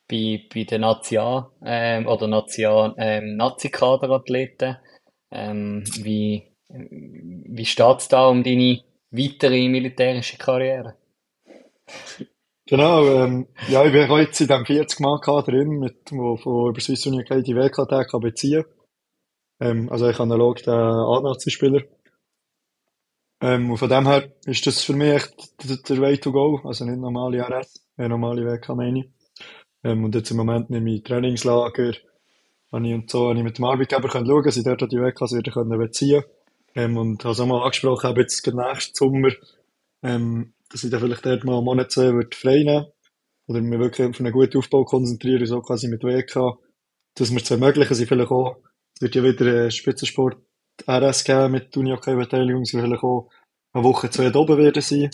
bei, 0.09 0.43
bei 0.53 0.65
den 0.65 0.83
National, 0.83 1.51
ähm, 1.65 2.07
oder 2.07 2.27
National, 2.27 2.95
ähm, 2.99 3.37
Nazi-Kaderathleten. 3.37 4.77
Ähm, 5.31 5.85
wie, 5.99 6.53
wie 6.69 7.67
steht's 7.67 8.09
da 8.09 8.29
um 8.29 8.43
deine 8.43 8.81
weitere 9.11 9.69
militärische 9.69 10.39
Karriere? 10.39 10.97
Genau, 12.69 13.07
ähm, 13.07 13.47
ja, 13.69 13.85
ich 13.85 13.93
bin 13.93 14.11
jetzt 14.19 14.41
in 14.41 14.49
diesem 14.49 14.65
40-Mann-Kader 14.65 15.53
drin, 15.53 15.79
mit, 15.79 16.11
wo 16.11 16.37
von 16.37 16.71
über 16.71 16.81
Swiss 16.81 17.07
Union 17.07 17.25
die 17.45 17.55
WK-Tag 17.55 18.11
beziehen 18.21 18.65
ähm, 19.61 19.89
Also 19.89 20.09
ich 20.09 20.19
analog 20.19 20.63
den 20.65 20.75
A-Nazi-Spieler. 20.75 21.83
Ähm, 23.41 23.71
und 23.71 23.77
von 23.77 23.89
dem 23.89 24.07
her 24.07 24.33
ist 24.47 24.67
das 24.67 24.83
für 24.83 24.95
mich 24.95 25.13
echt 25.15 25.69
der, 25.69 25.77
der 25.77 26.01
Way 26.01 26.19
to 26.19 26.33
go. 26.33 26.61
Also 26.65 26.85
nicht 26.85 26.99
normale 26.99 27.41
RS, 27.41 27.87
äh, 27.99 28.09
normale 28.09 28.45
WK 28.45 28.75
meine 28.75 29.01
ich. 29.01 29.16
Ähm, 29.87 30.03
und 30.03 30.16
jetzt 30.16 30.32
im 30.32 30.37
Moment 30.37 30.68
nehme 30.68 30.93
ich 30.93 31.05
Trainingslager, 31.05 31.93
habe 32.72 32.89
ich 32.89 32.95
und 32.95 33.09
so, 33.09 33.28
habe 33.28 33.39
ich 33.39 33.45
mit 33.45 33.59
dem 33.59 33.66
Arbeitgeber 33.66 34.09
können 34.09 34.26
schauen, 34.26 34.43
dass 34.43 34.57
ich 34.57 34.64
dort 34.64 34.82
die 34.91 34.99
WKs 34.99 35.32
wieder 35.32 35.53
können 35.53 35.78
beziehen 35.78 36.24
ähm, 36.74 36.97
und 36.97 37.22
habe 37.22 37.32
es 37.32 37.41
auch 37.41 37.47
mal 37.47 37.62
angesprochen, 37.62 38.09
habe 38.09 38.20
jetzt 38.20 38.45
nächsten 38.45 38.95
Sommer, 38.97 39.28
ähm, 40.03 40.55
dass 40.70 40.82
ich 40.82 40.91
dann 40.91 41.01
vielleicht 41.01 41.24
dort 41.24 41.45
mal 41.45 41.59
einen 41.59 41.64
Monat 41.64 41.93
zwei 41.93 42.12
würde 42.12 42.37
frei 42.37 42.64
nehmen 42.64 42.87
oder 43.47 43.61
mir 43.61 43.78
wirklich 43.78 44.09
auf 44.09 44.18
einen 44.18 44.32
guten 44.32 44.59
Aufbau 44.59 44.84
konzentrieren, 44.84 45.47
so 45.47 45.61
quasi 45.61 45.87
mit 45.87 46.03
WK, 46.03 46.59
dass 47.14 47.30
wir 47.30 47.41
es 47.41 47.51
ermöglichen, 47.53 47.95
sie 47.95 48.07
vielleicht 48.07 48.32
auch, 48.32 48.57
es 48.97 49.03
wird 49.03 49.14
ja 49.14 49.22
wieder 49.22 49.70
Spitzensport 49.70 50.37
RS 50.89 51.22
geben 51.22 51.53
mit 51.53 51.76
Uni-Hockey-Beteiligung, 51.76 52.64
sie 52.64 52.80
vielleicht 52.80 53.05
auch 53.05 53.30
eine 53.72 53.84
Woche, 53.84 54.11
zwei 54.11 54.34
oben 54.34 54.59
werden 54.59 54.82
sein. 54.82 55.11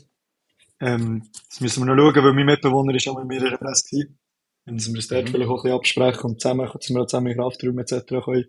Ähm, 0.81 1.29
das 1.51 1.61
müssen 1.61 1.85
wir 1.85 1.95
noch 1.95 2.11
schauen, 2.11 2.25
weil 2.25 2.33
mein 2.33 2.47
Mitbewohner 2.47 2.95
ist 2.95 3.07
auch 3.07 3.19
mit 3.19 3.27
mir 3.27 3.45
in 3.45 3.51
der 3.51 3.59
Presse 3.59 3.91
gewesen. 3.91 4.19
Wenn 4.65 4.79
wir 4.79 4.95
uns 4.95 5.09
dort 5.09 5.25
mhm. 5.25 5.29
vielleicht 5.29 5.51
auch 5.51 5.57
ein 5.57 5.63
bisschen 5.63 5.77
absprechen 5.77 6.31
und 6.31 6.41
zusammen, 6.41 6.71
dass 6.73 6.89
wir 6.89 7.01
auch 7.01 7.07
zusammen 7.07 7.27
in 7.29 7.39
Kraftraum 7.39 7.79
etc. 7.79 8.25
können. 8.25 8.47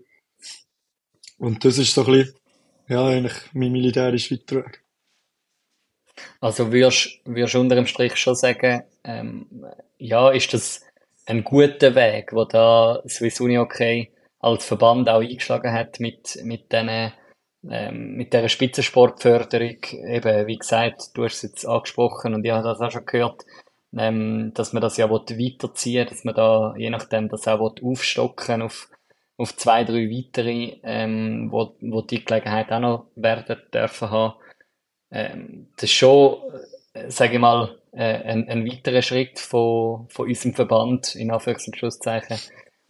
Und 1.37 1.65
das 1.65 1.77
ist 1.77 1.93
so 1.93 2.05
ein 2.05 2.11
bisschen, 2.11 2.35
ja, 2.87 3.05
eigentlich 3.07 3.33
mein 3.53 3.71
militärischer 3.71 4.35
Weiterweg. 4.35 4.83
Also 6.39 6.71
würdest, 6.71 7.19
du 7.25 7.59
unter 7.59 7.75
dem 7.75 7.87
Strich 7.87 8.15
schon 8.17 8.35
sagen, 8.35 8.83
ähm, 9.03 9.65
ja, 9.97 10.29
ist 10.29 10.53
das 10.53 10.81
ein 11.25 11.43
guter 11.43 11.95
Weg, 11.95 12.33
wo 12.33 12.45
da 12.45 13.01
Swiss 13.07 13.41
Uni 13.41 13.55
Hockey 13.55 14.11
als 14.39 14.65
Verband 14.65 15.09
auch 15.09 15.21
eingeschlagen 15.21 15.71
hat 15.71 15.99
mit, 15.99 16.37
mit 16.43 16.71
diesen 16.71 17.13
ähm, 17.69 18.15
mit 18.15 18.33
dieser 18.33 18.49
Spitzensportförderung, 18.49 19.77
eben, 19.91 20.47
wie 20.47 20.57
gesagt, 20.57 21.11
du 21.13 21.23
hast 21.23 21.35
es 21.35 21.41
jetzt 21.43 21.65
angesprochen 21.65 22.33
und 22.33 22.43
ich 22.43 22.51
habe 22.51 22.67
das 22.67 22.81
auch 22.81 22.91
schon 22.91 23.05
gehört, 23.05 23.45
ähm, 23.97 24.51
dass 24.53 24.73
man 24.73 24.81
das 24.81 24.97
ja 24.97 25.09
weiterziehen 25.09 26.07
dass 26.07 26.23
man 26.23 26.35
da 26.35 26.75
je 26.77 26.89
nachdem 26.89 27.29
das 27.29 27.47
auch 27.47 27.75
aufstocken 27.81 28.61
auf, 28.61 28.89
auf 29.37 29.55
zwei, 29.55 29.83
drei 29.83 30.09
weitere, 30.09 30.77
ähm, 30.83 31.51
wo, 31.51 31.75
wo 31.81 32.01
die 32.01 32.23
Gelegenheit 32.23 32.71
auch 32.71 32.79
noch 32.79 33.07
werden 33.15 33.61
dürfen 33.73 34.09
haben. 34.09 34.33
Ähm, 35.11 35.67
das 35.75 35.85
ist 35.85 35.93
schon, 35.93 36.37
äh, 36.93 37.09
sage 37.09 37.33
ich 37.33 37.39
mal, 37.39 37.77
äh, 37.91 38.23
ein, 38.23 38.47
ein 38.49 38.65
weiterer 38.65 39.01
Schritt 39.01 39.39
von, 39.39 40.07
von 40.09 40.27
unserem 40.27 40.53
Verband, 40.53 41.15
in 41.15 41.31
Anführungs- 41.31 41.67
und 41.67 41.77
Schlusszeichen, 41.77 42.37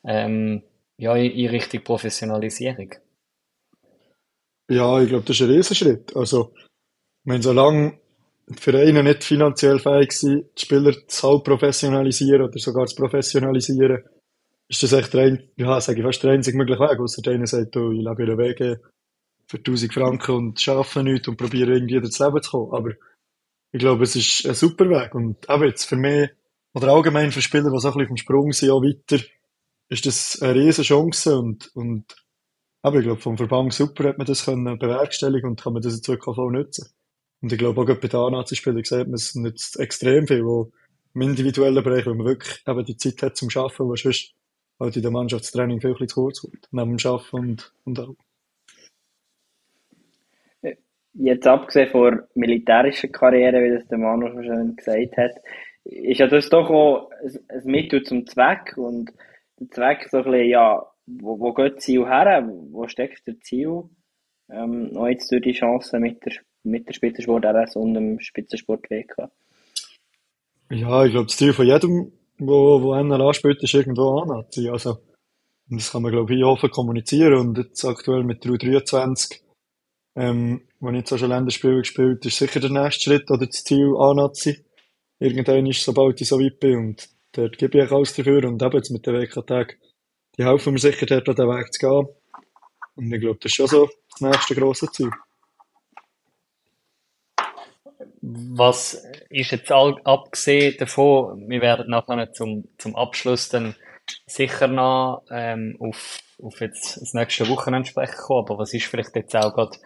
ähm, 0.06 0.64
ja, 0.98 1.16
in, 1.16 1.32
in 1.32 1.50
Richtung 1.50 1.84
Professionalisierung. 1.84 2.96
Ja, 4.70 5.02
ich 5.02 5.10
glaube, 5.10 5.26
das 5.26 5.36
ist 5.36 5.42
ein 5.42 5.52
Riesenschritt. 5.52 6.16
Also, 6.16 6.54
wenn 7.26 7.42
solange 7.42 8.00
die 8.48 8.62
Vereine 8.62 9.04
nicht 9.04 9.24
finanziell 9.24 9.80
fähig 9.80 10.12
sind, 10.12 10.46
die 10.58 10.62
Spieler 10.62 10.94
zu 11.08 11.28
halb 11.28 11.44
professionalisieren 11.44 12.44
oder 12.44 12.60
sogar 12.60 12.86
zu 12.88 12.96
professionalisieren, 12.96 14.04
ist 14.68 14.84
das 14.84 14.94
echt 14.94 15.14
der, 15.14 15.24
ein, 15.24 15.50
ja, 15.56 15.80
sage 15.80 16.00
ich 16.00 16.06
fast 16.06 16.24
der 16.24 16.32
einzige 16.32 16.58
mögliche 16.58 16.82
Weg. 16.82 17.00
Ausser 17.00 17.22
der 17.22 17.34
eine 17.34 17.48
sagt, 17.48 17.76
oh, 17.78 17.92
ich 17.92 18.00
lebe 18.00 18.24
in 18.24 18.30
einer 18.30 18.38
Wege 18.38 18.82
für 19.48 19.58
1000 19.58 19.94
Franken 19.94 20.36
und 20.36 20.68
arbeite 20.68 21.04
nichts 21.04 21.28
und 21.28 21.38
probiere 21.38 21.74
irgendwie 21.74 21.96
ins 21.96 22.20
Leben 22.20 22.42
zu 22.42 22.52
kommen. 22.52 22.74
Aber 22.74 22.92
ich 23.72 23.80
glaube, 23.80 24.04
es 24.04 24.16
ist 24.16 24.46
ein 24.46 24.56
super 24.56 24.90
Weg. 24.90 25.16
Und 25.16 25.50
auch 25.50 25.62
jetzt 25.62 25.86
für 25.86 25.96
mich, 25.96 26.30
oder 26.74 26.90
allgemein 26.90 27.32
für 27.32 27.42
Spieler, 27.42 27.72
die 27.72 27.80
so 27.80 27.90
ein 27.90 27.94
bisschen 27.94 28.08
vom 28.08 28.18
Sprung 28.18 28.52
sind, 28.52 28.72
auch 28.72 28.82
weiter, 28.82 29.24
ist 29.90 30.06
das 30.06 30.42
eine 30.42 30.56
riesige 30.56 30.88
Chance 30.88 31.38
und, 31.38 31.76
und 31.76 32.16
aber 32.82 32.98
ich 32.98 33.04
glaube, 33.04 33.22
vom 33.22 33.38
Verband 33.38 33.74
super 33.74 34.10
hat 34.10 34.18
man 34.18 34.28
das 34.28 34.46
können 34.46 34.78
bewerkstelligen 34.78 35.50
und 35.50 35.62
kann 35.62 35.74
man 35.74 35.82
das 35.82 35.96
in 35.96 36.04
Zukunft 36.04 36.40
auch 36.40 36.50
nutzen. 36.50 36.90
Und 37.44 37.52
ich 37.52 37.60
glaube, 37.60 37.82
auch 37.82 37.86
bei 37.86 38.08
den 38.08 38.32
Nazi-Spielern 38.32 38.86
sieht 38.86 39.08
man 39.08 39.16
es 39.16 39.36
nützt 39.36 39.78
extrem 39.78 40.26
viel, 40.26 40.46
wo 40.46 40.72
im 41.14 41.22
individuellen 41.24 41.84
Bereich, 41.84 42.06
wo 42.06 42.14
man 42.14 42.26
wirklich 42.26 42.64
eben 42.66 42.86
die 42.86 42.96
Zeit 42.96 43.22
hat 43.22 43.36
zum 43.36 43.50
Arbeiten, 43.54 43.84
wo 43.84 43.96
sonst 43.98 44.34
halt 44.80 44.96
in 44.96 45.02
der 45.02 45.12
Mannschaftstraining 45.12 45.82
viel 45.82 46.08
zu 46.08 46.22
kurz 46.22 46.42
kommt. 46.42 46.70
Neben 46.72 46.96
dem 46.96 47.12
Arbeiten 47.12 47.36
und, 47.36 47.74
und 47.84 48.00
auch. 48.00 48.16
Jetzt 51.16 51.46
abgesehen 51.46 51.90
von 51.92 52.12
der 52.12 52.28
militärischen 52.34 53.12
Karriere, 53.12 53.62
wie 53.62 53.78
das 53.78 53.88
der 53.90 53.98
Manu 53.98 54.30
schon 54.30 54.44
schön 54.46 54.76
gesagt 54.78 55.18
hat, 55.18 55.32
ist 55.84 56.20
ja 56.22 56.28
das 56.28 56.48
doch 56.48 56.70
auch 56.70 57.12
ein 57.22 57.66
Mittel 57.66 58.04
zum 58.04 58.26
Zweck 58.26 58.78
und 58.78 59.12
der 59.60 59.70
Zweck 59.70 60.08
so 60.10 60.20
ein 60.20 60.24
bisschen, 60.24 60.48
ja, 60.48 60.82
wo, 61.06 61.38
wo 61.42 61.54
geht 61.54 61.76
das 61.76 61.84
Ziel 61.84 62.06
her? 62.06 62.50
Wo 62.72 62.88
steckt 62.88 63.28
das 63.28 63.38
Ziel? 63.40 63.84
Ähm, 64.50 64.96
auch 64.96 65.08
jetzt 65.08 65.30
durch 65.30 65.42
die 65.42 65.52
Chance 65.52 66.00
mit 66.00 66.26
der 66.26 66.34
mit 66.64 66.88
der 66.88 66.94
Spitzensport 66.94 67.46
RS 67.46 67.76
und 67.76 67.94
dem 67.94 68.20
Spitzensport 68.20 68.90
WK? 68.90 69.30
Ja, 70.70 71.06
ich 71.06 71.12
glaube, 71.12 71.28
das 71.28 71.38
Ziel 71.38 71.54
von 71.54 71.68
jedem, 71.68 72.12
wo, 72.40 72.82
wo 72.82 72.96
NLA 72.96 73.34
spielt, 73.34 73.62
ist 73.62 73.74
irgendwo 73.74 74.20
anziehen. 74.20 74.72
Also, 74.72 74.98
das 75.70 75.92
kann 75.92 76.02
man, 76.02 76.12
glaube 76.12 76.34
ich, 76.36 76.44
offen 76.44 76.72
kommunizieren. 76.72 77.36
Und 77.36 77.58
jetzt 77.58 77.86
aktuell 77.86 78.24
mit 78.24 78.44
der 78.44 78.52
U23, 78.52 79.42
ähm, 80.16 80.62
wo 80.80 80.90
ich 80.90 80.96
jetzt 80.96 81.18
schon 81.18 81.30
Länderspiele 81.30 81.80
gespielt 81.80 82.26
ist 82.26 82.38
sicher 82.38 82.60
der 82.60 82.70
nächste 82.70 83.04
Schritt 83.04 83.30
oder 83.32 83.46
das 83.46 83.64
Ziel 83.64 83.96
anziehen. 83.98 84.64
Irgendwann 85.20 85.66
ist, 85.68 85.84
sobald 85.84 86.20
ich 86.22 86.28
so 86.28 86.40
weit 86.40 86.60
bin. 86.60 86.78
Und 86.78 87.10
dort 87.32 87.58
gebe 87.58 87.78
ich 87.78 87.88
auch 87.88 87.98
alles 87.98 88.14
dafür. 88.16 88.44
Und 88.46 88.62
eben 88.62 88.76
jetzt 88.76 88.92
mit 88.92 89.06
der 89.06 89.14
WK-Tag, 89.14 89.78
die 90.38 90.44
helfen 90.44 90.74
mir 90.74 90.80
sicher, 90.80 91.06
dort 91.06 91.30
an 91.30 91.36
den 91.36 91.48
Weg 91.48 91.72
zu 91.74 91.80
gehen. 91.80 92.08
Und 92.96 93.14
ich 93.14 93.22
glaube, 93.22 93.40
das 93.42 93.52
ist 93.52 93.56
schon 93.56 93.68
so 93.68 93.90
das 94.12 94.22
nächste 94.22 94.56
grosse 94.56 94.88
Ziel. 94.92 95.10
Was 98.56 99.06
ist 99.30 99.52
jetzt 99.52 99.72
all, 99.72 100.00
abgesehen 100.04 100.76
davon, 100.78 101.50
wir 101.50 101.62
werden 101.62 101.90
nachher 101.90 102.32
zum, 102.34 102.68
zum 102.78 102.96
Abschluss 102.96 103.50
dann 103.50 103.76
sicher 104.26 104.68
noch 104.68 105.24
ähm, 105.32 105.78
auf, 105.80 106.20
auf 106.42 106.62
jetzt 106.62 107.02
das 107.02 107.14
nächste 107.14 107.48
Wochenende 107.50 107.88
sprechen 107.88 108.18
kommen, 108.18 108.46
aber 108.46 108.60
was 108.60 108.74
ist 108.74 108.86
vielleicht 108.86 109.16
jetzt 109.16 109.36
auch 109.36 109.54
gerade 109.54 109.78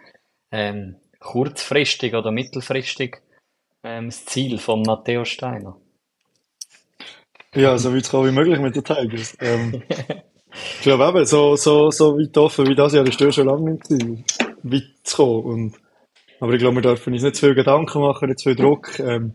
ähm, 0.50 0.96
kurzfristig 1.20 2.14
oder 2.14 2.30
mittelfristig 2.30 3.18
ähm, 3.84 4.06
das 4.06 4.24
Ziel 4.24 4.58
von 4.58 4.82
Matteo 4.82 5.24
Steiner? 5.24 5.76
Ja, 7.54 7.78
so 7.78 7.94
weit 7.94 8.12
wie 8.12 8.32
möglich 8.32 8.58
mit 8.58 8.76
den 8.76 8.84
Tigers. 8.84 9.36
Ähm, 9.40 9.82
ich 10.76 10.82
glaube 10.82 11.08
eben, 11.08 11.24
so, 11.24 11.56
so, 11.56 11.90
so 11.90 12.16
weit 12.18 12.36
offen 12.36 12.66
wie 12.66 12.74
das 12.74 12.92
Jahr 12.92 13.06
ist 13.06 13.34
schon 13.34 13.46
lange 13.46 13.72
nicht 13.72 13.90
weit 14.62 14.82
zu 15.02 15.16
kommen. 15.16 15.44
Und 15.44 15.87
aber 16.40 16.52
ich 16.52 16.60
glaube, 16.60 16.76
wir 16.76 16.82
dürfen 16.82 17.12
uns 17.12 17.22
nicht 17.22 17.36
zu 17.36 17.46
viel 17.46 17.54
Gedanken 17.54 18.00
machen, 18.00 18.28
nicht 18.28 18.38
zu 18.38 18.50
viel 18.50 18.56
Druck, 18.56 18.98
ähm, 19.00 19.34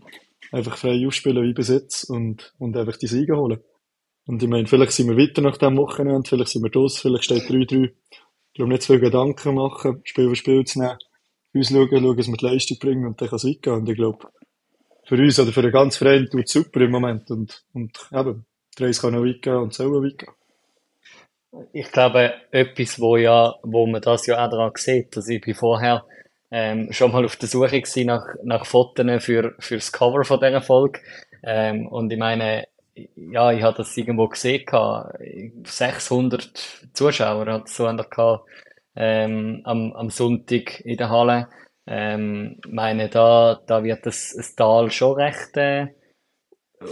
einfach 0.52 0.76
frei 0.76 1.06
ausspielen 1.06 1.42
wie 1.44 1.52
bis 1.52 1.68
jetzt 1.68 2.04
und, 2.04 2.54
und 2.58 2.76
einfach 2.76 2.96
die 2.96 3.06
Siege 3.06 3.36
holen. 3.36 3.60
Und 4.26 4.42
ich 4.42 4.48
meine, 4.48 4.66
vielleicht 4.66 4.92
sind 4.92 5.08
wir 5.08 5.16
weiter 5.16 5.42
nach 5.42 5.58
dem 5.58 5.76
Wochenende, 5.76 6.28
vielleicht 6.28 6.50
sind 6.50 6.62
wir 6.62 6.70
draus, 6.70 6.98
vielleicht 6.98 7.24
steht 7.24 7.42
3-3. 7.42 7.84
Ich 7.84 8.54
glaube, 8.54 8.72
nicht 8.72 8.82
zu 8.82 8.92
viel 8.92 9.00
Gedanken 9.00 9.54
machen, 9.54 10.00
Spiel 10.04 10.28
für 10.28 10.36
Spiel 10.36 10.64
zu 10.64 10.80
nehmen, 10.80 10.98
uns 11.52 11.68
schauen, 11.68 11.88
schauen, 11.90 12.16
dass 12.16 12.28
wir 12.28 12.36
die 12.36 12.46
Leistung 12.46 12.78
bringen 12.78 13.06
und 13.06 13.20
dann 13.20 13.28
kann 13.28 13.36
es 13.36 13.44
weitergehen. 13.44 13.76
Und 13.76 13.88
ich 13.88 13.96
glaube, 13.96 14.28
für 15.04 15.16
uns 15.16 15.38
oder 15.38 15.52
für 15.52 15.62
den 15.62 15.72
ganzen 15.72 15.98
Verein 15.98 16.28
tut 16.30 16.44
es 16.44 16.52
super 16.52 16.80
im 16.80 16.90
Moment 16.90 17.30
und, 17.30 17.64
und 17.74 18.08
eben, 18.12 18.46
die 18.78 18.84
Reise 18.84 19.00
kann 19.00 19.14
noch 19.14 19.24
weitergehen 19.24 19.56
und 19.56 19.74
soll 19.74 19.90
weitergehen. 19.92 20.34
Ich 21.72 21.92
glaube, 21.92 22.32
etwas, 22.50 22.98
wo 22.98 23.16
ja, 23.16 23.54
wo 23.62 23.86
man 23.86 24.00
das 24.00 24.26
ja 24.26 24.44
auch 24.44 24.50
daran 24.50 24.72
sieht, 24.74 25.16
dass 25.16 25.28
ich 25.28 25.56
vorher 25.56 26.04
ähm, 26.50 26.92
schon 26.92 27.12
mal 27.12 27.24
auf 27.24 27.36
der 27.36 27.48
Suche 27.48 27.80
gewesen 27.80 28.06
nach, 28.06 28.26
nach 28.42 28.66
Fotos 28.66 29.24
für, 29.24 29.54
für 29.58 29.76
das 29.76 29.92
Cover 29.92 30.24
von 30.24 30.40
dieser 30.40 30.62
Folge. 30.62 31.00
Ähm, 31.42 31.86
und 31.88 32.12
ich 32.12 32.18
meine, 32.18 32.66
ja, 33.16 33.52
ich 33.52 33.62
habe 33.62 33.76
das 33.76 33.96
irgendwo 33.96 34.28
gesehen, 34.28 34.64
600 35.64 36.88
Zuschauer 36.92 37.46
hat 37.46 37.68
so 37.68 37.86
einer 37.86 38.04
gehabt, 38.04 38.48
ähm, 38.96 39.62
am, 39.64 39.92
am 39.92 40.10
Sonntag 40.10 40.80
in 40.80 40.96
der 40.96 41.10
Halle. 41.10 41.48
Ähm, 41.86 42.60
meine, 42.68 43.08
da, 43.08 43.60
da 43.66 43.84
wird 43.84 44.06
das, 44.06 44.34
das 44.36 44.54
Tal 44.54 44.90
schon 44.90 45.14
recht 45.14 45.56
äh, 45.56 45.88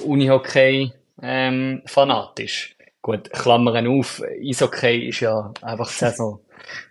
Unihockey 0.04 0.92
ähm, 1.22 1.82
fanatisch. 1.86 2.76
Gut, 3.00 3.30
Klammern 3.32 3.86
auf, 3.86 4.22
Eishockey 4.22 5.08
ist 5.08 5.20
ja 5.20 5.52
einfach 5.62 5.88
Saison 5.88 6.40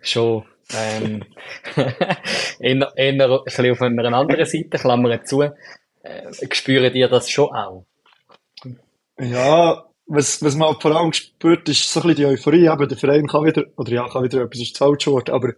schon 0.01 0.43
ähm, 0.75 1.23
eher, 2.59 2.93
eher 2.95 3.29
ein 3.29 3.43
bisschen 3.45 3.71
auf 3.71 3.81
einer 3.81 4.13
anderen 4.13 4.45
Seite, 4.45 4.77
Klammern 4.77 5.25
zu. 5.25 5.41
Äh, 5.41 5.51
spüren 6.51 6.93
ihr 6.93 7.07
das 7.07 7.29
schon 7.29 7.49
auch? 7.49 7.85
Ja, 9.19 9.85
was, 10.07 10.41
was 10.41 10.55
man 10.55 10.79
vor 10.79 10.95
allem 10.95 11.13
spürt, 11.13 11.69
ist 11.69 11.91
so 11.91 12.01
ein 12.01 12.07
bisschen 12.07 12.15
die 12.17 12.25
Euphorie, 12.25 12.67
eben, 12.67 12.89
der 12.89 12.97
Verein 12.97 13.27
kann 13.27 13.45
wieder, 13.45 13.65
oder 13.77 13.91
ja, 13.91 14.07
kann 14.09 14.23
wieder 14.23 14.41
etwas, 14.41 14.61
ist 14.61 14.73
das 14.73 14.79
falsche 14.79 15.11
Wort, 15.11 15.29
aber 15.29 15.53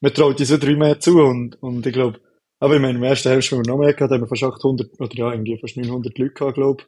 man 0.00 0.14
traut 0.14 0.40
uns 0.40 0.50
wieder 0.50 0.76
mehr 0.76 0.98
zu 0.98 1.18
und, 1.18 1.62
und 1.62 1.86
ich 1.86 1.92
glaube, 1.92 2.20
aber 2.58 2.76
ich 2.76 2.80
meine, 2.80 2.98
im 2.98 3.04
ersten 3.04 3.28
Hälfte, 3.28 3.56
wenn 3.56 3.66
wir 3.66 3.72
noch 3.72 3.78
mehr 3.78 3.92
gehabt 3.92 4.12
haben 4.12 4.22
wir 4.22 4.28
fast 4.28 4.42
800, 4.42 4.98
oder 4.98 5.14
ja, 5.14 5.32
irgendwie 5.32 5.58
fast 5.58 5.76
900 5.76 6.16
Leute 6.18 6.32
gehabt, 6.32 6.54
glaube 6.54 6.84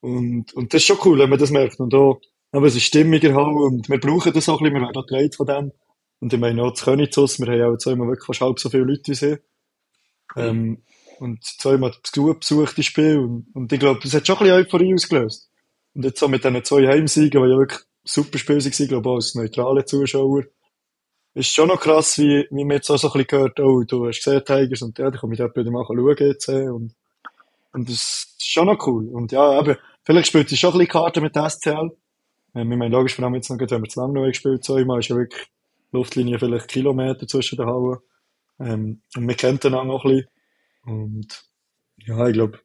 Und, 0.00 0.52
und 0.52 0.74
das 0.74 0.82
ist 0.82 0.86
schon 0.86 0.98
cool, 1.04 1.18
wenn 1.18 1.30
man 1.30 1.38
das 1.38 1.50
merkt. 1.50 1.80
Und 1.80 1.94
auch, 1.94 2.20
aber 2.50 2.66
es 2.66 2.76
ist 2.76 2.84
stimmiger 2.84 3.34
halt, 3.34 3.56
und 3.56 3.88
wir 3.88 3.98
brauchen 3.98 4.32
das 4.32 4.48
auch 4.48 4.60
ein 4.60 4.64
bisschen, 4.64 4.80
wir 4.80 4.88
werden 4.88 5.30
auch 5.30 5.36
von 5.36 5.46
dem. 5.46 5.72
Und 6.22 6.32
ich 6.32 6.38
meine, 6.38 6.62
auch 6.62 6.70
das 6.70 6.84
Königshaus, 6.84 7.40
wir 7.40 7.48
haben 7.48 7.58
ja 7.58 7.68
auch 7.68 7.76
zweimal 7.78 8.06
wirklich 8.06 8.26
fast 8.26 8.40
halb 8.42 8.60
so 8.60 8.70
viele 8.70 8.84
Leute 8.84 9.10
wie 9.10 9.14
sie. 9.14 9.38
Ähm, 10.36 10.82
und 11.18 11.42
zweimal 11.42 11.90
das 12.00 12.12
gut 12.12 12.38
besuchte 12.38 12.84
Spiel. 12.84 13.18
Und, 13.18 13.46
und 13.54 13.72
ich 13.72 13.80
glaube, 13.80 13.98
das 14.00 14.14
hat 14.14 14.24
schon 14.24 14.36
ein 14.36 14.44
bisschen 14.44 14.58
Euphorie 14.58 14.94
ausgelöst. 14.94 15.50
Und 15.94 16.04
jetzt 16.04 16.20
so 16.20 16.28
mit 16.28 16.44
diesen 16.44 16.64
zwei 16.64 16.86
Heimsiegen, 16.86 17.42
die 17.42 17.50
ja 17.50 17.58
wirklich 17.58 17.80
super 18.04 18.38
Spiel 18.38 18.64
waren, 18.64 18.88
glaube 18.88 19.08
ich, 19.08 19.14
als 19.14 19.34
neutrale 19.34 19.84
Zuschauer, 19.84 20.44
ist 21.34 21.52
schon 21.52 21.66
noch 21.66 21.80
krass, 21.80 22.16
wie, 22.18 22.46
wie 22.52 22.64
man 22.64 22.76
jetzt 22.76 22.88
auch 22.88 22.98
so 22.98 23.08
ein 23.08 23.12
bisschen 23.14 23.26
gehört, 23.26 23.58
oh, 23.58 23.82
du 23.82 24.06
hast 24.06 24.22
gesehen, 24.22 24.44
Tigers, 24.44 24.82
und 24.82 24.96
ja, 25.00 25.10
da 25.10 25.18
komme 25.18 25.32
ich 25.32 25.40
dort 25.40 25.56
wieder 25.56 25.72
mal 25.72 25.84
schauen 25.84 26.16
jetzt, 26.20 26.48
und, 26.48 26.94
und 27.72 27.88
das 27.88 27.96
ist 28.38 28.48
schon 28.48 28.66
noch 28.66 28.86
cool. 28.86 29.08
Und 29.08 29.32
ja, 29.32 29.58
eben, 29.58 29.76
vielleicht 30.04 30.28
spielt 30.28 30.48
sie 30.48 30.56
schon 30.56 30.70
ein 30.70 30.78
bisschen 30.78 30.92
Karten 30.92 31.22
mit 31.24 31.34
der 31.34 31.50
SCL. 31.50 31.90
Ähm, 32.54 32.70
ich 32.70 32.78
meine, 32.78 32.94
logisch, 32.94 33.16
vor 33.16 33.24
allem 33.24 33.34
jetzt 33.34 33.50
noch, 33.50 33.58
wenn 33.58 33.82
wir 33.82 33.88
zu 33.88 34.00
lange 34.00 34.12
noch 34.12 34.26
gespielt 34.28 34.62
zweimal, 34.62 35.00
ist 35.00 35.08
ja 35.08 35.16
wirklich 35.16 35.48
Luftlinie 35.92 36.38
vielleicht 36.38 36.68
Kilometer 36.68 37.26
zwischen 37.26 37.56
den 37.56 37.66
Hallen. 37.66 37.98
Ähm, 38.60 39.02
und 39.16 39.28
wir 39.28 39.34
kennen 39.34 39.60
den 39.60 39.74
auch 39.74 39.84
noch 39.84 40.04
ein 40.04 40.10
bisschen. 40.10 40.28
Und, 40.84 41.44
ja, 41.98 42.26
ich 42.26 42.32
glaube, 42.32 42.58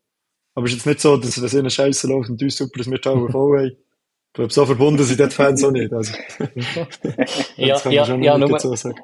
aber 0.56 0.66
es 0.66 0.72
ist 0.72 0.78
jetzt 0.80 0.88
nicht 0.88 1.02
so, 1.02 1.18
dass 1.18 1.38
es 1.38 1.54
ihnen 1.54 1.70
scheiße 1.70 2.08
läuft 2.08 2.32
und 2.32 2.42
uns 2.42 2.58
super, 2.58 2.80
dass 2.80 2.90
wir 2.90 2.98
die 2.98 3.10
Halle 3.10 3.30
voll 3.30 3.60
haben. 3.60 3.68
Ich 3.68 4.34
glaube, 4.34 4.52
so 4.52 4.66
verbunden 4.66 5.04
sind 5.04 5.20
die 5.20 5.30
Fans 5.30 5.64
auch 5.64 5.72
nicht. 5.72 5.94
Also, 5.94 6.14
ja, 7.58 7.80
ja, 7.90 8.16
ja, 8.16 8.38
nur, 8.38 8.60
so 8.60 8.76
sagen. 8.76 9.00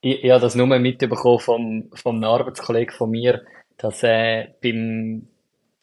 Ich, 0.00 0.24
ich 0.24 0.30
habe 0.30 0.40
das 0.40 0.54
nur 0.54 0.66
mitbekommen 0.66 1.40
vom, 1.40 1.90
vom 1.94 2.24
Arbeitskollegen 2.24 2.94
von 2.94 3.10
mir, 3.10 3.44
dass 3.76 4.02
äh, 4.02 4.48
beim, 4.62 5.28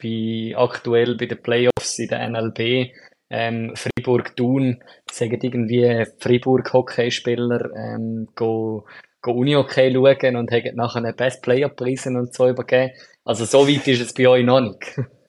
bei, 0.00 0.54
aktuell 0.56 1.16
bei 1.16 1.26
den 1.26 1.42
Playoffs 1.42 1.98
in 1.98 2.08
der 2.08 2.28
NLB 2.28 2.90
ähm, 3.32 3.72
Fribourg-Thun 3.74 4.82
sagen 5.10 5.38
irgendwie 5.40 6.04
Fribourg-Hockeyspieler 6.18 7.70
ähm, 7.74 8.28
go, 8.34 8.86
go 9.22 9.32
Uni-Hockey 9.32 9.92
schauen 9.92 10.36
und 10.36 10.50
haben 10.52 10.76
nachher 10.76 10.98
einen 10.98 11.16
Best-Player-Preisen 11.16 12.16
und 12.16 12.34
so 12.34 12.48
übergeben. 12.48 12.92
Also 13.24 13.46
so 13.46 13.66
weit 13.66 13.88
ist 13.88 14.02
es 14.02 14.12
bei 14.12 14.28
euch 14.28 14.44
noch 14.44 14.60
nicht. 14.60 15.00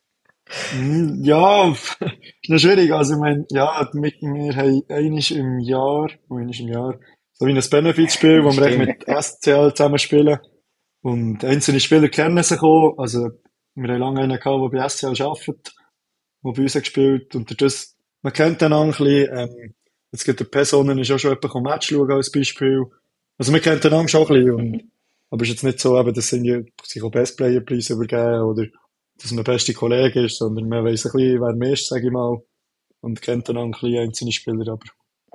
Ja, 1.21 1.71
ist 1.71 2.49
noch 2.49 2.59
schwierig. 2.59 2.91
Also, 2.91 3.13
ich 3.13 3.19
meine, 3.19 3.45
ja, 3.49 3.89
wir, 3.93 4.11
wir 4.11 4.55
haben 4.55 4.83
einiges 4.89 5.31
im 5.31 5.59
Jahr, 5.59 6.09
einiges 6.29 6.59
im 6.59 6.67
Jahr, 6.67 6.99
so 7.31 7.47
wie 7.47 7.57
ein 7.57 7.69
Benefit-Spiel, 7.69 8.43
wo 8.43 8.51
wir 8.51 8.63
echt 8.63 8.77
mit 8.77 9.03
SCL 9.07 9.73
zusammen 9.73 9.97
spielen. 9.97 10.39
Und 11.01 11.43
einzelne 11.43 11.79
Spieler 11.79 12.09
kennen 12.09 12.43
sich 12.43 12.61
auch. 12.61 12.95
Also, 12.97 13.31
wir 13.75 13.93
haben 13.93 13.99
lange 13.99 14.21
einen 14.21 14.39
gehabt, 14.39 14.73
der 14.73 14.79
bei 14.79 14.87
SCL 14.87 15.21
arbeitet, 15.23 15.73
der 16.43 16.51
bei 16.51 16.61
uns 16.61 16.73
gespielt. 16.73 17.35
Und 17.35 17.61
das, 17.61 17.92
man 18.23 18.33
kennt 18.33 18.61
den 18.61 18.73
auch 18.73 18.83
ein 18.83 18.89
bisschen, 18.89 19.37
ähm, 19.37 19.73
jetzt 20.11 20.23
gibt 20.23 20.41
es 20.41 20.49
Personen, 20.49 20.97
ist 20.97 21.11
auch 21.11 21.19
schon 21.19 21.31
jemand 21.31 21.55
ein 21.55 21.63
Match 21.63 21.89
schauen 21.89 22.11
als 22.11 22.31
Beispiel. 22.31 22.85
Also, 23.37 23.51
man 23.51 23.61
kennt 23.61 23.83
den 23.83 23.93
auch 23.93 24.07
schon 24.07 24.21
ein 24.21 24.27
bisschen. 24.27 24.51
Und, 24.51 24.91
aber 25.29 25.43
es 25.43 25.49
ist 25.49 25.55
jetzt 25.55 25.63
nicht 25.63 25.79
so, 25.79 25.99
eben, 25.99 26.13
dass 26.13 26.29
sie 26.29 26.65
sich 26.83 27.03
auch 27.03 27.11
Best-Player-Preise 27.11 27.93
übergeben 27.93 28.41
oder, 28.41 28.65
dass 29.21 29.31
man 29.31 29.43
beste 29.43 29.73
Kollege 29.73 30.25
ist, 30.25 30.37
sondern 30.37 30.69
man 30.69 30.85
weiss 30.85 31.05
ein 31.05 31.11
bisschen, 31.11 31.41
wer 31.41 31.53
mehr 31.53 31.73
ist, 31.73 31.87
sage 31.87 32.07
ich 32.07 32.11
mal, 32.11 32.41
und 33.01 33.21
kennt 33.21 33.49
dann 33.49 33.57
auch 33.57 33.65
ein 33.65 33.71
bisschen 33.71 33.97
einzelne 33.97 34.31
Spieler, 34.31 34.71
aber 34.71 34.85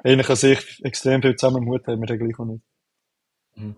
eigentlich 0.04 0.30
an 0.30 0.36
sich 0.36 0.84
extrem 0.84 1.20
viel 1.20 1.36
zusammen 1.36 1.64
Mut 1.64 1.86
haben 1.86 2.00
wir 2.00 2.06
dann 2.06 2.18
gleich 2.18 2.38
auch 2.38 2.44
nicht. 2.44 2.62
Mhm. 3.56 3.76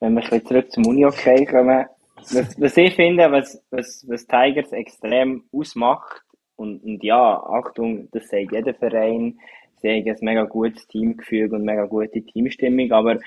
Wenn 0.00 0.14
wir 0.14 0.22
ein 0.22 0.30
bisschen 0.30 0.46
zurück 0.46 0.72
zum 0.72 0.86
Uni-Hockey 0.86 1.46
kommen, 1.46 1.86
was, 2.16 2.60
was 2.60 2.76
ich 2.76 2.94
finde, 2.94 3.30
was, 3.30 3.62
was, 3.70 4.04
was 4.08 4.26
Tigers 4.26 4.72
extrem 4.72 5.44
ausmacht, 5.52 6.22
und, 6.58 6.82
und 6.82 7.02
ja, 7.04 7.40
Achtung, 7.44 8.08
das 8.10 8.28
sagt 8.28 8.52
jeder 8.52 8.74
Verein, 8.74 9.38
sie 9.80 9.88
haben 9.88 10.08
ein 10.08 10.16
mega 10.20 10.44
gutes 10.44 10.86
Teamgefüge 10.88 11.54
und 11.54 11.64
mega 11.64 11.86
gute 11.86 12.20
Teamstimmung, 12.20 12.90
aber 12.92 13.18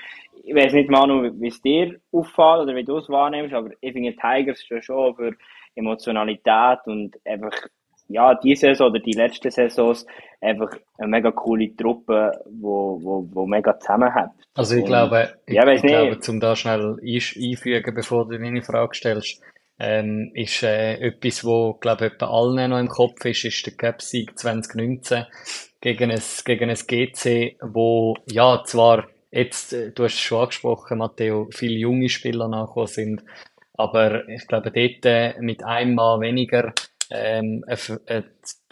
ich 0.44 0.54
weiß 0.54 0.72
nicht, 0.74 0.90
Manu, 0.90 1.32
wie 1.40 1.48
es 1.48 1.62
dir 1.62 1.98
auffällt 2.12 2.62
oder 2.62 2.74
wie 2.74 2.84
du 2.84 2.98
es 2.98 3.08
wahrnimmst, 3.08 3.54
aber 3.54 3.70
ich 3.80 3.92
finde 3.92 4.14
Tigers 4.14 4.62
schon 4.62 4.82
schon 4.82 5.16
für 5.16 5.32
Emotionalität 5.74 6.80
und 6.84 7.16
einfach, 7.24 7.52
ja, 8.08 8.34
diese 8.34 8.66
Saison 8.66 8.90
oder 8.90 9.00
die 9.00 9.12
letzten 9.12 9.50
Saisons 9.50 10.06
einfach 10.40 10.76
eine 10.98 11.08
mega 11.08 11.30
coole 11.30 11.74
Truppe, 11.74 12.32
wo, 12.50 12.98
wo, 13.02 13.26
wo 13.32 13.46
mega 13.46 13.78
zusammenhält. 13.78 14.30
Also 14.54 14.74
ich 14.74 14.82
und, 14.82 14.88
glaube, 14.88 15.30
ich, 15.46 15.54
ja, 15.54 15.66
ich 15.72 15.80
glaube, 15.80 16.18
zum 16.18 16.40
da 16.40 16.54
schnell 16.54 16.98
einfügen, 17.00 17.94
bevor 17.94 18.28
du 18.28 18.36
deine 18.36 18.62
Frage 18.62 18.94
stellst, 18.94 19.42
ähm, 19.78 20.30
ist 20.34 20.62
äh, 20.62 20.94
etwas, 20.94 21.44
wo 21.44 21.74
glaube 21.74 22.06
ich, 22.06 22.22
allen 22.22 22.70
noch 22.70 22.78
im 22.78 22.88
Kopf 22.88 23.24
ist, 23.24 23.44
ist 23.44 23.66
der 23.66 23.74
Cup-Sieg 23.74 24.38
2019 24.38 25.26
gegen 25.80 26.10
ein, 26.10 26.22
gegen 26.44 26.70
ein 26.70 26.76
GC, 26.76 27.56
wo 27.60 28.16
ja 28.30 28.62
zwar 28.64 29.08
jetzt, 29.30 29.72
äh, 29.72 29.90
du 29.92 30.04
hast 30.04 30.14
es 30.14 30.20
schon 30.20 30.42
angesprochen, 30.42 30.98
Matteo, 30.98 31.48
viele 31.52 31.74
junge 31.74 32.08
Spieler 32.08 32.48
nachgekommen 32.48 32.86
sind. 32.86 33.24
Aber 33.74 34.28
ich 34.28 34.46
glaube, 34.46 34.70
dort 34.70 35.06
äh, 35.06 35.34
mit 35.40 35.64
einem 35.64 35.94
Mal 35.94 36.20
weniger 36.20 36.72
ähm, 37.10 37.64
äh, 37.66 38.22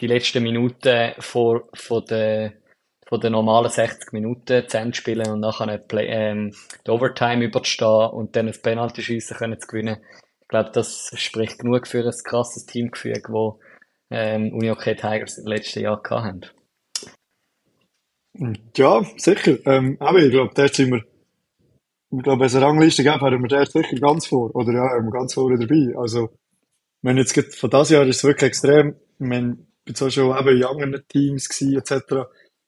die 0.00 0.06
letzten 0.06 0.42
Minuten 0.42 1.12
vor, 1.18 1.68
vor 1.74 2.04
der 2.04 2.52
von 3.10 3.20
den 3.20 3.32
normalen 3.32 3.68
60 3.68 4.12
Minuten 4.12 4.68
zu 4.68 4.78
Ende 4.78 4.96
spielen 4.96 5.28
und 5.32 5.40
nachher 5.40 5.78
Play, 5.78 6.06
ähm, 6.06 6.54
die 6.86 6.90
Overtime 6.92 7.44
überzustehen 7.44 8.08
und 8.10 8.36
dann 8.36 8.46
ein 8.46 8.62
Penalty 8.62 9.02
schiessen 9.02 9.36
können 9.36 9.60
zu 9.60 9.66
gewinnen. 9.66 9.96
Ich 10.50 10.52
glaube, 10.52 10.70
das 10.72 11.12
spricht 11.14 11.60
genug 11.60 11.86
für 11.86 12.04
ein 12.04 12.12
krasses 12.24 12.66
Teamgefüge, 12.66 13.22
das 13.22 13.54
ähm, 14.10 14.52
Uni 14.52 14.66
Hockey 14.66 14.96
Tigers 14.96 15.38
im 15.38 15.46
letzten 15.46 15.78
Jahr 15.78 16.02
hatten. 16.02 16.44
Ja, 18.76 19.04
sicher. 19.16 19.64
Ähm, 19.64 19.96
aber 20.00 20.18
ich 20.18 20.32
glaube, 20.32 20.50
dort 20.52 20.74
sind 20.74 20.90
wir, 20.90 21.04
ich 22.10 22.22
glaube, 22.24 22.46
eine 22.46 22.60
Rangliste 22.60 23.04
gäbe, 23.04 23.24
hätten 23.24 23.42
wir 23.42 23.46
dort 23.46 23.70
sicher 23.70 23.94
ganz 24.00 24.26
vor. 24.26 24.52
Oder 24.56 24.72
ja, 24.72 24.90
haben 24.90 25.04
wir 25.04 25.12
ganz 25.12 25.34
vorne 25.34 25.56
dabei. 25.56 25.96
Also, 25.96 26.30
wenn 27.02 27.16
jetzt 27.16 27.32
geht, 27.32 27.54
von 27.54 27.70
diesem 27.70 27.94
Jahr 27.94 28.06
ist 28.08 28.16
es 28.16 28.24
wirklich 28.24 28.48
extrem. 28.48 28.96
Ich 29.20 29.26
meine, 29.26 29.56
ich 29.84 29.94
zwar 29.94 30.10
schon 30.10 30.36
eben 30.36 30.56
in 30.56 30.64
anderen 30.64 31.04
Teams 31.06 31.48
gewesen, 31.48 31.78
etc. 31.78 32.12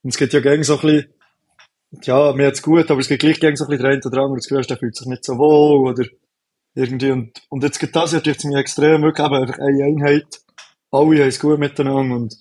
Und 0.05 0.11
es 0.11 0.19
geht 0.19 0.33
ja 0.33 0.39
gegen 0.39 0.63
so 0.63 0.77
ein 0.77 0.83
bisschen, 0.83 1.15
ja, 2.03 2.33
mir 2.33 2.47
hat's 2.47 2.63
gut, 2.63 2.89
aber 2.93 3.01
es 3.01 3.09
geht 3.09 3.23
gleich 3.23 3.41
gegen 3.41 3.57
so 3.57 3.65
ein 3.65 3.71
bisschen 3.71 3.83
der 3.83 3.91
eine 3.91 4.07
oder 4.07 4.23
andere, 4.23 4.37
das 4.37 4.47
Gefühl, 4.47 4.65
der 4.65 4.77
fühlt 4.77 4.95
sich 4.95 5.09
nicht 5.09 5.25
so 5.25 5.37
wohl, 5.37 5.91
oder 5.91 6.05
irgendwie, 6.75 7.11
und, 7.11 7.43
und 7.49 7.63
jetzt 7.63 7.79
geht 7.79 7.95
das 7.95 8.11
durch 8.11 8.45
mich 8.45 8.57
extrem, 8.57 9.03
wirklich 9.03 9.27
eben 9.27 9.35
einfach 9.35 9.59
eine 9.59 9.85
Einheit. 9.85 10.41
Alle 10.91 11.21
haben 11.21 11.29
es 11.29 11.41
gut 11.41 11.59
miteinander 11.59 12.17
und 12.17 12.37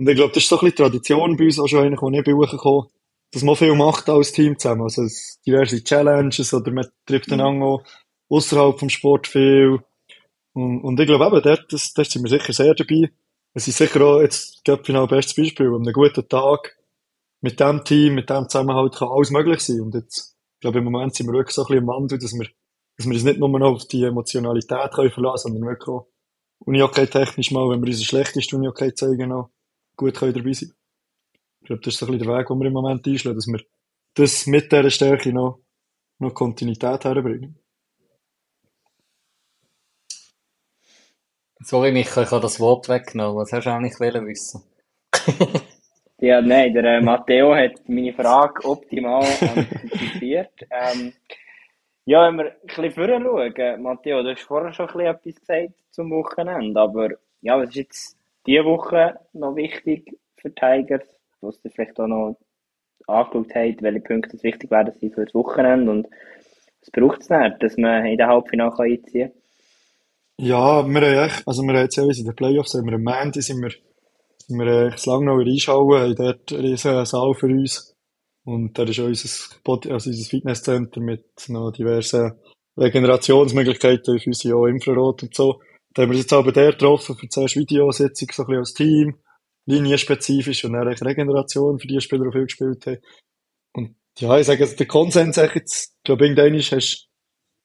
und 0.00 0.08
ich 0.08 0.16
glaube, 0.16 0.32
das 0.32 0.44
ist 0.44 0.48
so 0.48 0.56
ein 0.56 0.60
bisschen 0.64 0.76
Tradition 0.76 1.36
bei 1.36 1.44
uns 1.44 1.58
auch 1.58 1.66
schon 1.66 1.84
eigentlich, 1.84 2.00
wo 2.00 2.08
ich 2.08 2.24
bin 2.24 2.34
hochgekommen, 2.34 2.86
dass 3.32 3.42
man 3.42 3.54
viel 3.54 3.74
macht 3.74 4.08
als 4.08 4.32
Team 4.32 4.58
zusammen. 4.58 4.84
Also 4.84 5.02
es 5.02 5.38
diverse 5.46 5.84
Challenges 5.84 6.54
oder 6.54 6.72
man 6.72 6.86
trifft 7.04 7.28
mhm. 7.28 7.34
einander 7.34 7.66
auch 7.66 7.82
außerhalb 8.30 8.80
vom 8.80 8.88
Sport 8.88 9.26
viel. 9.26 9.80
Und, 10.54 10.80
und 10.80 10.98
ich 10.98 11.06
glaube 11.06 11.26
eben, 11.26 11.42
dort, 11.42 11.70
das, 11.70 11.92
dort 11.92 12.10
sind 12.10 12.22
wir 12.22 12.30
sicher 12.30 12.54
sehr 12.54 12.74
dabei. 12.74 13.10
Es 13.52 13.68
ist 13.68 13.76
sicher 13.76 14.00
auch 14.00 14.22
jetzt, 14.22 14.64
glaube 14.64 14.84
ich, 14.86 14.96
ein 14.96 15.06
bestes 15.06 15.34
Beispiel. 15.34 15.66
An 15.66 15.82
einem 15.82 15.92
guten 15.92 16.26
Tag 16.26 16.78
mit 17.42 17.60
dem 17.60 17.84
Team, 17.84 18.14
mit 18.14 18.30
dem 18.30 18.48
Zusammenhalt 18.48 18.94
kann 18.94 19.08
alles 19.08 19.30
möglich 19.30 19.60
sein. 19.60 19.82
Und 19.82 19.94
jetzt, 19.94 20.34
ich 20.54 20.60
glaube, 20.60 20.78
im 20.78 20.84
Moment 20.84 21.14
sind 21.14 21.26
wir 21.26 21.34
wirklich 21.34 21.54
so 21.54 21.60
ein 21.60 21.66
bisschen 21.66 21.82
im 21.82 21.88
Wandel, 21.88 22.18
dass 22.18 22.32
wir, 22.32 22.48
dass 23.00 23.06
wir 23.06 23.14
uns 23.14 23.24
nicht 23.24 23.38
nur 23.38 23.48
noch 23.48 23.76
auf 23.76 23.88
die 23.88 24.04
Emotionalität 24.04 24.92
können 24.92 25.10
verlassen, 25.10 25.52
sondern 25.52 25.70
wirklich 25.70 25.88
auch 25.88 26.06
Uni-Hockey 26.58 27.06
technisch 27.06 27.50
mal, 27.50 27.70
wenn 27.70 27.80
wir 27.80 27.86
unsere 27.86 28.04
schlechteste 28.04 28.56
Uni-Hockey 28.56 28.92
zeigen, 28.92 29.32
auch 29.32 29.48
gut 29.96 30.16
können 30.16 30.34
dabei 30.34 30.52
sein 30.52 30.74
Ich 31.62 31.66
glaube, 31.66 31.80
das 31.80 31.94
ist 31.94 32.00
so 32.00 32.06
ein 32.06 32.12
bisschen 32.12 32.28
der 32.28 32.38
Weg, 32.38 32.48
den 32.48 32.58
wir 32.58 32.66
im 32.66 32.74
Moment 32.74 33.06
einschlagen, 33.06 33.36
dass 33.36 33.46
wir 33.46 33.60
das 34.12 34.46
mit 34.46 34.70
dieser 34.70 34.90
Stärke 34.90 35.32
noch, 35.32 35.60
noch 36.18 36.34
Kontinuität 36.34 37.04
herbringen. 37.04 37.58
Sorry, 41.60 41.92
Michael, 41.92 42.24
ich 42.24 42.30
habe 42.30 42.42
das 42.42 42.60
Wort 42.60 42.90
weggenommen. 42.90 43.36
Was 43.36 43.52
hast 43.52 43.64
du 43.64 43.70
eigentlich 43.70 43.98
wissen? 43.98 44.62
ja, 46.18 46.42
nein, 46.42 46.74
der 46.74 46.84
äh, 46.84 47.00
Matteo 47.00 47.54
hat 47.54 47.88
meine 47.88 48.12
Frage 48.12 48.62
optimal 48.64 49.24
antizipiert. 49.40 50.52
ähm, 50.70 51.14
ja, 52.10 52.26
wenn 52.26 52.38
wir 52.38 52.46
ein 52.46 52.66
bisschen 52.66 52.90
vorher 52.90 53.20
schauen, 53.20 53.82
Matteo, 53.82 54.20
du 54.24 54.30
hast 54.30 54.42
vorher 54.42 54.72
schon 54.72 54.88
ein 54.88 55.06
etwas 55.06 55.36
gesagt 55.36 55.74
zum 55.92 56.10
Wochenende, 56.10 56.80
aber 56.80 57.10
ja, 57.40 57.56
was 57.56 57.68
ist 57.68 57.76
jetzt 57.76 58.16
diese 58.44 58.64
Woche 58.64 59.14
noch 59.32 59.54
wichtig 59.54 60.18
für 60.34 60.52
Tigers, 60.52 61.04
was 61.40 61.60
ihr 61.62 61.70
vielleicht 61.70 62.00
auch 62.00 62.08
noch 62.08 62.36
angeschaut 63.06 63.54
habt, 63.54 63.82
welche 63.82 64.00
Punkte 64.00 64.36
es 64.36 64.42
wichtig 64.42 64.72
werden 64.72 64.92
sein 65.00 65.12
für 65.12 65.24
das 65.24 65.34
Wochenende 65.34 65.92
und 65.92 66.08
was 66.80 66.90
braucht 66.90 67.20
es 67.20 67.30
nicht, 67.30 67.62
dass 67.62 67.76
man 67.76 68.04
in 68.04 68.18
den 68.18 68.26
Halbfinale 68.26 68.74
einziehen 68.76 69.30
kann? 69.30 70.46
Ja, 70.48 70.84
wir 70.84 71.00
haben 71.00 71.28
echt, 71.28 71.46
also 71.46 71.62
wir 71.62 71.74
haben 71.74 71.84
jetzt 71.84 71.96
in 71.96 72.24
den 72.24 72.34
Playoffs, 72.34 72.74
haben 72.74 72.86
wir 72.86 72.94
am 72.94 73.02
Mandy 73.02 73.40
sind 73.40 73.62
wir, 73.62 73.70
sind 74.48 74.58
wir 74.58 74.88
echt 74.88 75.06
lange 75.06 75.26
noch 75.26 75.38
reinschauen, 75.38 76.00
haben 76.00 76.16
dort 76.16 76.52
einen 76.52 76.62
riesen 76.62 77.04
Saal 77.04 77.34
für 77.34 77.46
uns. 77.46 77.89
Und 78.44 78.78
da 78.78 78.84
ist 78.84 78.98
auch 78.98 79.04
unser, 79.04 79.92
also 79.92 80.10
unser 80.10 80.30
Fitnesscenter 80.30 81.00
mit 81.00 81.24
noch 81.48 81.72
diversen 81.72 82.32
Regenerationsmöglichkeiten, 82.76 84.18
Physio, 84.18 84.66
Infrarot 84.66 85.22
und 85.22 85.34
so. 85.34 85.60
Da 85.92 86.02
haben 86.02 86.10
wir 86.10 86.16
uns 86.16 86.24
jetzt 86.24 86.32
aber 86.32 86.52
der 86.52 86.72
getroffen 86.72 87.16
für 87.16 87.28
zuerst 87.28 87.56
Videositzung, 87.56 88.28
so 88.32 88.42
ein 88.42 88.46
bisschen 88.46 88.58
als 88.58 88.74
Team, 88.74 89.18
linienspezifisch 89.66 90.64
und 90.64 90.72
dann 90.72 90.88
Regeneration 90.88 91.78
für 91.78 91.86
die 91.86 92.00
Spieler, 92.00 92.26
die 92.26 92.32
viel 92.32 92.44
gespielt 92.44 92.86
haben. 92.86 92.98
Und 93.72 93.96
ja, 94.18 94.38
ich 94.38 94.46
sage, 94.46 94.66
der 94.66 94.86
Konsens 94.86 95.36
ist 95.36 95.54
jetzt, 95.54 95.94
ich 95.98 96.04
glaube, 96.04 96.26
irgendwann 96.26 96.58
hast, 96.58 97.08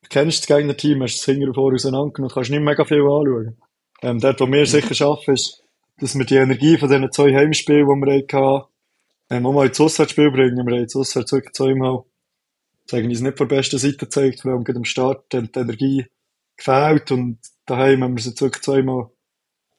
kennst 0.09 0.39
das 0.39 0.57
Gegner-Team, 0.57 1.01
hast 1.01 1.17
das 1.17 1.23
Finger 1.23 1.53
vor 1.53 1.73
auseinandergenommen 1.73 2.33
kannst 2.33 2.51
nicht 2.51 2.61
mega 2.61 2.83
viel 2.83 3.01
anschauen. 3.01 3.57
Ähm, 4.01 4.19
dort, 4.19 4.39
wo 4.41 4.47
wir 4.47 4.65
sicher 4.65 4.93
schaffen, 4.93 5.33
ist, 5.33 5.63
dass 5.97 6.15
wir 6.15 6.25
die 6.25 6.35
Energie 6.35 6.77
von 6.77 6.89
diesen 6.89 7.11
zwei 7.11 7.33
Heimspielen, 7.33 7.87
die 7.87 8.05
wir 8.05 8.13
hatten, 8.15 8.67
ähm, 9.29 9.45
auch 9.45 9.53
mal 9.53 9.67
ins 9.67 9.79
Auswärtsspiel 9.79 10.31
bringen. 10.31 10.55
Wir 10.55 10.63
haben 10.63 10.83
ins 10.83 10.95
Auswärts 10.95 11.31
wirklich 11.31 11.53
zweimal, 11.53 12.03
sagen 12.85 13.09
uns 13.09 13.21
nicht 13.21 13.37
von 13.37 13.47
der 13.47 13.55
besten 13.57 13.77
Seite 13.77 13.97
gezeigt, 13.97 14.45
weil 14.45 14.53
am 14.53 14.85
Start 14.85 15.31
die 15.33 15.37
Energie 15.37 16.05
gefällt 16.57 17.11
und 17.11 17.39
daheim 17.65 18.03
haben 18.03 18.15
wir 18.15 18.21
sie 18.21 18.39
wirklich 18.39 18.63
zweimal 18.63 19.09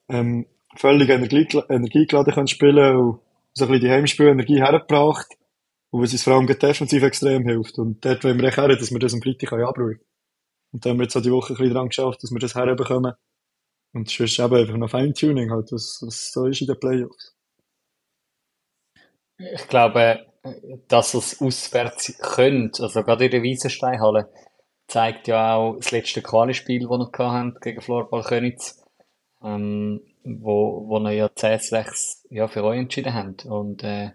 ähm, 0.09 0.45
völlig 0.75 1.09
Energie, 1.09 1.47
energiegeladen 1.69 2.33
können 2.33 2.47
spielen 2.47 2.95
und 2.97 3.19
so 3.53 3.65
ein 3.65 3.71
bisschen 3.71 3.87
die 3.87 3.91
Heimspielenergie 3.91 4.57
hergebracht 4.57 5.27
und 5.89 6.01
was 6.01 6.11
uns 6.11 6.23
vor 6.23 6.33
allem 6.33 6.47
defensiv 6.47 7.03
extrem 7.03 7.43
hilft. 7.43 7.79
Und 7.79 8.03
dort 8.05 8.23
wollen 8.23 8.39
wir 8.39 8.49
echt 8.49 8.57
her, 8.57 8.67
dass 8.67 8.91
wir 8.91 8.99
das 8.99 9.13
am 9.13 9.21
Freitag 9.21 9.53
abrufen 9.53 9.99
Und 10.71 10.85
dann 10.85 10.91
haben 10.91 10.99
wir 10.99 11.03
jetzt 11.03 11.15
auch 11.15 11.21
die 11.21 11.31
Woche 11.31 11.53
ein 11.53 11.57
bisschen 11.57 11.73
dran 11.73 11.89
geschafft, 11.89 12.23
dass 12.23 12.31
wir 12.31 12.39
das 12.39 12.55
herbekommen. 12.55 13.13
Und 13.93 14.09
sonst 14.09 14.39
eben 14.39 14.55
einfach 14.55 14.77
noch 14.77 14.89
Feintuning 14.89 15.49
halt, 15.49 15.71
was, 15.71 15.99
was 16.05 16.31
so 16.31 16.45
ist 16.45 16.61
in 16.61 16.67
den 16.67 16.79
Playoffs. 16.79 17.36
Ich 19.37 19.67
glaube, 19.67 20.25
dass 20.87 21.13
es 21.13 21.41
auswärts 21.41 22.17
könnt, 22.19 22.79
also 22.79 23.03
gerade 23.03 23.25
in 23.25 23.31
der 23.31 23.43
Wiesensteinhalle, 23.43 24.31
zeigt 24.87 25.27
ja 25.27 25.55
auch 25.55 25.75
das 25.75 25.91
letzte 25.91 26.21
Quali-Spiel, 26.21 26.87
das 26.87 26.89
wir 26.89 27.31
hatten 27.31 27.57
gegen 27.61 27.81
Florball 27.81 28.23
Könitz, 28.23 28.83
ähm, 29.43 30.01
wo, 30.23 30.87
wo 30.87 30.99
wir 30.99 31.11
ja 31.11 31.27
10-6 31.27 32.25
ja, 32.29 32.47
für 32.47 32.63
euch 32.63 32.79
entschieden 32.79 33.13
haben. 33.13 33.35
Und 33.45 33.83
äh, 33.83 34.11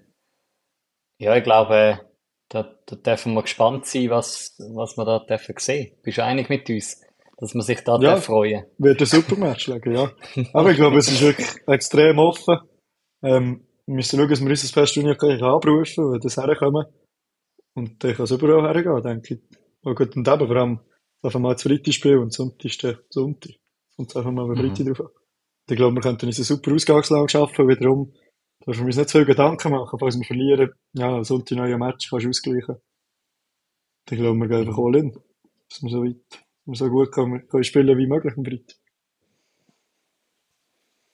ja, 1.18 1.36
ich 1.36 1.44
glaube, 1.44 2.00
da, 2.48 2.74
da 2.86 2.96
dürfen 2.96 3.34
wir 3.34 3.42
gespannt 3.42 3.86
sein, 3.86 4.10
was, 4.10 4.56
was 4.74 4.96
wir 4.96 5.04
da 5.04 5.18
dürfen 5.20 5.54
sehen. 5.58 5.96
Bist 6.02 6.18
du 6.18 6.24
einig 6.24 6.48
mit 6.48 6.68
uns, 6.68 7.00
dass 7.38 7.54
man 7.54 7.62
sich 7.62 7.82
da 7.84 7.98
ja, 7.98 8.16
freuen 8.16 8.64
Wird 8.78 9.00
ein 9.00 9.06
super 9.06 9.36
Match 9.36 9.66
legen, 9.68 9.94
ja. 9.94 10.10
Aber 10.52 10.70
ich 10.70 10.76
glaube, 10.76 10.98
es 10.98 11.08
ist 11.08 11.20
wirklich 11.20 11.48
extrem 11.66 12.18
offen. 12.18 12.58
Ähm, 13.22 13.66
wir 13.86 13.94
müssen 13.94 14.18
schauen, 14.18 14.28
dass 14.28 14.40
wir 14.40 14.48
unser 14.48 14.68
Festturnier 14.68 15.42
abrufen, 15.42 16.12
wenn 16.12 16.20
das 16.20 16.36
herkommen. 16.36 16.86
Und 17.74 18.04
dann 18.04 18.14
kann 18.14 18.24
es 18.24 18.30
überall 18.30 18.74
hergehen, 18.74 19.02
denke 19.02 19.34
ich. 19.34 19.58
Und 19.82 19.96
gut, 19.96 20.16
und 20.16 20.28
eben 20.28 20.46
vor 20.46 20.56
allem, 20.56 20.80
einfach 21.22 21.40
mal 21.40 21.54
das 21.54 21.62
Freitag 21.62 21.94
spielen 21.94 22.18
und 22.20 22.32
Sonntag 22.32 22.64
ist 22.64 22.82
der 22.82 22.98
Sonntag. 23.08 23.52
Und 23.96 24.14
einfach 24.16 24.30
mal 24.30 24.54
Freitag 24.54 24.80
mhm. 24.80 24.94
drauf 24.94 25.00
an. 25.00 25.08
Ich 25.68 25.76
glaube, 25.76 25.94
wir 25.94 26.02
könnten 26.02 26.26
uns 26.26 26.38
eine 26.38 26.44
super 26.44 26.72
Ausgangslage 26.72 27.28
schaffen, 27.28 27.68
wiederum. 27.68 28.12
Da 28.60 28.66
dürfen 28.66 28.80
wir 28.80 28.86
uns 28.86 28.96
nicht 28.96 29.08
zu 29.08 29.18
viel 29.18 29.26
Gedanken 29.26 29.72
machen, 29.72 29.98
falls 29.98 30.16
wir 30.16 30.24
verlieren. 30.24 30.70
Ja, 30.92 31.24
Sonntag 31.24 31.56
neuer 31.56 31.78
Match 31.78 32.10
kannst 32.10 32.24
du 32.24 32.28
ausgleichen. 32.28 32.76
Ich 34.10 34.18
glaube, 34.18 34.38
wir 34.38 34.48
gehen 34.48 34.68
einfach 34.68 34.78
all 34.78 34.96
in. 34.96 35.12
Dass 35.68 35.82
wir 35.82 35.90
so 35.90 36.04
weit, 36.04 36.16
dass 36.30 36.66
wir 36.66 36.74
so 36.74 36.88
gut 36.88 37.12
können, 37.12 37.48
können 37.48 37.64
spielen 37.64 37.98
wie 37.98 38.06
möglich 38.06 38.34
am 38.36 38.44
Freitag. 38.44 38.76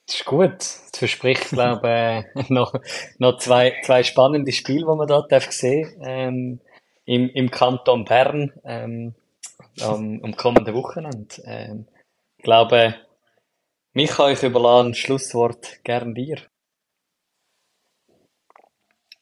Das 0.09 0.15
ist 0.15 0.25
gut. 0.25 0.57
Das 0.57 0.91
verspricht, 0.97 1.49
glaube 1.49 2.25
ich, 2.35 2.41
äh, 2.41 2.45
noch, 2.53 2.73
noch 3.19 3.37
zwei, 3.37 3.75
zwei 3.83 4.01
spannende 4.01 4.51
Spiele, 4.51 4.79
die 4.79 4.97
man 4.97 5.07
dort 5.07 5.31
sehen 5.51 6.01
ähm, 6.03 6.59
im, 7.05 7.29
im 7.29 7.51
Kanton 7.51 8.05
Bern 8.05 8.51
ähm, 8.65 9.13
am, 9.79 10.19
am 10.23 10.35
kommenden 10.35 10.73
Wochenende. 10.73 11.35
Ähm, 11.45 11.85
ich 12.37 12.43
glaube, 12.43 12.95
mich 13.93 14.09
kann 14.09 14.33
ich 14.33 14.41
überlassen, 14.41 14.95
Schlusswort 14.95 15.83
gern 15.83 16.15
dir. 16.15 16.37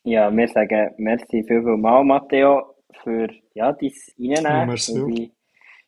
Ja, 0.04 0.32
wir 0.32 0.48
sagen 0.48 0.94
merci 1.00 1.44
viel, 1.44 1.64
viel 1.64 1.76
mal, 1.76 2.06
Matteo, 2.06 2.76
für 3.04 3.28
ja, 3.54 3.74
dein 3.74 3.92
Reinnehmen 4.18 4.78
ja, 4.78 4.96
in 4.96 5.08
die, 5.16 5.34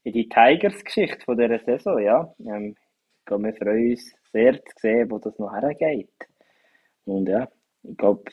in 0.04 0.12
die 0.12 0.28
Tigers-Geschichte 0.28 1.24
von 1.24 1.38
dieser 1.38 1.60
Saison. 1.60 2.00
Ja. 2.00 2.36
Ähm, 2.40 2.76
ich 3.20 3.26
glaube, 3.26 3.44
wir 3.44 3.54
freuen 3.54 3.92
uns 3.92 4.19
sehr 4.32 4.54
zu 4.54 4.72
sehen, 4.78 5.12
wo 5.12 5.20
das 5.20 5.38
noch 5.40 5.54
hergeht. 5.54 6.10
Und 7.06 7.28
ja, 7.28 7.48
ich 7.84 7.98
glaube, 7.98 8.24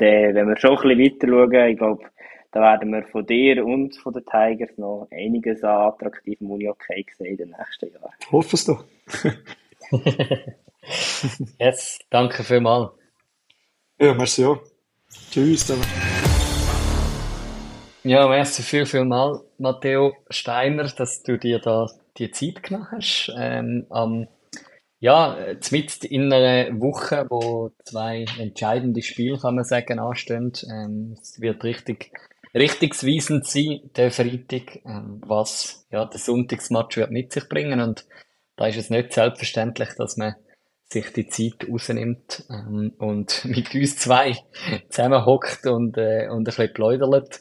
der, 0.00 0.34
wenn 0.34 0.48
wir 0.48 0.56
schon 0.56 0.78
ein 0.78 0.96
bisschen 0.96 1.32
weiter 1.32 1.38
schauen, 1.52 1.70
ich 1.70 1.78
glaube, 1.78 2.04
da 2.52 2.60
werden 2.60 2.92
wir 2.92 3.02
von 3.04 3.26
dir 3.26 3.66
und 3.66 3.96
von 3.96 4.14
den 4.14 4.24
Tigers 4.24 4.78
noch 4.78 5.06
einiges 5.10 5.62
an 5.62 5.92
attraktivem 5.92 6.50
Uni-Hockey 6.50 7.04
sehen 7.16 7.26
in 7.26 7.36
den 7.36 7.50
nächsten 7.50 7.92
Jahren. 7.92 8.12
Ich 8.20 8.32
hoffe 8.32 8.56
es 8.56 8.64
doch. 8.64 8.84
Jetzt, 11.58 12.06
danke 12.10 12.44
vielmals. 12.44 12.90
Ja, 13.98 14.14
merci 14.14 14.44
auch. 14.44 14.60
Tschüss. 15.30 15.66
Dann. 15.66 15.78
Ja, 18.04 18.28
merci 18.28 18.62
viel, 18.62 18.86
viel 18.86 19.04
mal, 19.04 19.40
Matteo 19.58 20.14
Steiner, 20.30 20.84
dass 20.84 21.22
du 21.22 21.38
dir 21.38 21.58
da 21.58 21.88
die 22.18 22.30
Zeit 22.30 22.62
genommen 22.62 22.88
hast. 22.92 23.32
Ähm, 23.36 23.86
am 23.90 24.28
ja, 24.98 25.36
mit 25.70 26.04
in 26.04 26.32
einer 26.32 26.80
Woche, 26.80 27.26
wo 27.28 27.70
zwei 27.84 28.24
entscheidende 28.38 29.02
Spiele, 29.02 29.38
kann 29.38 29.54
man 29.54 29.64
sagen, 29.64 29.98
anstehen. 29.98 30.52
Ähm, 30.70 31.16
es 31.20 31.40
wird 31.40 31.62
richtig, 31.64 32.12
richtungsweisend 32.54 33.46
sein, 33.46 33.80
der 33.96 34.10
Freitag, 34.10 34.84
ähm, 34.86 35.20
was 35.26 35.86
ja, 35.90 36.06
der 36.06 36.18
Sonntagsmatch 36.18 36.96
wird 36.96 37.10
mit 37.10 37.32
sich 37.32 37.48
bringen. 37.48 37.80
Und 37.80 38.06
da 38.56 38.66
ist 38.66 38.78
es 38.78 38.90
nicht 38.90 39.12
selbstverständlich, 39.12 39.90
dass 39.98 40.16
man 40.16 40.34
sich 40.88 41.12
die 41.12 41.26
Zeit 41.26 41.68
rausnimmt 41.68 42.44
ähm, 42.48 42.92
und 42.98 43.44
mit 43.44 43.74
uns 43.74 43.98
zwei 43.98 44.36
zusammenhockt 44.88 45.66
und, 45.66 45.98
äh, 45.98 46.28
und 46.28 46.38
ein 46.38 46.44
bisschen 46.44 46.72
pläudert. 46.72 47.40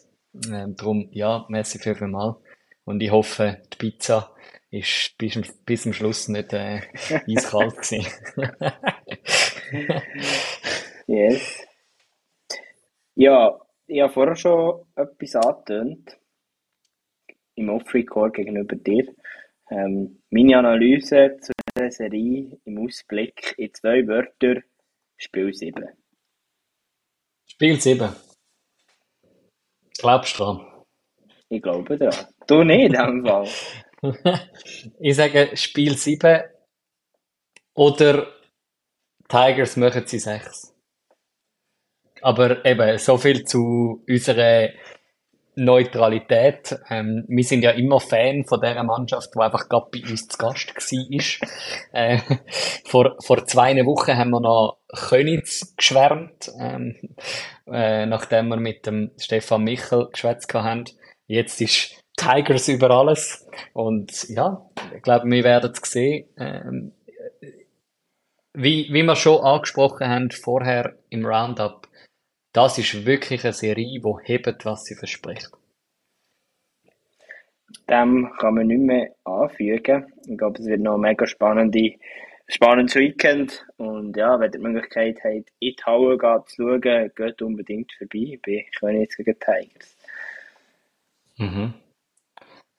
Ähm, 0.51 0.75
darum, 0.75 1.07
ja, 1.11 1.45
merci 1.47 1.79
viel 1.79 1.95
mal. 2.07 2.35
Und 2.83 3.01
ich 3.01 3.11
hoffe, 3.11 3.61
die 3.73 3.77
Pizza 3.77 4.34
ist 4.71 5.17
bis, 5.17 5.39
bis 5.65 5.83
zum 5.83 5.93
Schluss 5.93 6.27
nicht 6.27 6.53
äh, 6.53 6.81
eiskalt 7.27 7.77
gewesen. 7.77 8.05
yes. 11.07 11.65
Ja, 13.15 13.59
ich 13.87 14.01
habe 14.01 14.13
vorher 14.13 14.35
schon 14.35 14.85
etwas 14.95 15.35
angetönt 15.35 16.17
im 17.55 17.69
Off-Record 17.69 18.33
gegenüber 18.33 18.75
dir. 18.75 19.13
Ähm, 19.69 20.21
meine 20.29 20.57
Analyse 20.57 21.37
zu 21.41 21.53
dieser 21.75 21.91
Serie 21.91 22.59
im 22.65 22.77
Ausblick 22.79 23.55
in 23.57 23.73
zwei 23.73 24.05
Wörtern 24.07 24.63
Spiel 25.17 25.53
7. 25.53 25.83
Spiel 27.47 27.79
7. 27.79 28.09
Glaubst 29.97 30.37
du 30.37 30.43
dran? 30.43 30.75
Ich 31.49 31.61
glaube 31.61 31.97
da. 31.97 32.09
Du 32.47 32.63
nicht, 32.63 32.85
in 32.85 32.91
dem 32.93 33.25
Fall. 33.25 33.47
ich 34.99 35.15
sage 35.15 35.51
Spiel 35.55 35.97
7 35.97 36.41
oder 37.73 38.27
Tigers 39.27 39.75
machen 39.77 40.05
sie 40.05 40.19
6. 40.19 40.73
Aber 42.21 42.65
eben, 42.65 42.97
so 42.97 43.17
viel 43.17 43.43
zu 43.43 44.03
unserer 44.07 44.69
Neutralität. 45.55 46.77
Ähm, 46.89 47.23
wir 47.27 47.43
sind 47.43 47.63
ja 47.63 47.71
immer 47.71 47.99
Fan 47.99 48.45
von 48.45 48.59
dieser 48.59 48.83
Mannschaft, 48.83 49.29
die 49.33 49.39
einfach 49.39 49.69
gerade 49.69 49.87
bei 49.91 50.09
uns 50.09 50.27
zu 50.27 50.37
Gast 50.37 50.75
war. 50.75 51.49
Äh, 51.93 52.19
vor, 52.85 53.15
vor 53.23 53.45
zwei 53.45 53.73
Wochen 53.85 54.17
haben 54.17 54.31
wir 54.31 54.41
noch 54.41 54.79
Könitz 54.93 55.75
geschwärmt, 55.77 56.51
ähm, 56.59 56.95
äh, 57.67 58.05
nachdem 58.05 58.49
wir 58.49 58.57
mit 58.57 58.85
dem 58.85 59.11
Stefan 59.17 59.63
Michel 59.63 60.09
geschwätzt 60.11 60.53
haben. 60.53 60.85
Jetzt 61.27 61.61
ist 61.61 62.04
Tigers 62.15 62.67
über 62.67 62.91
alles. 62.91 63.47
Und 63.73 64.29
ja, 64.29 64.65
ich 64.95 65.01
glaube, 65.01 65.29
wir 65.29 65.43
werden 65.43 65.71
es 65.71 65.91
sehen. 65.91 66.27
Ähm, 66.37 66.91
wie, 68.53 68.87
wie 68.91 69.03
wir 69.03 69.15
schon 69.15 69.43
angesprochen 69.43 70.07
haben 70.07 70.31
vorher 70.31 70.95
im 71.09 71.25
Roundup, 71.25 71.87
das 72.53 72.77
ist 72.77 73.05
wirklich 73.05 73.43
eine 73.43 73.53
Serie, 73.53 73.99
die 73.99 74.13
hebt, 74.23 74.65
was 74.65 74.85
sie 74.85 74.95
verspricht. 74.95 75.51
Dem 77.89 78.31
kann 78.39 78.55
man 78.55 78.67
nicht 78.67 78.79
mehr 78.79 79.09
anfügen. 79.25 80.13
Ich 80.25 80.37
glaube, 80.37 80.59
es 80.59 80.65
wird 80.65 80.79
noch 80.79 80.95
ein 80.95 81.01
mega 81.01 81.27
spannende, 81.27 81.95
spannendes 82.47 82.95
Weekend. 82.95 83.65
Und 83.75 84.15
ja, 84.15 84.39
wenn 84.39 84.47
ihr 84.47 84.51
die 84.51 84.59
Möglichkeit 84.59 85.17
habt, 85.23 85.51
in 85.59 85.75
die 85.75 85.83
Halle 85.85 86.17
zu 86.47 86.63
schauen, 86.63 87.11
geht 87.13 87.41
unbedingt 87.41 87.91
vorbei 87.91 88.39
bei 88.45 88.65
Königs 88.79 89.17
gegen 89.17 89.37
Tigers. 89.37 89.97
Mhm. 91.37 91.73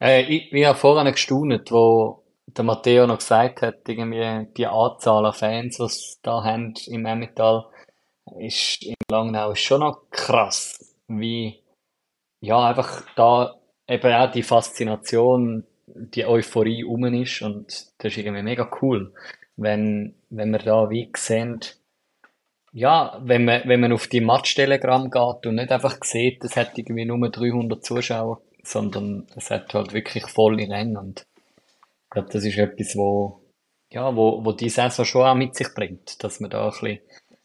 Äh, 0.01 0.23
ich, 0.23 0.53
ich 0.53 0.65
habe 0.65 0.79
vorhin 0.79 1.11
gestaunt, 1.13 1.71
wo 1.71 2.23
der 2.47 2.65
Matteo 2.65 3.07
noch 3.07 3.19
gesagt 3.19 3.63
hat, 3.63 3.89
irgendwie 3.89 4.47
die 4.57 4.67
Anzahl 4.67 5.27
an 5.27 5.33
Fans, 5.33 5.77
die 5.77 5.83
es 5.85 6.21
da 6.23 6.45
haben 6.45 6.75
im 6.87 7.07
Emmental, 7.07 7.67
ist 8.39 8.83
in 8.83 8.95
Langnau 9.11 9.55
schon 9.55 9.81
noch 9.81 10.11
krass, 10.11 10.79
wie 11.09 11.63
ja 12.41 12.69
einfach 12.69 13.03
da 13.15 13.57
eben 13.89 14.13
auch 14.13 14.31
die 14.31 14.43
Faszination, 14.43 15.65
die 15.87 16.27
Euphorie 16.27 16.85
um 16.85 17.05
ist 17.15 17.43
und 17.43 17.67
das 17.99 18.13
ist 18.13 18.19
irgendwie 18.19 18.43
mega 18.43 18.69
cool, 18.83 19.13
wenn, 19.57 20.15
wenn 20.31 20.51
wir 20.51 20.59
da 20.59 20.91
wie 20.91 21.11
sehen, 21.17 21.61
ja, 22.73 23.19
wenn 23.23 23.45
man, 23.45 23.63
wenn 23.65 23.81
man 23.81 23.93
auf 23.93 24.07
die 24.07 24.21
Match-Telegramm 24.21 25.11
geht 25.11 25.47
und 25.47 25.55
nicht 25.55 25.73
einfach 25.73 25.97
sieht, 26.03 26.45
es 26.45 26.57
hat 26.57 26.77
irgendwie 26.77 27.07
nur 27.07 27.31
300 27.31 27.83
Zuschauer, 27.83 28.43
sondern 28.67 29.27
es 29.37 29.51
hat 29.51 29.73
halt 29.75 29.93
wirklich 29.93 30.27
volle 30.27 30.69
Rennen 30.69 30.97
und 30.97 31.27
ich 32.05 32.11
glaube, 32.11 32.29
das 32.33 32.45
ist 32.45 32.59
etwas, 32.59 32.97
wo, 32.97 33.41
ja, 33.91 34.15
wo, 34.15 34.45
wo 34.45 34.53
die 34.53 34.69
Saison 34.69 35.05
schon 35.05 35.27
auch 35.27 35.35
mit 35.35 35.55
sich 35.55 35.69
bringt, 35.75 36.23
dass 36.23 36.41
man 36.41 36.51
da 36.51 36.65
ein 36.65 36.71
bisschen 36.71 37.01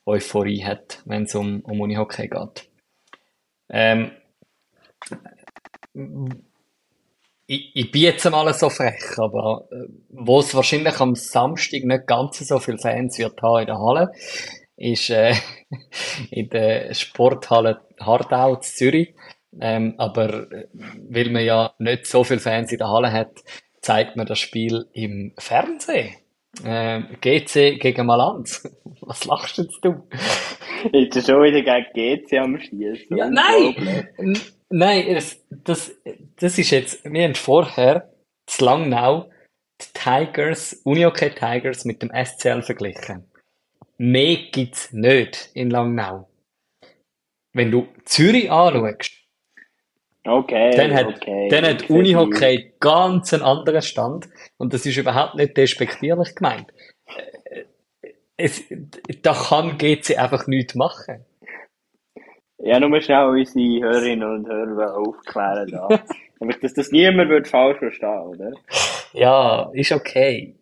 Euphorie 0.05 0.63
hat, 0.63 1.01
wenn 1.05 1.23
es 1.23 1.35
um, 1.35 1.61
um 1.61 1.81
Unihockey 1.81 2.27
geht. 2.27 2.69
Ähm, 3.69 4.11
ich, 7.47 7.75
ich 7.75 7.91
bin 7.91 8.01
jetzt 8.01 8.29
mal 8.29 8.53
so 8.53 8.69
frech, 8.69 9.17
aber 9.17 9.67
äh, 9.71 9.87
wo 10.09 10.39
es 10.39 10.55
wahrscheinlich 10.55 10.99
am 10.99 11.15
Samstag 11.15 11.83
nicht 11.83 12.07
ganz 12.07 12.39
so 12.39 12.59
viele 12.59 12.77
Fans 12.77 13.17
wird 13.17 13.41
haben 13.41 13.61
in 13.61 13.65
der 13.67 13.79
Halle, 13.79 14.11
ist 14.77 15.09
äh, 15.09 15.35
in 16.31 16.49
der 16.49 16.93
Sporthalle 16.93 17.81
Hardau 17.99 18.55
in 18.55 18.61
Zürich. 18.61 19.15
Ähm, 19.59 19.95
aber 19.97 20.51
äh, 20.51 20.67
weil 21.09 21.29
man 21.29 21.43
ja 21.43 21.73
nicht 21.79 22.07
so 22.07 22.23
viele 22.23 22.39
Fans 22.39 22.71
in 22.71 22.77
der 22.77 22.89
Halle 22.89 23.11
hat, 23.11 23.43
zeigt 23.81 24.15
man 24.15 24.25
das 24.25 24.39
Spiel 24.39 24.85
im 24.93 25.33
Fernsehen. 25.37 26.15
Ähm, 26.65 27.07
GC 27.21 27.79
gegen 27.79 28.05
Malanz. 28.05 28.69
Was 29.01 29.25
lachst 29.25 29.57
jetzt 29.57 29.79
du? 29.83 30.07
Jetzt 30.91 31.15
ist 31.17 31.27
schon 31.27 31.43
wieder 31.43 31.61
gegen 31.61 32.21
GC 32.25 32.39
am 32.39 32.59
Schießen. 32.59 33.17
Ja, 33.17 33.29
nein! 33.29 34.37
Nein, 34.69 35.15
das, 35.15 35.43
das, 35.49 35.91
das 36.37 36.57
ist 36.57 36.69
jetzt, 36.69 37.03
wir 37.03 37.23
haben 37.23 37.35
vorher 37.35 38.13
zu 38.45 38.63
Langnau 38.63 39.29
die 39.81 39.87
Tigers, 39.93 40.73
Unihockey 40.85 41.31
Tigers 41.31 41.83
mit 41.83 42.01
dem 42.01 42.09
SCL 42.09 42.61
verglichen. 42.61 43.29
Mehr 43.97 44.37
gibt's 44.51 44.93
nicht 44.93 45.49
in 45.53 45.69
Langnau. 45.69 46.29
Wenn 47.53 47.71
du 47.71 47.87
Zürich 48.05 48.49
anschaust, 48.49 49.20
Okay, 50.23 50.71
dann 50.75 50.93
hat, 50.93 51.07
okay. 51.07 51.47
dann 51.49 51.65
hat 51.65 51.89
Unihockey 51.89 52.73
ganz 52.79 53.33
einen 53.33 53.41
anderen 53.41 53.81
Stand 53.81 54.29
und 54.57 54.73
das 54.73 54.85
ist 54.85 54.97
überhaupt 54.97 55.35
nicht 55.35 55.57
despektierlich 55.57 56.35
gemeint. 56.35 56.71
Äh, 57.45 57.63
Es, 58.37 58.63
da 59.23 59.33
kann 59.33 59.77
GC 59.77 60.17
einfach 60.17 60.47
nichts 60.47 60.75
machen. 60.75 61.25
Ja, 62.59 62.79
nur 62.79 63.01
schnell 63.01 63.25
unsere 63.25 63.83
Hörerinnen 63.83 64.29
und 64.29 64.47
Hörer 64.47 64.97
aufklären 64.97 65.67
da. 65.71 65.87
Nämlich, 66.39 66.59
dass 66.59 66.73
das 66.73 66.91
niemand 66.91 67.29
wird 67.29 67.47
falsch 67.47 67.79
verstehen, 67.79 68.21
oder? 68.21 68.51
Ja, 69.13 69.69
ist 69.73 69.91
okay. 69.91 70.55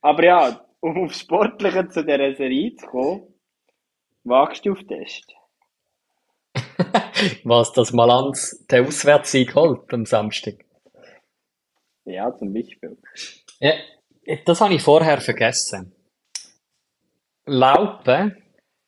Aber 0.00 0.24
ja, 0.24 0.64
um 0.80 1.04
aufs 1.04 1.20
Sportliche 1.20 1.88
zu 1.88 2.04
dieser 2.04 2.34
Serie 2.34 2.74
zu 2.74 2.86
kommen, 2.86 3.22
wagst 4.24 4.66
du 4.66 4.72
auf 4.72 4.82
Test? 4.84 5.34
Was 7.44 7.72
das 7.72 7.92
Malanz 7.92 8.64
den 8.70 8.86
Auswärtssieg 8.86 9.54
holt 9.54 9.92
am 9.92 10.06
Samstag. 10.06 10.64
Ja, 12.04 12.34
zum 12.36 12.52
Beispiel. 12.52 12.98
Ja, 13.60 13.72
das 14.44 14.60
habe 14.60 14.74
ich 14.74 14.82
vorher 14.82 15.20
vergessen. 15.20 15.94
Laupe, 17.46 18.36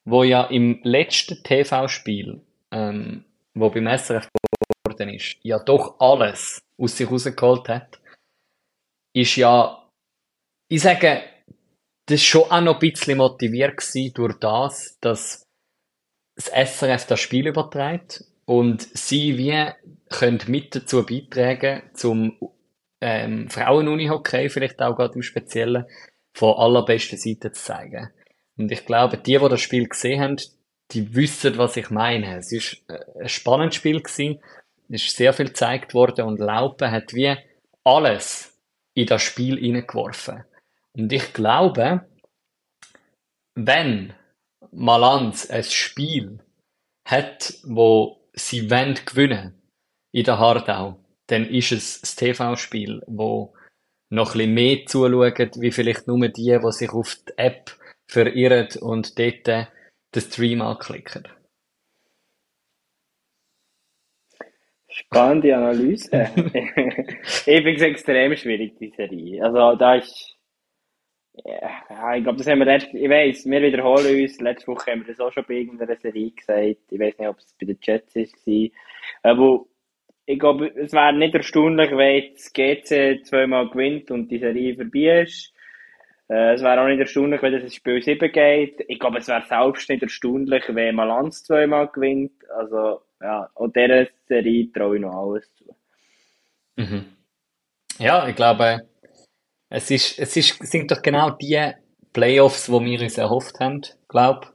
wo 0.05 0.22
ja 0.22 0.45
im 0.45 0.80
letzten 0.82 1.43
TV-Spiel, 1.43 2.41
ähm, 2.70 3.24
wo 3.55 3.70
beim 3.70 3.87
SRF 3.87 4.28
geworden 4.85 5.14
ist, 5.14 5.37
ja 5.43 5.59
doch 5.59 5.99
alles 5.99 6.61
aus 6.78 6.97
sich 6.97 7.11
rausgeholt 7.11 7.68
hat, 7.68 8.01
ist 9.14 9.37
ja, 9.37 9.89
ich 10.68 10.82
sage, 10.82 11.22
das 12.07 12.16
ist 12.16 12.24
schon 12.24 12.51
auch 12.51 12.61
noch 12.61 12.74
ein 12.74 12.91
bisschen 12.91 13.18
motiviert 13.18 13.80
durch 14.14 14.39
das, 14.39 14.99
dass 15.01 15.43
das 16.37 16.47
SRF 16.47 17.07
das 17.07 17.20
Spiel 17.20 17.47
überträgt 17.47 18.24
und 18.45 18.82
sie 18.97 19.39
wie 19.39 19.68
können 20.11 20.41
mit 20.47 20.74
dazu 20.74 21.05
beitragen, 21.05 21.82
zum 21.95 22.37
ähm, 23.01 23.49
Frauen-Unihockey 23.49 24.49
vielleicht 24.49 24.80
auch 24.80 24.97
gerade 24.97 25.14
im 25.14 25.22
Speziellen 25.22 25.87
von 26.32 26.55
allerbesten 26.55 27.18
Seite 27.18 27.53
zu 27.53 27.62
zeigen. 27.62 28.11
Und 28.57 28.70
ich 28.70 28.87
glaube, 28.87 29.18
die, 29.18 29.39
die 29.39 29.49
das 29.49 29.61
Spiel 29.61 29.89
gesehen 29.89 30.20
haben, 30.20 30.37
die 30.91 31.14
wissen, 31.14 31.59
was 31.59 31.76
ich 31.76 31.91
meine. 31.91 32.39
Es 32.39 32.53
ist 32.53 32.82
äh, 32.89 32.99
ein 33.20 33.28
spannendes 33.28 33.76
Spiel 33.76 34.01
gewesen. 34.01 34.41
Es 34.89 35.05
ist 35.07 35.16
sehr 35.16 35.32
viel 35.32 35.47
gezeigt 35.47 35.95
worden 35.95 36.26
und 36.26 36.41
Laupe 36.41 36.91
hat 36.91 37.14
wie 37.14 37.37
alles 37.85 38.59
in 38.95 39.07
das 39.07 39.22
Spiel 39.22 39.59
hineingeworfen. 39.59 40.45
Und 40.93 41.12
ich 41.12 41.32
glaube, 41.32 42.07
wenn 43.55 44.14
Malanz 44.74 45.50
ein 45.50 45.64
Spiel 45.64 46.40
hat, 47.04 47.54
wo 47.64 48.20
sie 48.32 48.70
wollen 48.70 48.98
gewinnen 49.06 49.54
in 50.12 50.24
der 50.24 50.38
Hardau, 50.38 50.98
dann 51.28 51.46
ist 51.46 51.72
es 51.72 52.00
das 52.00 52.16
TV-Spiel, 52.16 53.02
wo 53.06 53.54
noch 54.10 54.34
ein 54.34 54.52
mehr 54.52 54.84
zuschauen, 54.86 55.50
wie 55.56 55.70
vielleicht 55.70 56.06
nur 56.06 56.28
die, 56.28 56.58
die 56.58 56.72
sich 56.72 56.90
auf 56.90 57.16
die 57.26 57.32
App 57.36 57.76
verirren 58.06 58.68
und 58.80 59.18
dort 59.18 59.46
den 59.46 59.66
Stream 60.20 60.60
anklicken. 60.60 61.26
Spannende 64.88 65.56
Analyse. 65.56 66.08
ich 66.36 67.42
finde 67.42 67.74
es 67.74 67.82
extrem 67.82 68.36
schwierig, 68.36 68.76
die 68.78 68.90
Serie. 68.90 69.42
Also, 69.44 69.76
da 69.76 69.96
ist, 69.96 70.36
ja, 71.43 72.14
ich 72.14 72.22
glaube, 72.22 72.39
das 72.39 72.47
haben 72.47 72.61
wir 72.61 72.66
letzte, 72.66 72.97
ich 72.97 73.11
weiss, 73.11 73.45
wir 73.45 73.62
wiederholen 73.62 74.22
uns, 74.22 74.41
letzte 74.41 74.68
Woche 74.68 74.93
haben 74.93 75.01
wir 75.01 75.09
das 75.09 75.20
auch 75.20 75.32
schon 75.32 75.45
bei 75.47 75.55
irgendeiner 75.55 75.97
Serie 75.97 76.30
gesagt. 76.30 76.78
Ich 76.91 77.01
weiß 77.01 77.18
nicht, 77.18 77.28
ob 77.28 77.39
es 77.39 77.55
bei 77.59 77.66
den 77.66 77.78
Jets 77.82 78.14
war. 78.14 79.32
Aber 79.32 79.64
ich 80.26 80.39
glaube, 80.39 80.72
es 80.76 80.93
wäre 80.93 81.12
nicht 81.12 81.35
erstaunlich, 81.35 81.91
wenn 81.91 82.32
das 82.32 82.53
GC 82.53 83.26
zweimal 83.26 83.68
gewinnt 83.68 84.11
und 84.11 84.28
die 84.28 84.39
Serie 84.39 84.76
vorbei 84.76 85.22
ist. 85.22 85.53
Äh, 86.28 86.55
es 86.55 86.62
wäre 86.62 86.80
auch 86.80 86.87
nicht 86.87 87.01
erstaunlich, 87.01 87.43
wenn 87.43 87.53
das 87.53 87.74
Spiel 87.74 88.01
7 88.01 88.32
geht. 88.32 88.85
Ich 88.89 88.99
glaube, 88.99 89.18
es 89.18 89.28
wäre 89.28 89.43
selbst 89.43 89.91
nicht 89.91 90.03
erstaunlich, 90.03 90.64
wenn 90.68 90.95
Malanz 90.95 91.45
zweimal 91.45 91.89
gewinnt. 91.89 92.32
Also, 92.51 93.03
ja, 93.20 93.51
und 93.55 93.76
dieser 93.76 94.07
Serie 94.26 94.72
traue 94.72 94.97
ich 94.97 95.03
noch 95.03 95.14
alles 95.14 95.53
zu. 95.55 95.64
Mhm. 96.76 97.05
Ja, 97.99 98.26
ich 98.26 98.37
glaube, 98.37 98.89
es 99.74 99.90
ist, 99.90 100.18
es 100.18 100.36
ist, 100.36 100.64
sind 100.64 100.90
doch 100.90 101.02
genau 101.02 101.30
die 101.30 101.72
Playoffs, 102.12 102.70
wo 102.70 102.80
wir 102.80 103.00
uns 103.00 103.18
erhofft 103.18 103.58
haben, 103.58 103.82
glaube 104.08 104.46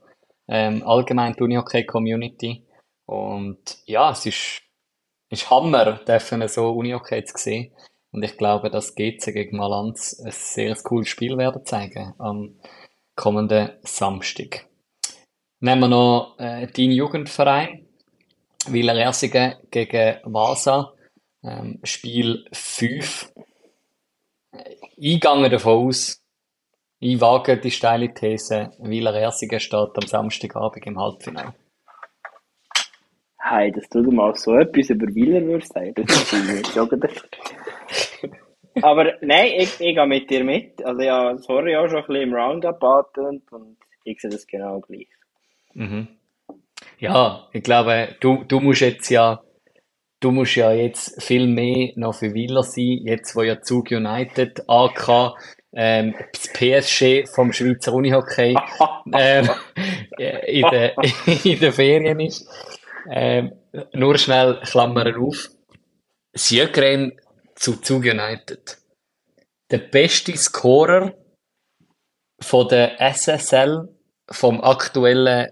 ähm, 0.48 0.82
allgemein 0.82 1.34
die 1.34 1.42
Unihockey 1.42 1.84
Community. 1.84 2.64
Und 3.04 3.78
ja, 3.84 4.12
es 4.12 4.24
ist, 4.24 4.62
ist 5.28 5.50
Hammer, 5.50 6.00
dürfen 6.06 6.46
so 6.48 6.70
Unihockey 6.70 7.22
zu 7.24 7.36
sehen. 7.36 7.72
Und 8.12 8.24
ich 8.24 8.36
glaube, 8.38 8.70
dass 8.70 8.94
GC 8.94 9.32
gegen 9.32 9.58
Malanz 9.58 10.20
ein 10.24 10.32
sehr 10.32 10.74
cooles 10.76 11.08
Spiel 11.08 11.36
werden 11.36 11.64
zeigen 11.66 12.14
am 12.18 12.58
kommenden 13.14 13.72
Samstag. 13.82 14.66
Nehmen 15.60 15.82
wir 15.82 15.88
noch 15.88 16.36
äh, 16.38 16.66
deinen 16.66 16.92
Jugendverein, 16.92 17.86
Wieler 18.68 18.94
Ersingen 18.94 19.56
gegen 19.70 20.18
Vasa, 20.24 20.94
ähm, 21.44 21.78
Spiel 21.84 22.46
5. 22.52 23.32
Gehe 24.96 25.18
davon 25.18 25.88
aus, 25.88 26.22
ich 26.98 27.20
wage 27.20 27.56
die 27.56 27.70
steile 27.70 28.12
These, 28.12 28.72
Wieler 28.78 29.14
Ersingen 29.14 29.60
steht 29.60 29.96
am 29.96 30.06
Samstagabend 30.06 30.86
im 30.86 30.98
Halbfinale. 30.98 31.54
Hey, 33.38 33.72
dass 33.72 33.88
du 33.88 34.02
mal 34.10 34.34
so 34.36 34.54
etwas 34.56 34.90
über 34.90 35.06
Wieler 35.14 35.40
würdest 35.42 35.72
sagen, 35.72 35.94
das 35.94 36.32
ist 36.32 36.76
Aber 38.82 39.14
nein, 39.22 39.52
ich, 39.56 39.80
ich 39.80 39.94
gehe 39.94 40.06
mit 40.06 40.30
dir 40.30 40.44
mit. 40.44 40.84
Also 40.84 41.00
ja, 41.00 41.36
sorry 41.38 41.76
auch 41.76 41.88
schon 41.88 41.98
ein 41.98 42.06
bisschen 42.06 42.22
im 42.22 42.34
Roundup 42.34 42.82
angetönt 42.82 43.50
und 43.52 43.76
ich 44.04 44.20
sehe 44.20 44.30
das 44.30 44.46
genau 44.46 44.80
gleich. 44.80 45.08
Mhm. 45.74 46.08
Ja, 46.98 47.48
ich 47.52 47.62
glaube, 47.62 48.16
du, 48.20 48.44
du 48.44 48.60
musst 48.60 48.82
jetzt 48.82 49.08
ja, 49.08 49.42
du 50.20 50.30
musst 50.30 50.54
ja 50.54 50.72
jetzt 50.72 51.22
viel 51.22 51.46
mehr 51.46 51.92
noch 51.96 52.14
für 52.14 52.34
Wieler 52.34 52.62
sein, 52.62 53.00
jetzt 53.04 53.34
wo 53.34 53.42
ja 53.42 53.60
Zug 53.62 53.90
United, 53.90 54.62
AK, 54.68 55.34
ähm, 55.72 56.14
das 56.32 56.52
PSG 56.52 57.26
vom 57.28 57.52
Schweizer 57.52 57.92
Unihockey 57.92 58.56
ähm, 59.14 59.48
in, 60.46 60.66
der, 60.70 60.96
in 61.44 61.60
der 61.60 61.72
Ferien 61.72 62.20
ist. 62.20 62.48
Ähm, 63.10 63.52
nur 63.92 64.18
schnell 64.18 64.60
Klammern 64.62 65.14
auf. 65.16 65.48
Sjögren 66.34 67.18
zu 67.54 67.80
Zug 67.80 68.04
United. 68.04 68.78
der 69.70 69.78
beste 69.78 70.36
Scorer 70.36 71.14
von 72.40 72.68
der 72.68 73.00
SSL, 73.00 73.88
vom 74.30 74.60
aktuellen 74.60 75.50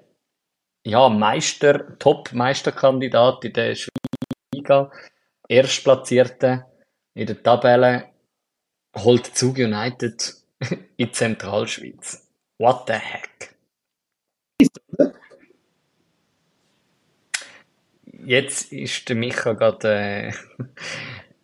ja, 0.85 1.09
Meister, 1.09 1.99
Top-Meisterkandidat 1.99 3.45
in 3.45 3.53
der 3.53 3.75
Schweiz, 3.75 4.08
Erstplatzierte 5.49 6.67
in 7.15 7.27
der 7.27 7.43
Tabelle, 7.43 8.05
holt 8.97 9.27
Zug 9.27 9.59
United 9.59 10.35
in 10.97 11.13
Zentralschweiz. 11.13 12.29
What 12.59 12.85
the 12.87 12.95
heck? 12.95 13.55
Jetzt 18.25 18.73
ist 18.73 19.09
der 19.09 19.17
Micha 19.17 19.53
gerade 19.53 20.33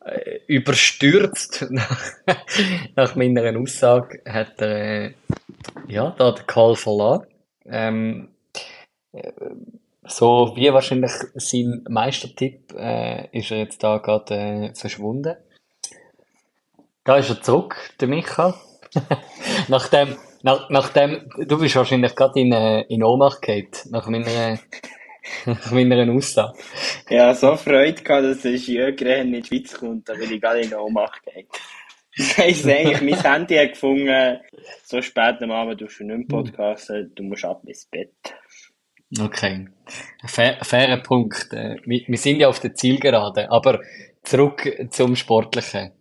äh, 0.04 0.40
überstürzt 0.48 1.66
nach, 1.70 2.02
nach 2.96 3.14
meiner 3.14 3.58
Aussage. 3.58 4.20
Hat 4.26 4.60
er 4.60 5.04
äh, 5.06 5.14
ja, 5.88 6.14
da 6.18 6.32
den 6.32 6.46
Call 6.46 6.76
verloren. 6.76 7.26
Ähm, 7.64 8.28
äh, 9.12 9.32
so 10.07 10.52
wie 10.57 10.72
wahrscheinlich 10.72 11.12
sein 11.34 11.84
Meistertipp 11.88 12.72
äh, 12.76 13.28
ist 13.36 13.50
er 13.50 13.59
jetzt 13.59 13.82
da 13.82 13.98
gerade 13.98 14.34
äh, 14.34 14.74
verschwunden. 14.74 15.36
Da 17.05 17.16
ist 17.16 17.30
er 17.30 17.42
zurück, 17.42 17.76
der 18.00 18.09
Micha. 18.09 18.55
nachdem, 19.68 20.16
nach, 20.42 20.70
nachdem, 20.70 21.28
du 21.36 21.59
bist 21.59 21.76
wahrscheinlich 21.76 22.14
gerade 22.14 22.40
in, 22.40 22.52
äh, 22.52 22.82
in 22.82 23.02
Ohnmacht 23.02 23.42
gefallen, 23.42 23.90
nach 23.90 24.07
meiner, 24.07 24.59
nach 25.46 25.70
meiner 25.72 26.12
Aussage. 26.12 26.59
Ja, 27.11 27.34
so 27.34 27.57
Freude 27.57 28.02
gehabt, 28.02 28.24
dass 28.24 28.44
ein 28.44 28.59
Skirennen 28.59 29.34
in 29.34 29.42
die 29.42 29.48
Schweiz 29.48 29.74
kommt, 29.74 30.09
da 30.09 30.14
bin 30.14 30.32
ich 30.32 30.40
gerade 30.40 30.61
in 30.61 30.74
Ohnmacht 30.74 31.22
gefallen. 31.24 31.46
Ich 32.16 32.64
eigentlich, 32.64 33.00
mein 33.00 33.20
Handy 33.20 33.57
hat 33.57 33.72
gefunden, 33.72 34.38
so 34.84 35.02
spät 35.02 35.42
am 35.42 35.50
Abend 35.50 35.80
du 35.80 35.88
schon 35.88 36.07
nicht 36.07 36.30
mehr 36.30 36.42
podcasten, 36.42 37.11
du 37.12 37.24
musst 37.24 37.44
ab 37.44 37.62
ins 37.66 37.86
Bett. 37.86 38.14
Okay. 39.20 39.68
Fair, 40.26 40.58
fairer 40.62 41.02
Punkt. 41.02 41.52
Äh, 41.52 41.76
Wir, 41.84 42.18
sind 42.18 42.40
ja 42.40 42.48
auf 42.48 42.60
der 42.60 42.74
Zielgerade, 42.74 43.50
aber 43.50 43.80
zurück 44.22 44.68
zum 44.90 45.14
Sportlichen. 45.14 45.92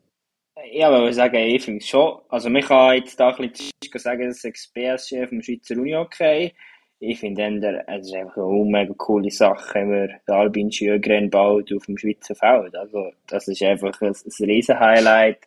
Ja, 0.72 0.88
aber 0.88 1.08
ich 1.08 1.16
sagen, 1.16 1.36
ich 1.36 1.64
finde 1.64 1.80
es 1.80 1.88
schon, 1.88 2.20
also 2.30 2.50
man 2.50 2.64
kann 2.64 2.96
jetzt 2.96 3.20
da 3.20 3.30
ein 3.30 3.52
bisschen 3.52 3.72
sagen, 3.96 4.28
dass 4.28 4.44
ich 4.44 4.70
BSC 4.74 5.28
vom 5.28 5.42
Schweizer 5.42 5.76
Uni 5.76 5.96
okay. 5.96 6.54
Ich 7.00 7.20
finde, 7.20 7.84
es 7.88 8.08
ist 8.08 8.16
einfach 8.16 8.38
eine 8.38 8.66
mega 8.66 8.94
coole 8.98 9.30
Sache, 9.30 9.76
wenn 9.76 9.90
man 9.90 10.08
den 10.08 10.34
Albin 10.34 10.72
Sjögren 10.72 11.30
baut 11.30 11.72
auf 11.74 11.86
dem 11.86 11.98
Schweizer 11.98 12.34
Feld. 12.34 12.76
Also, 12.76 13.12
das 13.28 13.48
ist 13.50 13.62
einfach 13.62 14.00
ein, 14.02 14.14
ein 14.14 14.46
riesen 14.46 14.80
Highlight. 14.80 15.40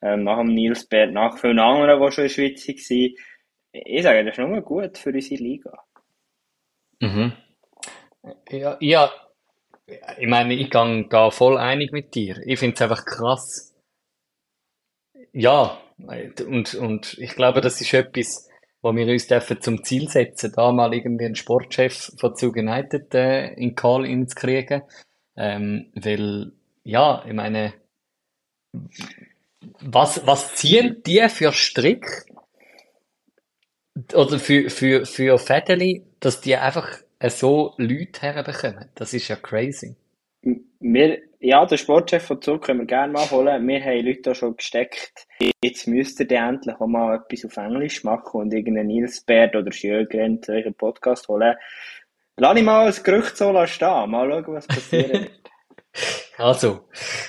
Ähm, 0.00 0.24
nach 0.24 0.38
dem 0.38 0.54
Nils 0.54 0.86
Bert, 0.86 1.12
nach 1.12 1.38
vielen 1.38 1.58
anderen, 1.58 2.00
die 2.00 2.12
schon 2.12 2.24
in 2.24 2.28
der 2.28 2.34
Schweiz 2.34 2.66
waren. 2.66 3.14
Ich 3.72 4.02
sage, 4.02 4.24
das 4.24 4.38
ist 4.38 4.44
nur 4.44 4.62
gut 4.62 4.98
für 4.98 5.10
unsere 5.10 5.42
Liga. 5.42 5.84
Mhm. 7.02 7.32
Ja, 8.50 8.76
ja, 8.80 9.10
ich 10.18 10.28
meine, 10.28 10.54
ich 10.54 10.70
gehe 10.70 11.06
da 11.10 11.30
voll 11.30 11.58
einig 11.58 11.92
mit 11.92 12.14
dir. 12.14 12.40
Ich 12.46 12.58
finde 12.60 12.74
es 12.74 12.82
einfach 12.82 13.04
krass. 13.04 13.74
Ja, 15.32 15.80
und, 15.98 16.74
und 16.74 17.18
ich 17.18 17.34
glaube, 17.34 17.60
das 17.60 17.80
ist 17.80 17.92
etwas, 17.92 18.48
wo 18.82 18.94
wir 18.94 19.06
uns 19.06 19.26
dürfen 19.26 19.60
zum 19.60 19.82
Ziel 19.84 20.08
setzen, 20.08 20.52
da 20.54 20.70
mal 20.72 20.94
irgendwie 20.94 21.26
einen 21.26 21.34
Sportchef 21.34 22.12
von 22.18 22.36
Zug 22.36 22.56
United 22.56 23.14
äh, 23.14 23.52
in 23.54 23.74
Call 23.74 24.06
hinzukriegen. 24.06 24.82
Ähm, 25.36 25.90
weil, 25.94 26.52
ja, 26.84 27.24
ich 27.26 27.32
meine, 27.32 27.74
was, 29.80 30.26
was 30.26 30.54
ziehen 30.54 31.02
die 31.04 31.28
für 31.28 31.52
Strick 31.52 32.26
oder 34.14 34.38
für, 34.38 34.70
für, 34.70 35.04
für 35.06 35.38
Fädeli, 35.38 36.02
dass 36.20 36.40
die 36.40 36.56
einfach 36.56 36.88
so 37.28 37.74
Leute 37.76 38.22
herbekommen? 38.22 38.86
Das 38.94 39.14
ist 39.14 39.28
ja 39.28 39.36
crazy. 39.36 39.94
Wir, 40.80 41.18
ja, 41.40 41.64
den 41.66 41.78
Sportchef 41.78 42.24
von 42.24 42.40
Zug 42.40 42.62
können 42.62 42.80
wir 42.80 42.86
gerne 42.86 43.12
mal 43.12 43.30
holen. 43.30 43.66
Wir 43.66 43.84
haben 43.84 44.06
Leute 44.06 44.22
da 44.22 44.34
schon 44.34 44.56
gesteckt. 44.56 45.26
Jetzt 45.62 45.86
müsst 45.86 46.20
ihr 46.20 46.30
endlich 46.30 46.74
auch 46.80 46.86
mal 46.86 47.16
etwas 47.16 47.44
auf 47.44 47.56
Englisch 47.56 48.02
machen 48.04 48.40
und 48.40 48.54
irgendeinen 48.54 48.88
Nils 48.88 49.20
Baird 49.20 49.54
oder 49.54 49.70
Sjögren 49.70 50.42
zu 50.42 50.52
euren 50.52 50.74
Podcast 50.74 51.28
holen. 51.28 51.54
Lass 52.36 52.56
ich 52.56 52.64
mal 52.64 52.86
ein 52.86 53.02
Gerücht 53.02 53.36
so 53.36 53.66
stehen. 53.66 54.10
Mal 54.10 54.30
schauen, 54.30 54.54
was 54.54 54.66
passiert. 54.66 55.30
Also, 56.38 56.88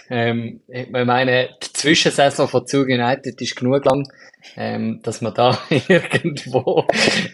ähm, 0.09 0.61
ich 0.67 0.89
meine, 0.89 1.49
die 1.61 1.73
Zwischensaison 1.73 2.47
von 2.47 2.65
Zug 2.65 2.87
United 2.87 3.39
ist 3.41 3.55
genug 3.55 3.83
lang, 3.85 4.07
ähm, 4.55 5.01
dass 5.03 5.21
wir 5.21 5.31
da 5.31 5.57
irgendwo 5.87 6.85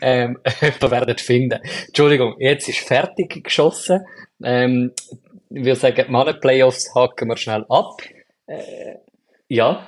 ähm, 0.01 0.39
werden 0.43 1.17
finden. 1.17 1.59
Entschuldigung, 1.87 2.35
jetzt 2.39 2.67
ist 2.67 2.79
fertig 2.79 3.43
geschossen. 3.43 4.05
Ähm, 4.43 4.91
wir 5.49 5.75
sagen, 5.75 6.05
die 6.07 6.11
Mannen-Playoffs 6.11 6.93
haken 6.95 7.29
wir 7.29 7.37
schnell 7.37 7.65
ab. 7.69 8.01
Äh, 8.47 8.95
ja. 9.47 9.87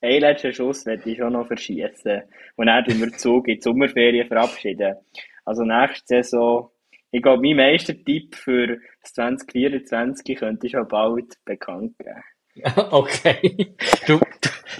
Hey, 0.00 0.18
letzten 0.18 0.52
Schuss 0.52 0.84
werde 0.84 1.08
ich 1.08 1.18
schon 1.18 1.32
noch 1.32 1.46
verschießen. 1.46 2.22
Und 2.56 2.66
dann 2.66 2.84
tun 2.84 3.00
wir 3.00 3.12
Zug 3.12 3.48
in 3.48 3.56
die 3.56 3.62
Sommerferien 3.62 4.26
verabschieden. 4.26 4.96
Also 5.44 5.62
nächste 5.64 6.22
Saison 6.22 6.72
ich 7.14 7.22
glaube, 7.22 7.42
mein 7.42 7.56
Meistertipp 7.56 8.34
für 8.34 8.78
das 9.02 9.12
2024 9.14 10.36
könnte 10.36 10.68
schon 10.68 10.88
bald 10.88 11.34
bekannt 11.44 11.96
geben. 11.98 12.22
Okay. 12.90 13.74
Du, 14.06 14.20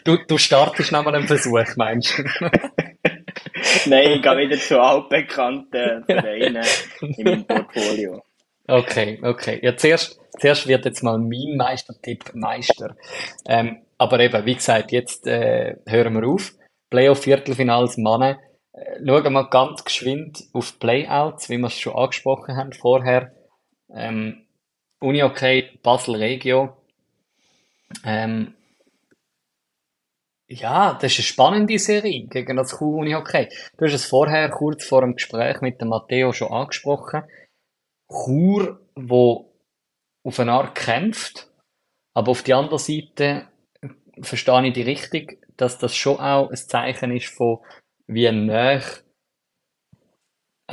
du, 0.05 0.19
du 0.29 0.37
startest 0.37 0.93
nochmal 0.93 1.15
einen 1.15 1.27
Versuch, 1.27 1.65
meinst 1.77 2.19
du? 2.19 2.23
Nein, 3.87 4.13
ich 4.13 4.23
gehe 4.23 4.37
wieder 4.37 4.59
zu 4.59 4.79
altbekannten 4.79 6.05
Vereinen 6.07 6.65
in 7.01 7.25
meinem 7.25 7.47
Portfolio. 7.47 8.23
Okay, 8.69 9.19
okay. 9.23 9.59
Ja, 9.63 9.75
zuerst, 9.75 10.21
zuerst 10.39 10.69
wird 10.69 10.85
jetzt 10.85 11.03
mal 11.03 11.19
mein 11.19 11.57
Meistertipp 11.57 12.35
Meister. 12.35 12.95
Ähm, 13.47 13.83
aber 13.97 14.21
eben, 14.21 14.45
wie 14.45 14.55
gesagt, 14.55 14.93
jetzt 14.93 15.27
äh, 15.27 15.77
hören 15.87 16.15
wir 16.15 16.29
auf. 16.29 16.53
Playoff-Viertelfinals 16.91 17.97
Mannen 17.97 18.37
schauen 19.05 19.33
wir 19.33 19.49
ganz 19.49 19.85
geschwind 19.85 20.45
auf 20.53 20.79
Playouts, 20.79 21.49
wie 21.49 21.59
wir 21.59 21.67
es 21.67 21.79
schon 21.79 21.95
angesprochen 21.95 22.57
haben 22.57 22.73
vorher. 22.73 23.33
Ähm, 23.95 24.47
Uni 25.01 25.23
okay, 25.23 25.79
Basel 25.83 26.17
Regio. 26.17 26.77
Ähm, 28.05 28.55
ja, 30.49 30.95
das 30.95 31.13
ist 31.13 31.19
eine 31.19 31.25
spannende 31.25 31.79
Serie 31.79 32.27
gegen 32.27 32.57
das 32.57 32.77
Q 32.77 33.01
Uni 33.01 33.15
okay. 33.15 33.49
Du 33.77 33.87
hast 33.87 33.95
es 33.95 34.05
vorher 34.05 34.51
kurz 34.51 34.85
vor 34.85 35.01
dem 35.01 35.15
Gespräch 35.15 35.61
mit 35.61 35.81
dem 35.81 35.89
Matteo 35.89 36.33
schon 36.33 36.53
angesprochen. 36.53 37.25
Chur, 38.09 38.81
wo 38.95 39.53
auf 40.25 40.39
eine 40.39 40.53
Art 40.53 40.75
kämpft, 40.75 41.51
aber 42.15 42.33
auf 42.33 42.43
die 42.43 42.55
andere 42.55 42.79
Seite 42.79 43.49
verstehe 44.21 44.67
ich 44.67 44.75
die 44.75 44.83
richtig, 44.83 45.41
dass 45.57 45.79
das 45.79 45.97
schon 45.97 46.19
auch 46.19 46.51
ein 46.51 46.57
Zeichen 46.57 47.17
ist 47.17 47.29
von 47.35 47.59
wie 48.07 48.31
nah 48.31 48.81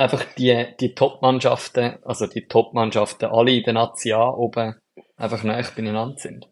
einfach 0.00 0.24
die, 0.34 0.66
die 0.80 0.94
Top-Mannschaften, 0.94 1.98
also 2.04 2.26
die 2.26 2.46
Top-Mannschaften 2.46 3.26
alle 3.26 3.52
in 3.52 3.62
der 3.64 3.74
Nation 3.74 4.34
oben 4.34 4.74
einfach 5.16 5.44
nah 5.44 5.60
beieinander 5.76 6.16
sind. 6.16 6.48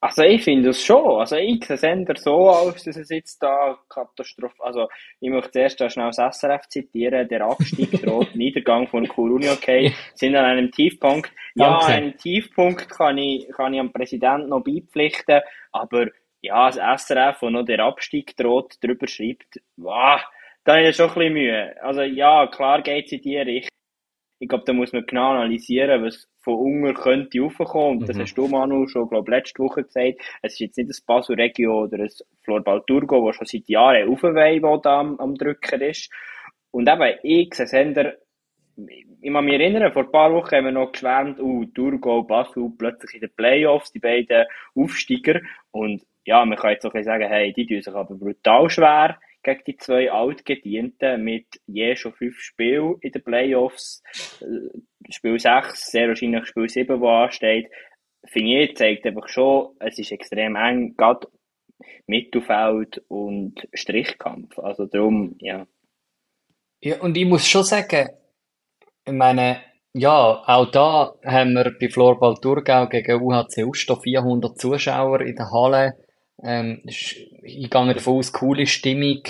Also 0.00 0.22
ich 0.22 0.42
finde 0.42 0.70
es 0.70 0.84
schon. 0.84 1.20
Also 1.20 1.36
ich 1.36 1.64
sehe 1.64 2.04
es 2.08 2.24
so 2.24 2.48
aus, 2.50 2.82
dass 2.82 2.96
es 2.96 3.08
jetzt 3.08 3.40
da 3.40 3.78
Katastrophe, 3.88 4.56
also 4.58 4.88
ich 5.20 5.30
möchte 5.30 5.52
zuerst 5.52 5.80
da 5.80 5.88
schnell 5.88 6.10
das 6.10 6.40
SRF 6.40 6.66
zitieren, 6.68 7.28
der 7.28 7.42
Abstieg 7.42 7.92
droht, 8.02 8.34
Niedergang 8.34 8.88
von 8.88 9.06
Kuruni, 9.06 9.48
okay, 9.48 9.94
sind 10.14 10.34
an 10.34 10.44
einem 10.44 10.72
Tiefpunkt. 10.72 11.30
Ja, 11.54 11.76
okay. 11.76 11.92
einen 11.92 12.16
Tiefpunkt 12.16 12.88
kann 12.88 13.16
ich, 13.16 13.48
kann 13.52 13.74
ich 13.74 13.80
am 13.80 13.92
Präsidenten 13.92 14.48
noch 14.48 14.64
beipflichten, 14.64 15.40
aber 15.70 16.08
ja, 16.40 16.68
das 16.68 17.04
SRF, 17.04 17.40
wo 17.42 17.50
noch 17.50 17.64
der 17.64 17.78
Abstieg 17.78 18.36
droht, 18.36 18.82
drüber 18.82 19.06
schreibt, 19.06 19.60
wow, 19.76 20.20
da 20.64 20.76
habe 20.76 20.88
ich 20.88 20.96
schon 20.96 21.08
ein 21.08 21.14
bisschen 21.14 21.32
Mühe. 21.32 21.82
Also 21.82 22.02
ja, 22.02 22.46
klar 22.46 22.82
geht 22.82 23.06
es 23.06 23.12
in 23.12 23.22
die 23.22 23.36
Richtung. 23.38 23.68
Ich 24.38 24.48
glaube, 24.48 24.64
da 24.66 24.72
muss 24.72 24.92
man 24.92 25.06
genau 25.06 25.30
analysieren, 25.30 26.04
was 26.04 26.28
von 26.40 26.54
Unger 26.54 26.94
könnte 26.94 27.40
raufkommen. 27.40 27.98
Und 27.98 28.08
das 28.08 28.16
mhm. 28.16 28.22
hast 28.22 28.34
du, 28.34 28.48
Manu, 28.48 28.86
schon, 28.88 29.08
glaube 29.08 29.30
letzte 29.30 29.62
Woche 29.62 29.84
gesagt. 29.84 30.20
Es 30.42 30.54
ist 30.54 30.60
jetzt 30.60 30.78
nicht 30.78 30.90
ein 30.90 31.06
Basel 31.06 31.36
Regio 31.36 31.84
oder 31.84 31.98
ein 31.98 32.10
Florbal 32.42 32.82
Turgo, 32.86 33.26
das 33.26 33.36
schon 33.36 33.46
seit 33.46 33.68
Jahren 33.68 34.08
aufweiht, 34.08 34.62
das 34.62 34.80
da 34.82 35.00
am, 35.00 35.18
am 35.20 35.34
Drücken 35.36 35.80
ist. 35.82 36.10
Und 36.72 36.88
eben, 36.88 37.18
ich 37.22 37.54
sehe 37.54 37.66
Sender, 37.66 38.14
ich 38.76 39.32
kann 39.32 39.44
mich 39.44 39.54
erinnern, 39.54 39.92
vor 39.92 40.04
ein 40.04 40.10
paar 40.10 40.32
Wochen 40.32 40.56
haben 40.56 40.64
wir 40.64 40.72
noch 40.72 40.90
geschwärmt, 40.90 41.38
uh, 41.38 41.64
Turgo, 41.66 42.24
Basel, 42.24 42.72
plötzlich 42.76 43.14
in 43.14 43.20
den 43.20 43.36
Playoffs, 43.36 43.92
die 43.92 44.00
beiden 44.00 44.46
Aufsteiger. 44.74 45.40
Und 45.70 46.02
ja, 46.24 46.44
man 46.44 46.58
kann 46.58 46.72
jetzt 46.72 46.86
auch 46.86 46.94
sagen, 47.02 47.28
hey, 47.28 47.52
die 47.52 47.66
tun 47.66 47.82
sich 47.82 47.94
aber 47.94 48.14
brutal 48.14 48.68
schwer 48.70 49.18
gegen 49.42 49.62
die 49.66 49.76
zwei 49.76 50.10
Altgedienten 50.10 51.22
mit 51.22 51.46
je 51.66 51.96
schon 51.96 52.12
fünf 52.12 52.38
Spielen 52.38 52.96
in 53.00 53.12
den 53.12 53.24
Playoffs. 53.24 54.02
Äh, 54.40 54.78
Spiel 55.10 55.38
6, 55.38 55.90
sehr 55.90 56.08
wahrscheinlich 56.08 56.46
Spiel 56.46 56.68
7, 56.68 57.00
das 57.00 57.08
ansteht. 57.08 57.70
Finde 58.24 58.62
ich, 58.62 58.76
zeigt 58.76 59.04
einfach 59.06 59.28
schon, 59.28 59.74
es 59.80 59.98
ist 59.98 60.12
extrem 60.12 60.54
eng, 60.54 60.94
gerade 60.96 61.26
Mittelfeld 62.06 63.02
und 63.08 63.68
Strichkampf. 63.74 64.58
Also 64.58 64.86
darum, 64.86 65.36
ja. 65.40 65.66
Ja, 66.80 67.00
und 67.00 67.16
ich 67.16 67.26
muss 67.26 67.48
schon 67.48 67.64
sagen, 67.64 68.10
ich 69.04 69.12
meine, 69.12 69.60
ja, 69.92 70.42
auch 70.46 70.70
da 70.70 71.14
haben 71.24 71.54
wir 71.54 71.76
bei 71.78 71.88
Florball 71.88 72.36
Thurgau 72.40 72.88
gegen 72.88 73.20
UHC 73.20 73.64
Uster 73.64 73.96
400 73.96 74.58
Zuschauer 74.58 75.20
in 75.20 75.36
der 75.36 75.50
Halle. 75.50 75.96
Ähm, 76.42 76.82
ich 76.84 77.30
gehe 77.42 77.68
davon 77.68 78.18
aus, 78.18 78.32
coole 78.32 78.66
Stimmung, 78.66 79.22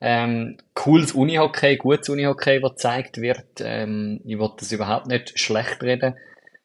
ähm, 0.00 0.58
cooles 0.74 1.12
Unihockey, 1.12 1.76
gutes 1.76 2.08
Unihockey, 2.08 2.60
das 2.60 2.72
gezeigt 2.72 3.20
wird. 3.20 3.60
Ähm, 3.60 4.20
ich 4.24 4.38
will 4.38 4.50
das 4.56 4.72
überhaupt 4.72 5.06
nicht 5.06 5.38
schlecht 5.38 5.82
reden. 5.82 6.16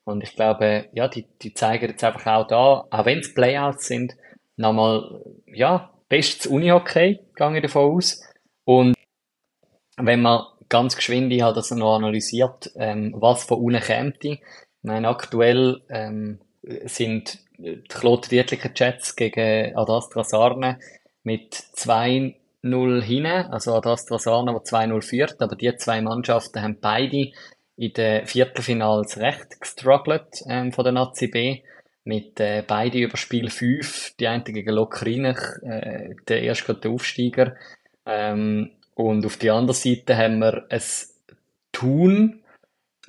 Und 0.04 0.24
ich 0.24 0.36
glaube, 0.36 0.88
ja, 0.93 1.08
die, 1.08 1.26
die 1.41 1.54
zeigen 1.54 1.89
jetzt 1.89 2.04
einfach 2.04 2.26
auch 2.28 2.48
da, 2.48 2.88
auch 2.89 3.06
wenn 3.06 3.20
es 3.20 3.34
Playouts 3.34 3.88
sind, 3.88 4.16
nochmal, 4.56 5.24
ja, 5.48 5.91
bestes 6.08 6.48
Unihockey, 6.48 7.20
gehe 7.36 7.56
ich 7.56 7.62
davon 7.62 7.96
aus. 7.96 8.22
Und 8.64 8.96
wenn 9.98 10.22
man 10.22 10.43
ganz 10.70 10.96
geschwind, 10.96 11.32
ich 11.34 11.41
habe 11.41 11.56
das 11.56 11.72
noch 11.72 11.96
analysiert, 11.96 12.72
ähm, 12.76 13.14
was 13.18 13.43
von 13.43 13.60
unten 13.60 13.82
käme. 13.82 14.14
Ich 14.22 14.39
meine, 14.84 15.10
aktuell 15.10 15.82
ähm, 15.89 16.39
sind 16.86 17.39
die 17.58 17.84
Kloten 17.88 18.30
Dietliker 18.30 18.70
Jets 18.74 19.16
gegen 19.16 19.76
Adastra 19.76 20.24
Sarne 20.24 20.80
mit 21.24 21.53
2-0 21.53 23.01
hinten, 23.01 23.26
also 23.26 23.74
Adastra 23.74 24.20
Sarne, 24.20 24.51
der 24.51 24.62
2-0 24.62 25.01
führt, 25.01 25.41
aber 25.41 25.56
die 25.56 25.76
zwei 25.76 26.01
Mannschaften 26.01 26.62
haben 26.62 26.80
beide 26.80 27.32
in 27.78 27.93
den 27.93 28.26
Viertelfinals 28.26 29.18
recht 29.18 29.60
gestruggelt 29.60 30.43
ähm, 30.47 30.72
von 30.72 30.84
der 30.84 30.93
Nazi 30.93 31.28
B. 31.28 31.62
Mit 32.08 32.39
äh, 32.39 32.64
beide 32.66 32.99
über 32.99 33.18
Spiel 33.18 33.49
5, 33.49 34.16
die 34.20 34.28
eine 34.28 34.43
gegen 34.43 34.76
Lokrinich, 34.76 35.39
äh, 35.64 36.14
der 36.28 36.43
erste 36.43 36.76
der 36.76 36.91
Aufsteiger. 36.91 37.56
Ähm, 38.06 38.72
und 38.93 39.26
auf 39.26 39.38
der 39.38 39.56
anderen 39.56 39.76
Seite 39.76 40.16
haben 40.16 40.38
wir 40.39 40.68
ein 40.70 40.82
Thun, 41.72 42.43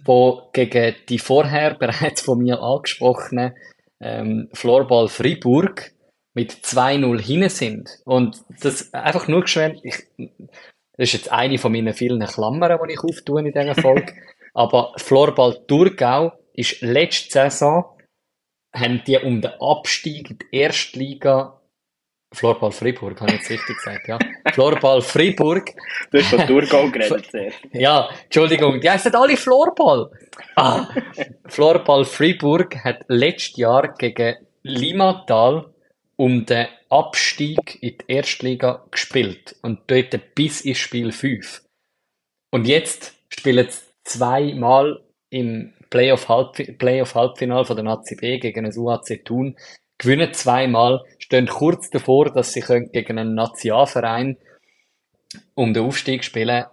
wo 0.03 0.49
gegen 0.53 0.95
die 1.09 1.19
vorher 1.19 1.75
bereits 1.79 2.23
von 2.23 2.39
mir 2.39 2.61
angesprochene 2.61 3.55
ähm, 4.01 4.49
Floorball 4.53 5.09
Fribourg 5.09 5.93
mit 6.35 6.53
2-0 6.53 7.21
hinten 7.21 7.49
sind. 7.49 7.91
Und 8.05 8.45
das 8.61 8.93
einfach 8.93 9.27
nur 9.29 9.43
geschwind, 9.43 9.81
ich, 9.83 10.07
das 10.19 11.09
ist 11.09 11.13
jetzt 11.13 11.33
eine 11.33 11.59
von 11.59 11.73
meinen 11.73 11.95
vielen 11.95 12.25
Klammern, 12.25 12.79
die 12.87 12.93
ich 12.93 13.01
auftue 13.01 13.41
in 13.41 13.53
dieser 13.53 13.75
Folge. 13.75 14.13
Aber 14.55 14.93
Floorball 14.97 15.65
Thurgau 15.67 16.33
ist 16.55 16.81
letzte 16.81 17.31
Saison, 17.31 17.85
haben 18.75 19.03
die 19.07 19.19
um 19.19 19.41
den 19.41 19.53
Abstieg 19.61 20.31
in 20.31 20.39
die 20.39 20.57
Erstliga 20.57 21.56
Floorball 22.33 22.73
Fribourg, 22.73 23.21
habe 23.21 23.33
ich 23.33 23.39
jetzt 23.39 23.51
richtig 23.51 23.77
gesagt, 23.77 24.09
ja. 24.09 24.19
Floorball 24.53 25.01
Fribourg. 25.01 25.73
Du 26.11 26.19
hast 26.19 26.31
von 26.31 26.47
Thurgau 26.47 26.91
geredet 26.91 27.27
zuerst. 27.31 27.59
ja, 27.73 28.09
Entschuldigung, 28.25 28.81
die 28.81 28.89
heißen 28.89 29.15
alle 29.15 29.37
Floorball. 29.37 30.11
Ah, 30.55 30.89
Floorball 31.47 32.05
Fribourg 32.05 32.77
hat 32.85 33.05
letztes 33.09 33.57
Jahr 33.57 33.95
gegen 33.95 34.37
Limatal 34.63 35.67
um 36.17 36.47
den 36.47 36.67
Abstieg 36.89 37.83
in 37.83 37.99
die 37.99 38.05
Erstliga 38.07 38.85
gespielt. 38.91 39.57
Und 39.63 39.81
dort 39.89 40.35
bis 40.35 40.61
ins 40.63 40.79
Spiel 40.79 41.13
5. 41.13 41.63
Und 42.53 42.67
jetzt 42.67 43.15
spielen 43.29 43.69
sie 43.69 43.81
zweimal 44.05 45.03
im 45.31 45.75
Playoff-Halbfinale 45.91 46.79
Playoff 46.79 47.11
von 47.11 47.77
der 47.77 47.85
Nazi 47.85 48.17
B 48.17 48.39
gegen 48.39 48.65
das 48.65 48.77
UAC 48.77 49.25
Thun 49.25 49.57
gewinnen 49.99 50.33
zweimal, 50.35 51.05
stehen 51.27 51.49
kurz 51.49 51.91
davor, 51.91 52.31
dass 52.31 52.53
sie 52.53 52.61
gegen 52.61 53.19
einen 53.19 53.35
Nationalverein 53.35 54.37
um 55.57 55.75
den 55.75 55.85
Aufstieg 55.85 56.23
spielen. 56.23 56.67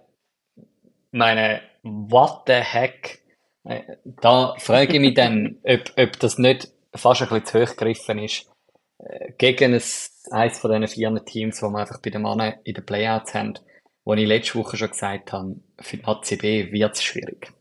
Meine, 1.10 1.60
what 1.82 2.42
the 2.46 2.52
heck? 2.52 3.20
Äh, 3.64 3.82
da 4.04 4.54
frage 4.58 4.94
ich 4.94 5.00
mich 5.00 5.14
dann, 5.14 5.58
ob, 5.64 5.92
ob 5.96 6.20
das 6.20 6.38
nicht 6.38 6.68
fast 6.94 7.22
ein 7.22 7.28
bisschen 7.28 7.46
zu 7.46 7.62
hoch 7.62 7.76
gegriffen 7.76 8.18
ist. 8.20 8.48
Äh, 8.98 9.32
gegen 9.38 9.74
ein, 9.74 9.82
eines 10.30 10.58
von 10.58 10.70
diesen 10.70 10.86
vier 10.86 11.24
Teams, 11.24 11.58
die 11.58 11.66
wir 11.66 11.78
einfach 11.80 12.00
bei 12.00 12.10
den 12.10 12.22
Männern 12.22 12.54
in 12.62 12.74
den 12.74 12.86
Playouts 12.86 13.34
haben, 13.34 13.54
wo 14.04 14.14
ich 14.14 14.26
letzte 14.26 14.60
Woche 14.60 14.76
schon 14.76 14.90
gesagt 14.90 15.32
habe, 15.32 15.56
für 15.80 15.96
die 15.96 16.04
ACB 16.04 16.72
wird 16.72 16.94
es 16.94 17.02
schwierig. 17.02 17.52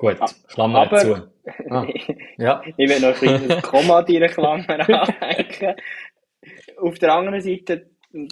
Gut, 0.00 0.16
Klammer 0.48 0.80
Aber, 0.80 0.96
zu. 0.96 1.30
Ah, 1.68 1.86
ja. 2.38 2.62
ich 2.64 2.88
will 2.88 3.00
noch 3.00 3.08
ein 3.08 3.14
kleines 3.14 3.62
Komma 3.62 4.02
deiner 4.08 4.28
Klammer 4.28 4.68
anhängen. 4.68 5.76
Auf 6.78 6.98
der 6.98 7.12
anderen 7.12 7.40
Seite, 7.40 7.90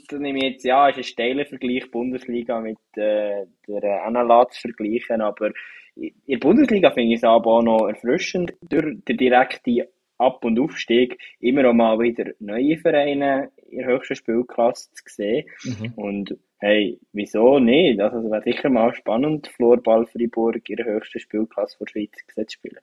da 0.08 0.18
nehme 0.18 0.38
ich 0.38 0.44
jetzt, 0.44 0.64
ja, 0.64 0.88
ist 0.88 0.96
ein 0.96 1.04
steiler 1.04 1.44
Vergleich 1.44 1.90
Bundesliga 1.90 2.60
mit 2.60 2.78
äh, 2.96 3.44
der 3.66 4.10
NLA 4.10 4.48
zu 4.48 4.60
vergleichen, 4.62 5.20
aber 5.20 5.50
in 5.94 6.14
der 6.26 6.38
Bundesliga 6.38 6.90
finde 6.90 7.14
ich 7.14 7.18
es 7.18 7.24
aber 7.24 7.58
auch 7.58 7.62
noch 7.62 7.86
erfrischend, 7.86 8.54
durch 8.62 9.04
den 9.04 9.16
direkten 9.18 9.82
Ab- 10.16 10.44
und 10.44 10.58
Aufstieg 10.58 11.18
immer 11.38 11.68
auch 11.68 11.74
mal 11.74 11.98
wieder 11.98 12.32
neue 12.38 12.78
Vereine 12.78 13.50
in 13.68 13.78
der 13.78 13.88
höchsten 13.88 14.16
Spielklasse 14.16 14.90
zu 14.92 15.02
sehen. 15.06 15.46
Mhm. 15.64 15.92
Und 15.96 16.38
Hey, 16.60 16.98
wieso 17.12 17.58
nicht? 17.58 18.00
Also, 18.00 18.18
es 18.18 18.30
wäre 18.30 18.42
sicher 18.42 18.68
mal 18.68 18.92
spannend, 18.94 19.48
Floorball 19.48 20.06
Freiburg 20.06 20.68
in 20.68 20.76
der 20.76 20.86
höchsten 20.86 21.20
Spielklasse 21.20 21.76
der 21.80 21.86
Schweiz 21.86 22.10
zu 22.34 22.44
spielen. 22.48 22.80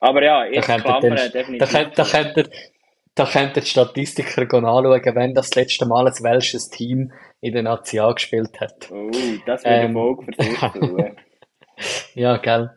Aber 0.00 0.22
ja, 0.22 0.44
definitiv. 1.28 1.58
Da 1.58 1.66
könnt, 1.66 1.98
da 1.98 2.04
könnt 2.04 2.36
ihr, 2.36 2.48
da 3.14 3.24
könnt 3.24 3.56
ihr 3.56 3.62
die 3.62 3.68
Statistiker 3.68 4.42
anschauen, 4.42 5.14
wenn 5.14 5.34
das, 5.34 5.50
das 5.50 5.54
letzte 5.56 5.86
Mal 5.86 6.08
ein 6.08 6.14
welches 6.22 6.70
Team 6.70 7.12
in 7.40 7.52
der 7.52 7.62
Nazi 7.62 8.00
gespielt 8.14 8.60
hat. 8.60 8.90
Oh, 8.90 9.10
das 9.46 9.64
wäre 9.64 9.84
ähm, 9.84 9.92
Folge 9.92 10.26
für 10.36 11.14
ja, 12.14 12.36
gell. 12.38 12.70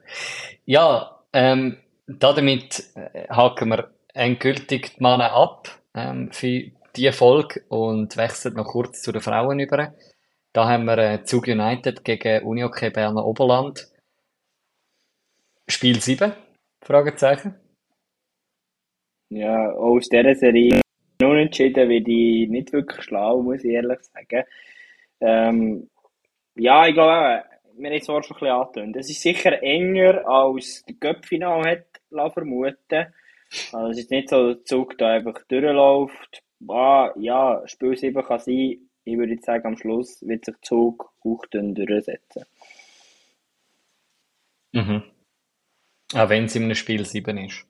Ja, 0.65 1.19
ähm, 1.33 1.77
damit 2.07 2.83
äh, 2.95 3.27
haken 3.29 3.69
wir 3.69 3.91
endgültig 4.13 4.95
die 4.95 5.03
Männer 5.03 5.33
ab 5.33 5.69
ähm, 5.95 6.29
für 6.31 6.63
diese 6.95 7.11
Folge 7.11 7.63
und 7.69 8.15
wechseln 8.17 8.53
noch 8.55 8.65
kurz 8.65 9.01
zu 9.01 9.11
den 9.11 9.21
Frauen 9.21 9.59
über. 9.59 9.93
Da 10.55 10.69
haben 10.69 10.85
wir 10.85 10.97
äh, 10.97 11.21
Zug 11.25 11.49
United 11.49 12.05
gegen 12.05 12.45
Unihockey 12.45 12.89
Berner 12.89 13.25
Oberland. 13.25 13.91
Spiel 15.67 15.99
7? 15.99 16.31
Fragezeichen. 16.81 17.55
Ja, 19.27 19.71
aus 19.73 20.07
dieser 20.07 20.33
Serie 20.33 20.79
unentschieden 21.21 21.89
wie 21.89 22.01
die 22.01 22.47
nicht 22.47 22.71
wirklich 22.71 23.03
schlau, 23.03 23.41
muss 23.41 23.65
ich 23.65 23.71
ehrlich 23.71 23.99
sagen. 24.03 24.45
Ähm, 25.19 25.89
ja, 26.55 26.87
ich 26.87 26.93
glaube 26.93 27.43
wir 27.77 27.89
haben 27.89 27.97
es 27.97 28.05
zwar 28.05 28.23
schon 28.23 28.37
ein 28.37 28.39
bisschen 28.39 28.55
angetönt. 28.55 28.95
Es 28.95 29.09
ist 29.09 29.21
sicher 29.21 29.61
enger 29.61 30.25
als 30.25 30.85
der 30.85 30.95
Göppfinal 30.95 31.65
hat 31.65 32.33
vermuten. 32.33 33.13
Also 33.73 33.89
es 33.89 33.97
ist 33.97 34.11
nicht 34.11 34.29
so, 34.29 34.53
dass 34.53 34.57
der 34.59 34.63
Zug 34.63 34.97
da 34.97 35.09
einfach 35.15 35.43
durchläuft. 35.49 36.43
Ah, 36.69 37.11
ja, 37.17 37.61
Spiel 37.65 37.97
7 37.97 38.23
kann 38.23 38.39
sein, 38.39 38.84
ich 39.05 39.17
würde 39.17 39.37
sagen, 39.41 39.67
am 39.67 39.77
Schluss 39.77 40.21
wird 40.27 40.45
sich 40.45 40.55
Zug 40.61 41.13
auch 41.23 41.45
dann 41.51 41.73
durchsetzen. 41.73 42.43
Mhm. 44.73 45.03
Auch 46.13 46.29
wenn 46.29 46.45
es 46.45 46.55
in 46.55 46.63
einem 46.63 46.75
Spiel 46.75 47.05
7 47.05 47.37
ist. 47.37 47.65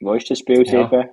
Wo 0.00 0.14
ist 0.14 0.30
das 0.30 0.38
Spiel 0.38 0.64
7? 0.64 0.90
Ja. 0.92 1.08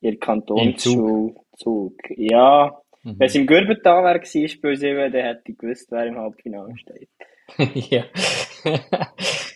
Ihr 0.00 0.18
Kantonsschule 0.18 1.34
Zug. 1.56 1.94
Ja, 2.16 2.80
mhm. 3.02 3.18
wenn 3.18 3.26
es 3.26 3.34
im 3.34 3.46
Gürbental 3.46 4.04
wäre, 4.04 4.48
Spiel 4.48 4.76
7, 4.76 5.12
dann 5.12 5.22
hätte 5.22 5.52
ich 5.52 5.58
gewusst, 5.58 5.90
wer 5.90 6.06
im 6.06 6.18
Halbfinale 6.18 6.76
steht. 6.76 7.08
ja. 7.90 8.04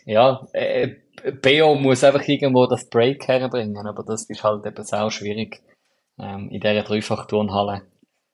ja, 0.07 0.47
äh, 0.53 0.97
BO 1.43 1.75
muss 1.75 2.05
einfach 2.05 2.27
irgendwo 2.27 2.67
das 2.67 2.89
Break 2.89 3.29
herbringen, 3.29 3.87
aber 3.87 4.03
das 4.03 4.29
ist 4.29 4.43
halt 4.43 4.67
eben 4.67 4.77
auch 4.77 5.11
schwierig 5.11 5.63
ähm, 6.19 6.49
in 6.51 6.61
dieser 6.61 6.83
Dreifach-Turnhalle. 6.83 7.83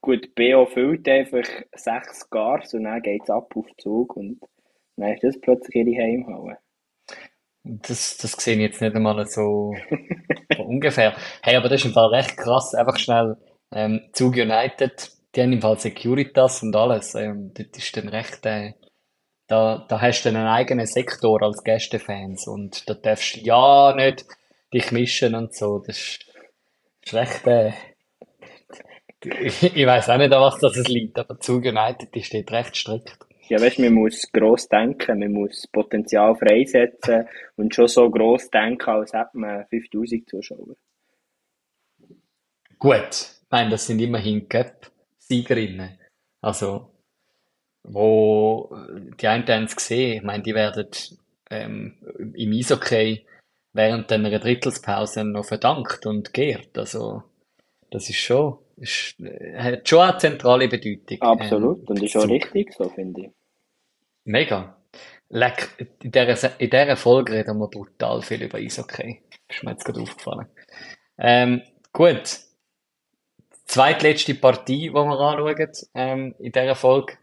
Gut, 0.01 0.35
BO 0.35 0.67
füllt 0.67 1.09
einfach 1.09 1.49
sechs 1.75 2.31
Gars 2.31 2.73
und 2.75 2.85
dann 2.85 3.03
geht 3.03 3.23
es 3.25 3.31
ab 3.31 3.55
auf 3.57 3.67
den 3.67 3.79
Zug 3.79 4.17
und 4.17 4.41
dann 4.97 5.13
ist 5.13 5.25
das 5.25 5.41
plötzlich 5.41 5.75
ihre 5.75 6.03
Heimhalle. 6.03 6.59
Das, 7.65 8.17
das 8.17 8.33
sehe 8.33 8.55
ich 8.55 8.61
jetzt 8.61 8.81
nicht 8.81 8.95
einmal 8.95 9.27
so, 9.27 9.75
ungefähr. 10.59 11.17
Hey, 11.43 11.57
aber 11.57 11.69
das 11.69 11.81
ist 11.81 11.87
im 11.87 11.93
Fall 11.93 12.09
recht 12.15 12.37
krass. 12.37 12.75
Einfach 12.75 12.97
schnell, 12.97 13.37
ähm, 13.73 14.09
Zug 14.13 14.37
United, 14.37 15.11
die 15.35 15.43
haben 15.43 15.53
im 15.53 15.61
Fall 15.61 15.79
Securitas 15.79 16.63
und 16.63 16.75
alles. 16.75 17.15
Ähm, 17.15 17.53
das 17.55 17.67
ist 17.77 17.97
dann 17.97 18.09
recht, 18.09 18.47
äh, 18.47 18.73
da, 19.49 19.85
da 19.89 20.01
hast 20.01 20.23
du 20.25 20.29
einen 20.31 20.47
eigenen 20.47 20.87
Sektor 20.87 21.43
als 21.43 21.63
Gästefans 21.65 22.47
und 22.47 22.89
da 22.89 22.95
darfst 22.95 23.37
du 23.37 23.41
ja 23.41 23.95
nicht 23.95 24.27
dich 24.73 24.93
mischen 24.93 25.35
und 25.35 25.55
so. 25.55 25.79
Das 25.81 25.99
ist, 25.99 26.27
ist 27.03 27.15
recht, 27.15 27.47
äh, 27.47 27.73
ich 29.25 29.87
weiß 29.87 30.11
auch 30.11 30.19
nicht, 30.19 30.33
an 30.33 30.41
was 30.41 30.59
das 30.59 30.77
liegt, 30.89 31.19
aber 31.19 31.39
Zug 31.41 31.65
United 31.65 32.15
die 32.15 32.23
steht 32.23 32.51
recht 32.53 32.77
strikt. 32.77 33.19
Ja, 33.49 33.61
weißt, 33.61 33.79
man 33.79 33.95
muss 33.95 34.31
gross 34.31 34.69
denken, 34.69 35.21
man 35.21 35.33
muss 35.33 35.67
Potenzial 35.69 36.37
freisetzen 36.37 37.27
und 37.57 37.75
schon 37.75 37.89
so 37.89 38.11
gross 38.11 38.51
denken, 38.51 38.91
als 38.91 39.15
hätte 39.15 39.39
man 39.39 39.67
5000 39.69 40.29
Zuschauer. 40.29 40.77
Gut, 42.79 43.09
ich 43.11 43.51
meine, 43.51 43.71
das 43.71 43.87
sind 43.87 44.01
immerhin 44.01 44.49
Cup-Siegerinnen. 44.49 45.99
Also, 46.43 46.93
wo 47.83 48.77
die 49.19 49.27
einen 49.27 49.49
haben 49.49 49.65
es 49.65 49.75
gesehen, 49.75 50.19
ich 50.19 50.23
meine, 50.23 50.43
die 50.43 50.55
werden 50.55 50.89
ähm, 51.51 51.97
im 52.35 52.53
Eishockey 52.53 53.27
während 53.73 54.13
einer 54.13 54.39
Drittelspause 54.39 55.25
noch 55.25 55.47
verdankt 55.47 56.05
und 56.05 56.35
geehrt. 56.35 56.77
Also, 56.77 57.23
das 57.91 58.11
ist 58.11 58.19
schon, 58.19 58.59
ist, 58.81 59.17
hat 59.57 59.89
schon 59.89 60.01
eine 60.01 60.19
zentrale 60.19 60.69
Bedeutung. 60.69 61.21
Absolut, 61.21 61.81
ähm, 61.81 61.85
und 61.89 62.03
ist 62.03 62.17
auch 62.17 62.29
richtig 62.29 62.73
so, 62.73 62.89
finde 62.89 63.23
ich. 63.23 63.31
Mega. 64.25 64.77
Leck, 65.31 65.69
in 66.03 66.11
dieser, 66.11 66.61
in 66.61 66.71
dieser 66.71 66.97
Folge 66.97 67.35
reden 67.35 67.59
wir 67.59 67.69
brutal 67.69 68.23
viel 68.23 68.43
über 68.43 68.59
Eishockey. 68.59 69.23
Ist 69.49 69.63
mir 69.63 69.73
jetzt 69.73 69.85
gerade 69.85 70.01
aufgefallen. 70.01 70.47
Ähm, 71.19 71.63
gut. 71.93 72.41
Zweitletzte 73.67 74.35
Partie, 74.35 74.89
die 74.89 74.95
wir 74.95 75.01
anschauen, 75.01 75.73
ähm, 75.95 76.35
in 76.39 76.53
dieser 76.53 76.75
Folge. 76.75 77.19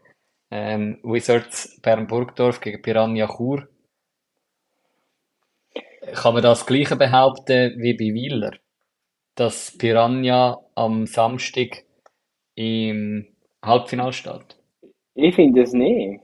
Ähm, 0.50 1.00
Wizards 1.02 1.80
Bern-Burgdorf 1.82 2.60
gegen 2.60 2.80
Piranha 2.80 3.26
Chur. 3.26 3.68
Kann 6.14 6.34
man 6.34 6.42
das 6.42 6.64
Gleiche 6.66 6.94
behaupten 6.94 7.74
wie 7.80 7.94
bei 7.94 8.14
Wieler? 8.14 8.52
Dass 9.34 9.76
Piranha 9.76 10.65
am 10.76 11.06
Samstag 11.06 11.84
im 12.54 13.26
Halbfinale 13.64 14.12
steht? 14.12 14.56
Ich 15.14 15.34
finde 15.34 15.62
es 15.62 15.72
nicht. 15.72 16.20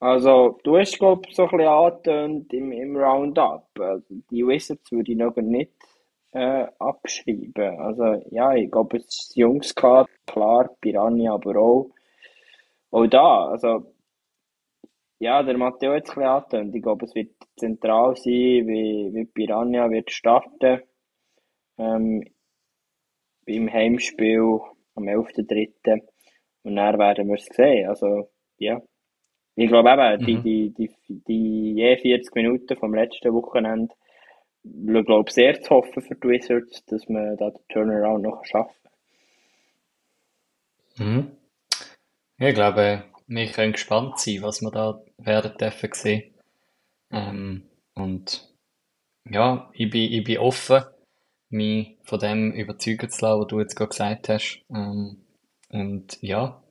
Also, 0.00 0.58
du 0.64 0.76
hast, 0.76 0.98
glaube 0.98 1.22
so 1.32 1.44
ein 1.44 1.50
bisschen 1.50 1.66
angetönt 1.66 2.52
im, 2.52 2.72
im 2.72 2.96
Roundup. 2.96 3.66
Also, 3.78 4.14
die 4.30 4.46
Wizards 4.46 4.92
würde 4.92 5.12
ich 5.12 5.18
noch 5.18 5.34
nicht 5.36 5.72
äh, 6.32 6.66
abschreiben. 6.78 7.80
Also, 7.80 8.22
ja, 8.30 8.54
ich 8.54 8.70
glaube, 8.70 8.98
es 8.98 9.06
ist 9.06 9.36
Jungs 9.36 9.74
gehabt, 9.74 10.10
klar, 10.26 10.68
Piranha, 10.80 11.34
aber 11.34 11.56
auch, 11.56 11.90
auch 12.90 13.06
da. 13.06 13.46
Also, 13.48 13.94
ja, 15.20 15.42
der 15.42 15.56
Matteo 15.56 15.94
hat 15.94 16.04
es 16.04 16.10
ein 16.10 16.14
bisschen 16.16 16.28
angetönt. 16.28 16.74
Ich 16.74 16.82
glaube, 16.82 17.06
es 17.06 17.14
wird 17.14 17.30
zentral 17.56 18.14
sein, 18.16 18.66
wie, 18.68 19.10
wie 19.14 19.24
Piranha 19.24 19.90
wird 19.90 20.10
starten. 20.10 20.82
Ähm, 21.78 22.24
im 23.46 23.72
Heimspiel 23.72 24.60
am 24.94 25.08
11.3. 25.08 26.02
Und 26.64 26.76
dann 26.76 26.98
werden 26.98 27.28
wir 27.28 27.36
es 27.36 27.46
sehen. 27.46 27.88
Also, 27.88 28.30
ja. 28.58 28.82
Ich 29.56 29.68
glaube 29.68 29.90
eben, 29.90 30.24
die, 30.24 30.38
Mhm. 30.38 30.42
die, 30.42 30.74
die, 30.74 30.90
die 31.28 31.74
je 31.76 31.96
40 31.98 32.34
Minuten 32.34 32.76
vom 32.76 32.94
letzten 32.94 33.32
Wochenende, 33.34 33.94
ich 34.64 35.06
glaube 35.06 35.30
sehr 35.32 35.60
zu 35.62 35.70
hoffen 35.70 36.02
für 36.02 36.14
die 36.16 36.28
Wizards, 36.28 36.84
dass 36.86 37.08
man 37.08 37.36
da 37.36 37.50
den 37.50 37.62
Turnaround 37.68 38.22
noch 38.24 38.44
schaffen 38.44 38.74
Mhm. 40.98 41.36
Ich 42.38 42.54
glaube, 42.54 43.04
wir 43.26 43.46
können 43.52 43.72
gespannt 43.72 44.18
sein, 44.18 44.42
was 44.42 44.62
wir 44.62 44.70
da 44.70 45.02
werden 45.18 45.56
dürfen 45.58 45.90
sehen. 45.92 46.34
Ähm, 47.10 47.64
und 47.94 48.54
ja, 49.30 49.70
ich 49.74 49.90
bin, 49.90 50.12
ich 50.12 50.24
bin 50.24 50.38
offen, 50.38 50.84
mich 51.54 51.96
von 52.04 52.18
dem 52.18 52.52
überzeugen 52.52 53.08
zu 53.08 53.24
lassen, 53.24 53.40
was 53.40 53.46
du 53.48 53.60
jetzt 53.60 53.76
gerade 53.76 53.88
gesagt 53.90 54.28
hast. 54.28 54.62
Ähm, 54.70 55.24
und 55.70 56.18
ja, 56.20 56.62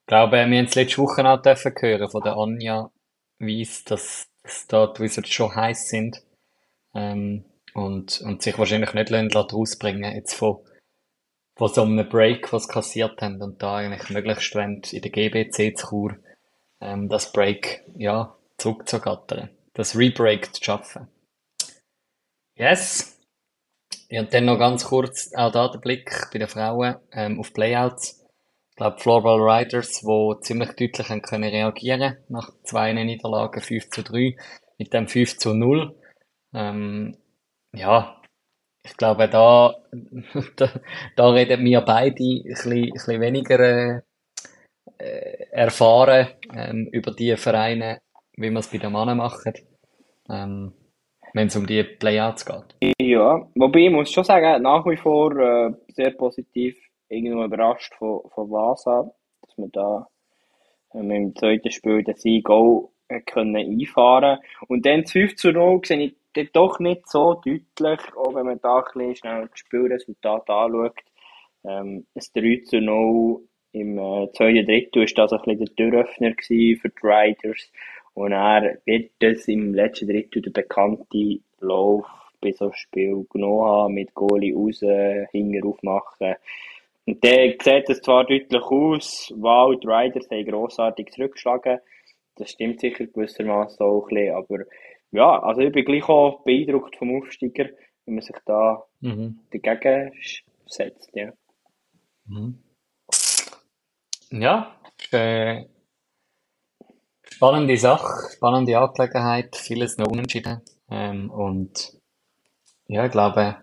ich 0.00 0.06
glaube, 0.06 0.32
wir 0.32 0.42
haben 0.42 0.52
es 0.52 0.74
letzte 0.74 0.98
Woche 0.98 1.24
auch 1.24 1.40
dürfen 1.40 1.74
hören 1.78 2.10
von 2.10 2.22
der 2.22 2.36
Anja 2.36 2.90
Weiss, 3.38 3.84
dass, 3.84 4.28
dass 4.42 4.66
da 4.66 4.86
die 4.86 5.02
Wizards 5.02 5.30
schon 5.30 5.54
heiß 5.54 5.88
sind. 5.88 6.22
Ähm, 6.94 7.44
und, 7.74 8.20
und 8.20 8.42
sich 8.42 8.58
wahrscheinlich 8.58 8.92
nicht 8.92 9.10
rausbringen 9.34 10.14
jetzt 10.14 10.34
von 10.34 10.58
von 11.56 11.68
so 11.68 11.82
einem 11.82 12.08
Break, 12.08 12.52
was 12.52 12.64
sie 12.64 12.72
kassiert 12.72 13.20
haben 13.20 13.40
und 13.42 13.62
da 13.62 13.76
eigentlich 13.76 14.10
möglichst 14.10 14.54
wollen, 14.54 14.82
in 14.90 15.02
der 15.02 15.10
GBC 15.10 15.76
zu 15.76 15.86
Chur, 15.86 16.16
ähm, 16.80 17.08
das 17.08 17.32
Break, 17.32 17.84
ja, 17.96 18.36
zurückzugattern. 18.58 19.50
Das 19.74 19.96
Rebreak 19.96 20.54
zu 20.54 20.62
schaffen. 20.62 21.08
Yes. 22.54 23.18
Ja, 24.12 24.24
dann 24.24 24.44
noch 24.44 24.58
ganz 24.58 24.84
kurz 24.84 25.32
auch 25.34 25.50
da 25.50 25.68
der 25.68 25.78
Blick 25.78 26.10
bei 26.30 26.38
den 26.38 26.46
Frauen, 26.46 26.96
ähm, 27.12 27.40
auf 27.40 27.54
Playouts. 27.54 28.22
Ich 28.68 28.76
glaube, 28.76 28.98
Floorball 29.00 29.40
Riders, 29.40 30.04
wo 30.04 30.34
ziemlich 30.34 30.72
deutlich 30.72 31.08
haben 31.08 31.22
können 31.22 31.48
reagieren 31.48 32.18
nach 32.28 32.50
zwei 32.62 32.92
Niederlagen, 32.92 33.62
5 33.62 33.88
zu 33.88 34.02
3, 34.02 34.36
mit 34.76 34.92
dem 34.92 35.08
5 35.08 35.38
zu 35.38 35.54
0. 35.54 35.98
Ähm, 36.52 37.16
ja, 37.74 38.20
ich 38.82 38.98
glaube, 38.98 39.30
da, 39.30 39.76
da, 40.56 40.80
da 41.16 41.30
reden 41.30 41.64
wir 41.64 41.80
beide 41.80 42.22
ein 42.22 42.42
bisschen, 42.42 42.72
ein 42.84 42.90
bisschen 42.90 43.18
weniger 43.18 44.02
äh, 44.98 45.46
erfahren 45.52 46.28
ähm, 46.54 46.86
über 46.92 47.12
die 47.12 47.34
Vereine, 47.38 48.02
wie 48.36 48.50
wir 48.50 48.58
es 48.58 48.68
bei 48.68 48.76
den 48.76 48.92
Männern 48.92 49.16
machen, 49.16 49.54
ähm, 50.28 50.74
wenn 51.34 51.48
es 51.48 51.56
um 51.56 51.66
die 51.66 51.82
Playouts 51.82 52.44
geht. 52.44 52.96
Ja, 53.00 53.46
wobei 53.54 53.80
ich 53.80 53.90
muss 53.90 54.12
schon 54.12 54.24
sagen, 54.24 54.62
nach 54.62 54.84
wie 54.86 54.96
vor 54.96 55.36
äh, 55.36 55.72
sehr 55.88 56.10
positiv, 56.12 56.76
irgendwo 57.08 57.44
überrascht 57.44 57.94
von, 57.94 58.20
von 58.34 58.50
Vasa, 58.50 59.10
dass 59.42 59.56
wir 59.56 59.68
da 59.72 60.08
ähm, 60.94 61.10
im 61.10 61.36
zweiten 61.36 61.70
Spiel 61.70 62.02
den 62.02 62.16
Sieg 62.16 62.48
auch 62.48 62.92
äh, 63.08 63.20
können 63.20 63.56
einfahren 63.56 64.38
Und 64.68 64.86
dann 64.86 65.02
das 65.02 65.12
5 65.12 65.36
zu 65.36 65.52
0 65.52 65.80
sehe 65.84 65.98
ich 65.98 66.16
dann 66.34 66.48
doch 66.52 66.78
nicht 66.78 67.08
so 67.08 67.34
deutlich, 67.34 68.16
auch 68.16 68.34
wenn 68.34 68.46
man 68.46 68.60
da 68.60 68.78
ein 68.78 68.84
bisschen 68.94 69.16
schnell 69.16 69.48
das 69.48 69.58
Spielresultat 69.58 70.48
anschaut. 70.48 70.98
Ähm, 71.64 72.06
das 72.14 72.32
3 72.32 72.62
zu 72.64 72.80
0 72.80 73.40
im 73.72 73.98
äh, 73.98 74.30
zweiten 74.32 74.66
Drittel 74.66 75.06
war 75.16 75.26
das 75.26 75.32
ein 75.32 75.58
bisschen 75.58 75.76
der 75.76 75.76
Türöffner 75.76 76.34
für 76.38 76.54
die 76.54 76.80
Riders. 77.02 77.70
Und 78.14 78.32
er 78.32 78.78
wird 78.84 79.12
das 79.20 79.48
im 79.48 79.74
letzten 79.74 80.08
Drittel 80.08 80.42
der 80.42 80.50
bekannte 80.50 81.40
Lauf 81.60 82.06
bei 82.40 82.52
so 82.52 82.66
einem 82.66 82.74
Spiel 82.74 83.26
genommen 83.30 83.64
haben, 83.64 83.94
mit 83.94 84.14
Goalie 84.14 84.54
raus, 84.54 84.80
Hinger 85.30 85.64
aufmachen. 85.66 86.34
Und 87.06 87.24
dann 87.24 87.54
sieht 87.62 87.88
es 87.88 88.00
zwar 88.00 88.24
deutlich 88.24 88.62
aus, 88.62 89.32
wow, 89.36 89.74
die 89.78 89.86
Riders 89.86 90.30
haben 90.30 90.44
grossartig 90.44 91.10
zurückgeschlagen. 91.12 91.80
Das 92.36 92.50
stimmt 92.50 92.80
sicher 92.80 93.06
gewissermaßen 93.06 93.84
auch 93.84 94.08
ein 94.08 94.14
bisschen, 94.14 94.34
aber 94.34 94.64
ja, 95.10 95.42
also 95.42 95.60
ich 95.60 95.72
bin 95.72 95.84
gleich 95.84 96.08
auch 96.08 96.42
beeindruckt 96.42 96.96
vom 96.96 97.16
Aufsteiger, 97.16 97.68
wenn 98.06 98.14
man 98.14 98.22
sich 98.22 98.36
da 98.46 98.84
Mhm. 99.00 99.40
dagegen 99.50 100.12
setzt, 100.66 101.10
ja. 101.14 101.32
Mhm. 102.26 102.58
Ja, 104.30 104.74
äh, 105.10 105.64
spannende 107.42 107.76
Sache, 107.76 108.30
spannende 108.36 108.78
Angelegenheit, 108.78 109.56
vieles 109.56 109.98
noch 109.98 110.06
unentschieden. 110.06 110.60
Ähm, 110.88 111.28
und 111.28 111.92
ja, 112.86 113.04
ich 113.04 113.10
glaube, 113.10 113.56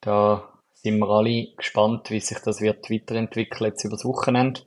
da 0.00 0.48
sind 0.72 0.98
wir 0.98 1.08
alle 1.08 1.52
gespannt, 1.56 2.10
wie 2.10 2.18
sich 2.18 2.40
das 2.40 2.60
wird 2.60 2.90
weiterentwickeln 2.90 3.70
jetzt 3.70 3.84
übers 3.84 4.04
Wochenende. 4.04 4.62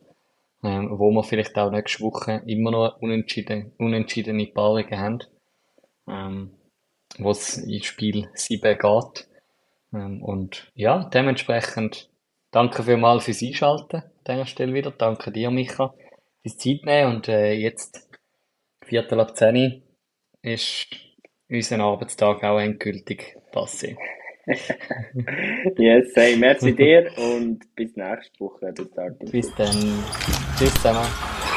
Ähm, 0.63 0.97
wo 0.97 1.11
wir 1.11 1.23
vielleicht 1.23 1.57
auch 1.57 1.69
nächste 1.69 2.01
Woche 2.01 2.41
immer 2.45 2.71
noch 2.71 3.01
unentschieden, 3.01 3.73
unentschiedene 3.77 4.47
Paarungen 4.47 4.97
haben. 4.97 5.19
Ähm, 6.07 6.53
wo 7.17 7.31
es 7.31 7.57
ins 7.57 7.83
Spiel 7.87 8.29
7 8.35 8.77
geht. 8.77 9.27
Ähm, 9.93 10.23
und 10.23 10.71
ja, 10.75 11.09
dementsprechend 11.13 12.09
danke 12.51 12.83
vielmals 12.83 13.25
fürs 13.25 13.43
Einschalten 13.43 13.97
an 13.97 14.03
dieser 14.25 14.45
Stelle 14.45 14.73
wieder. 14.73 14.91
Danke 14.91 15.29
dir, 15.29 15.51
Micha, 15.51 15.93
fürs 16.41 16.55
Zeit 16.55 16.85
nehmen. 16.85 17.15
Und 17.15 17.27
äh, 17.27 17.51
jetzt, 17.51 18.12
Viertel 18.85 19.19
ab 19.19 19.35
10 19.35 19.81
ist 20.41 20.87
unser 21.49 21.79
Arbeitstag 21.79 22.43
auch 22.43 22.59
endgültig 22.59 23.37
passé. 23.51 23.97
Yes, 25.77 26.11
hey, 26.15 26.35
merci 26.35 26.75
dir 26.75 27.09
und 27.15 27.63
bis 27.75 27.95
nächste 27.95 28.39
Woche. 28.41 28.73
Bis 28.73 28.91
dann. 28.91 29.17
Bis 29.31 29.55
dann. 29.55 30.03
Tschüss 30.57 30.73
zusammen. 30.73 31.52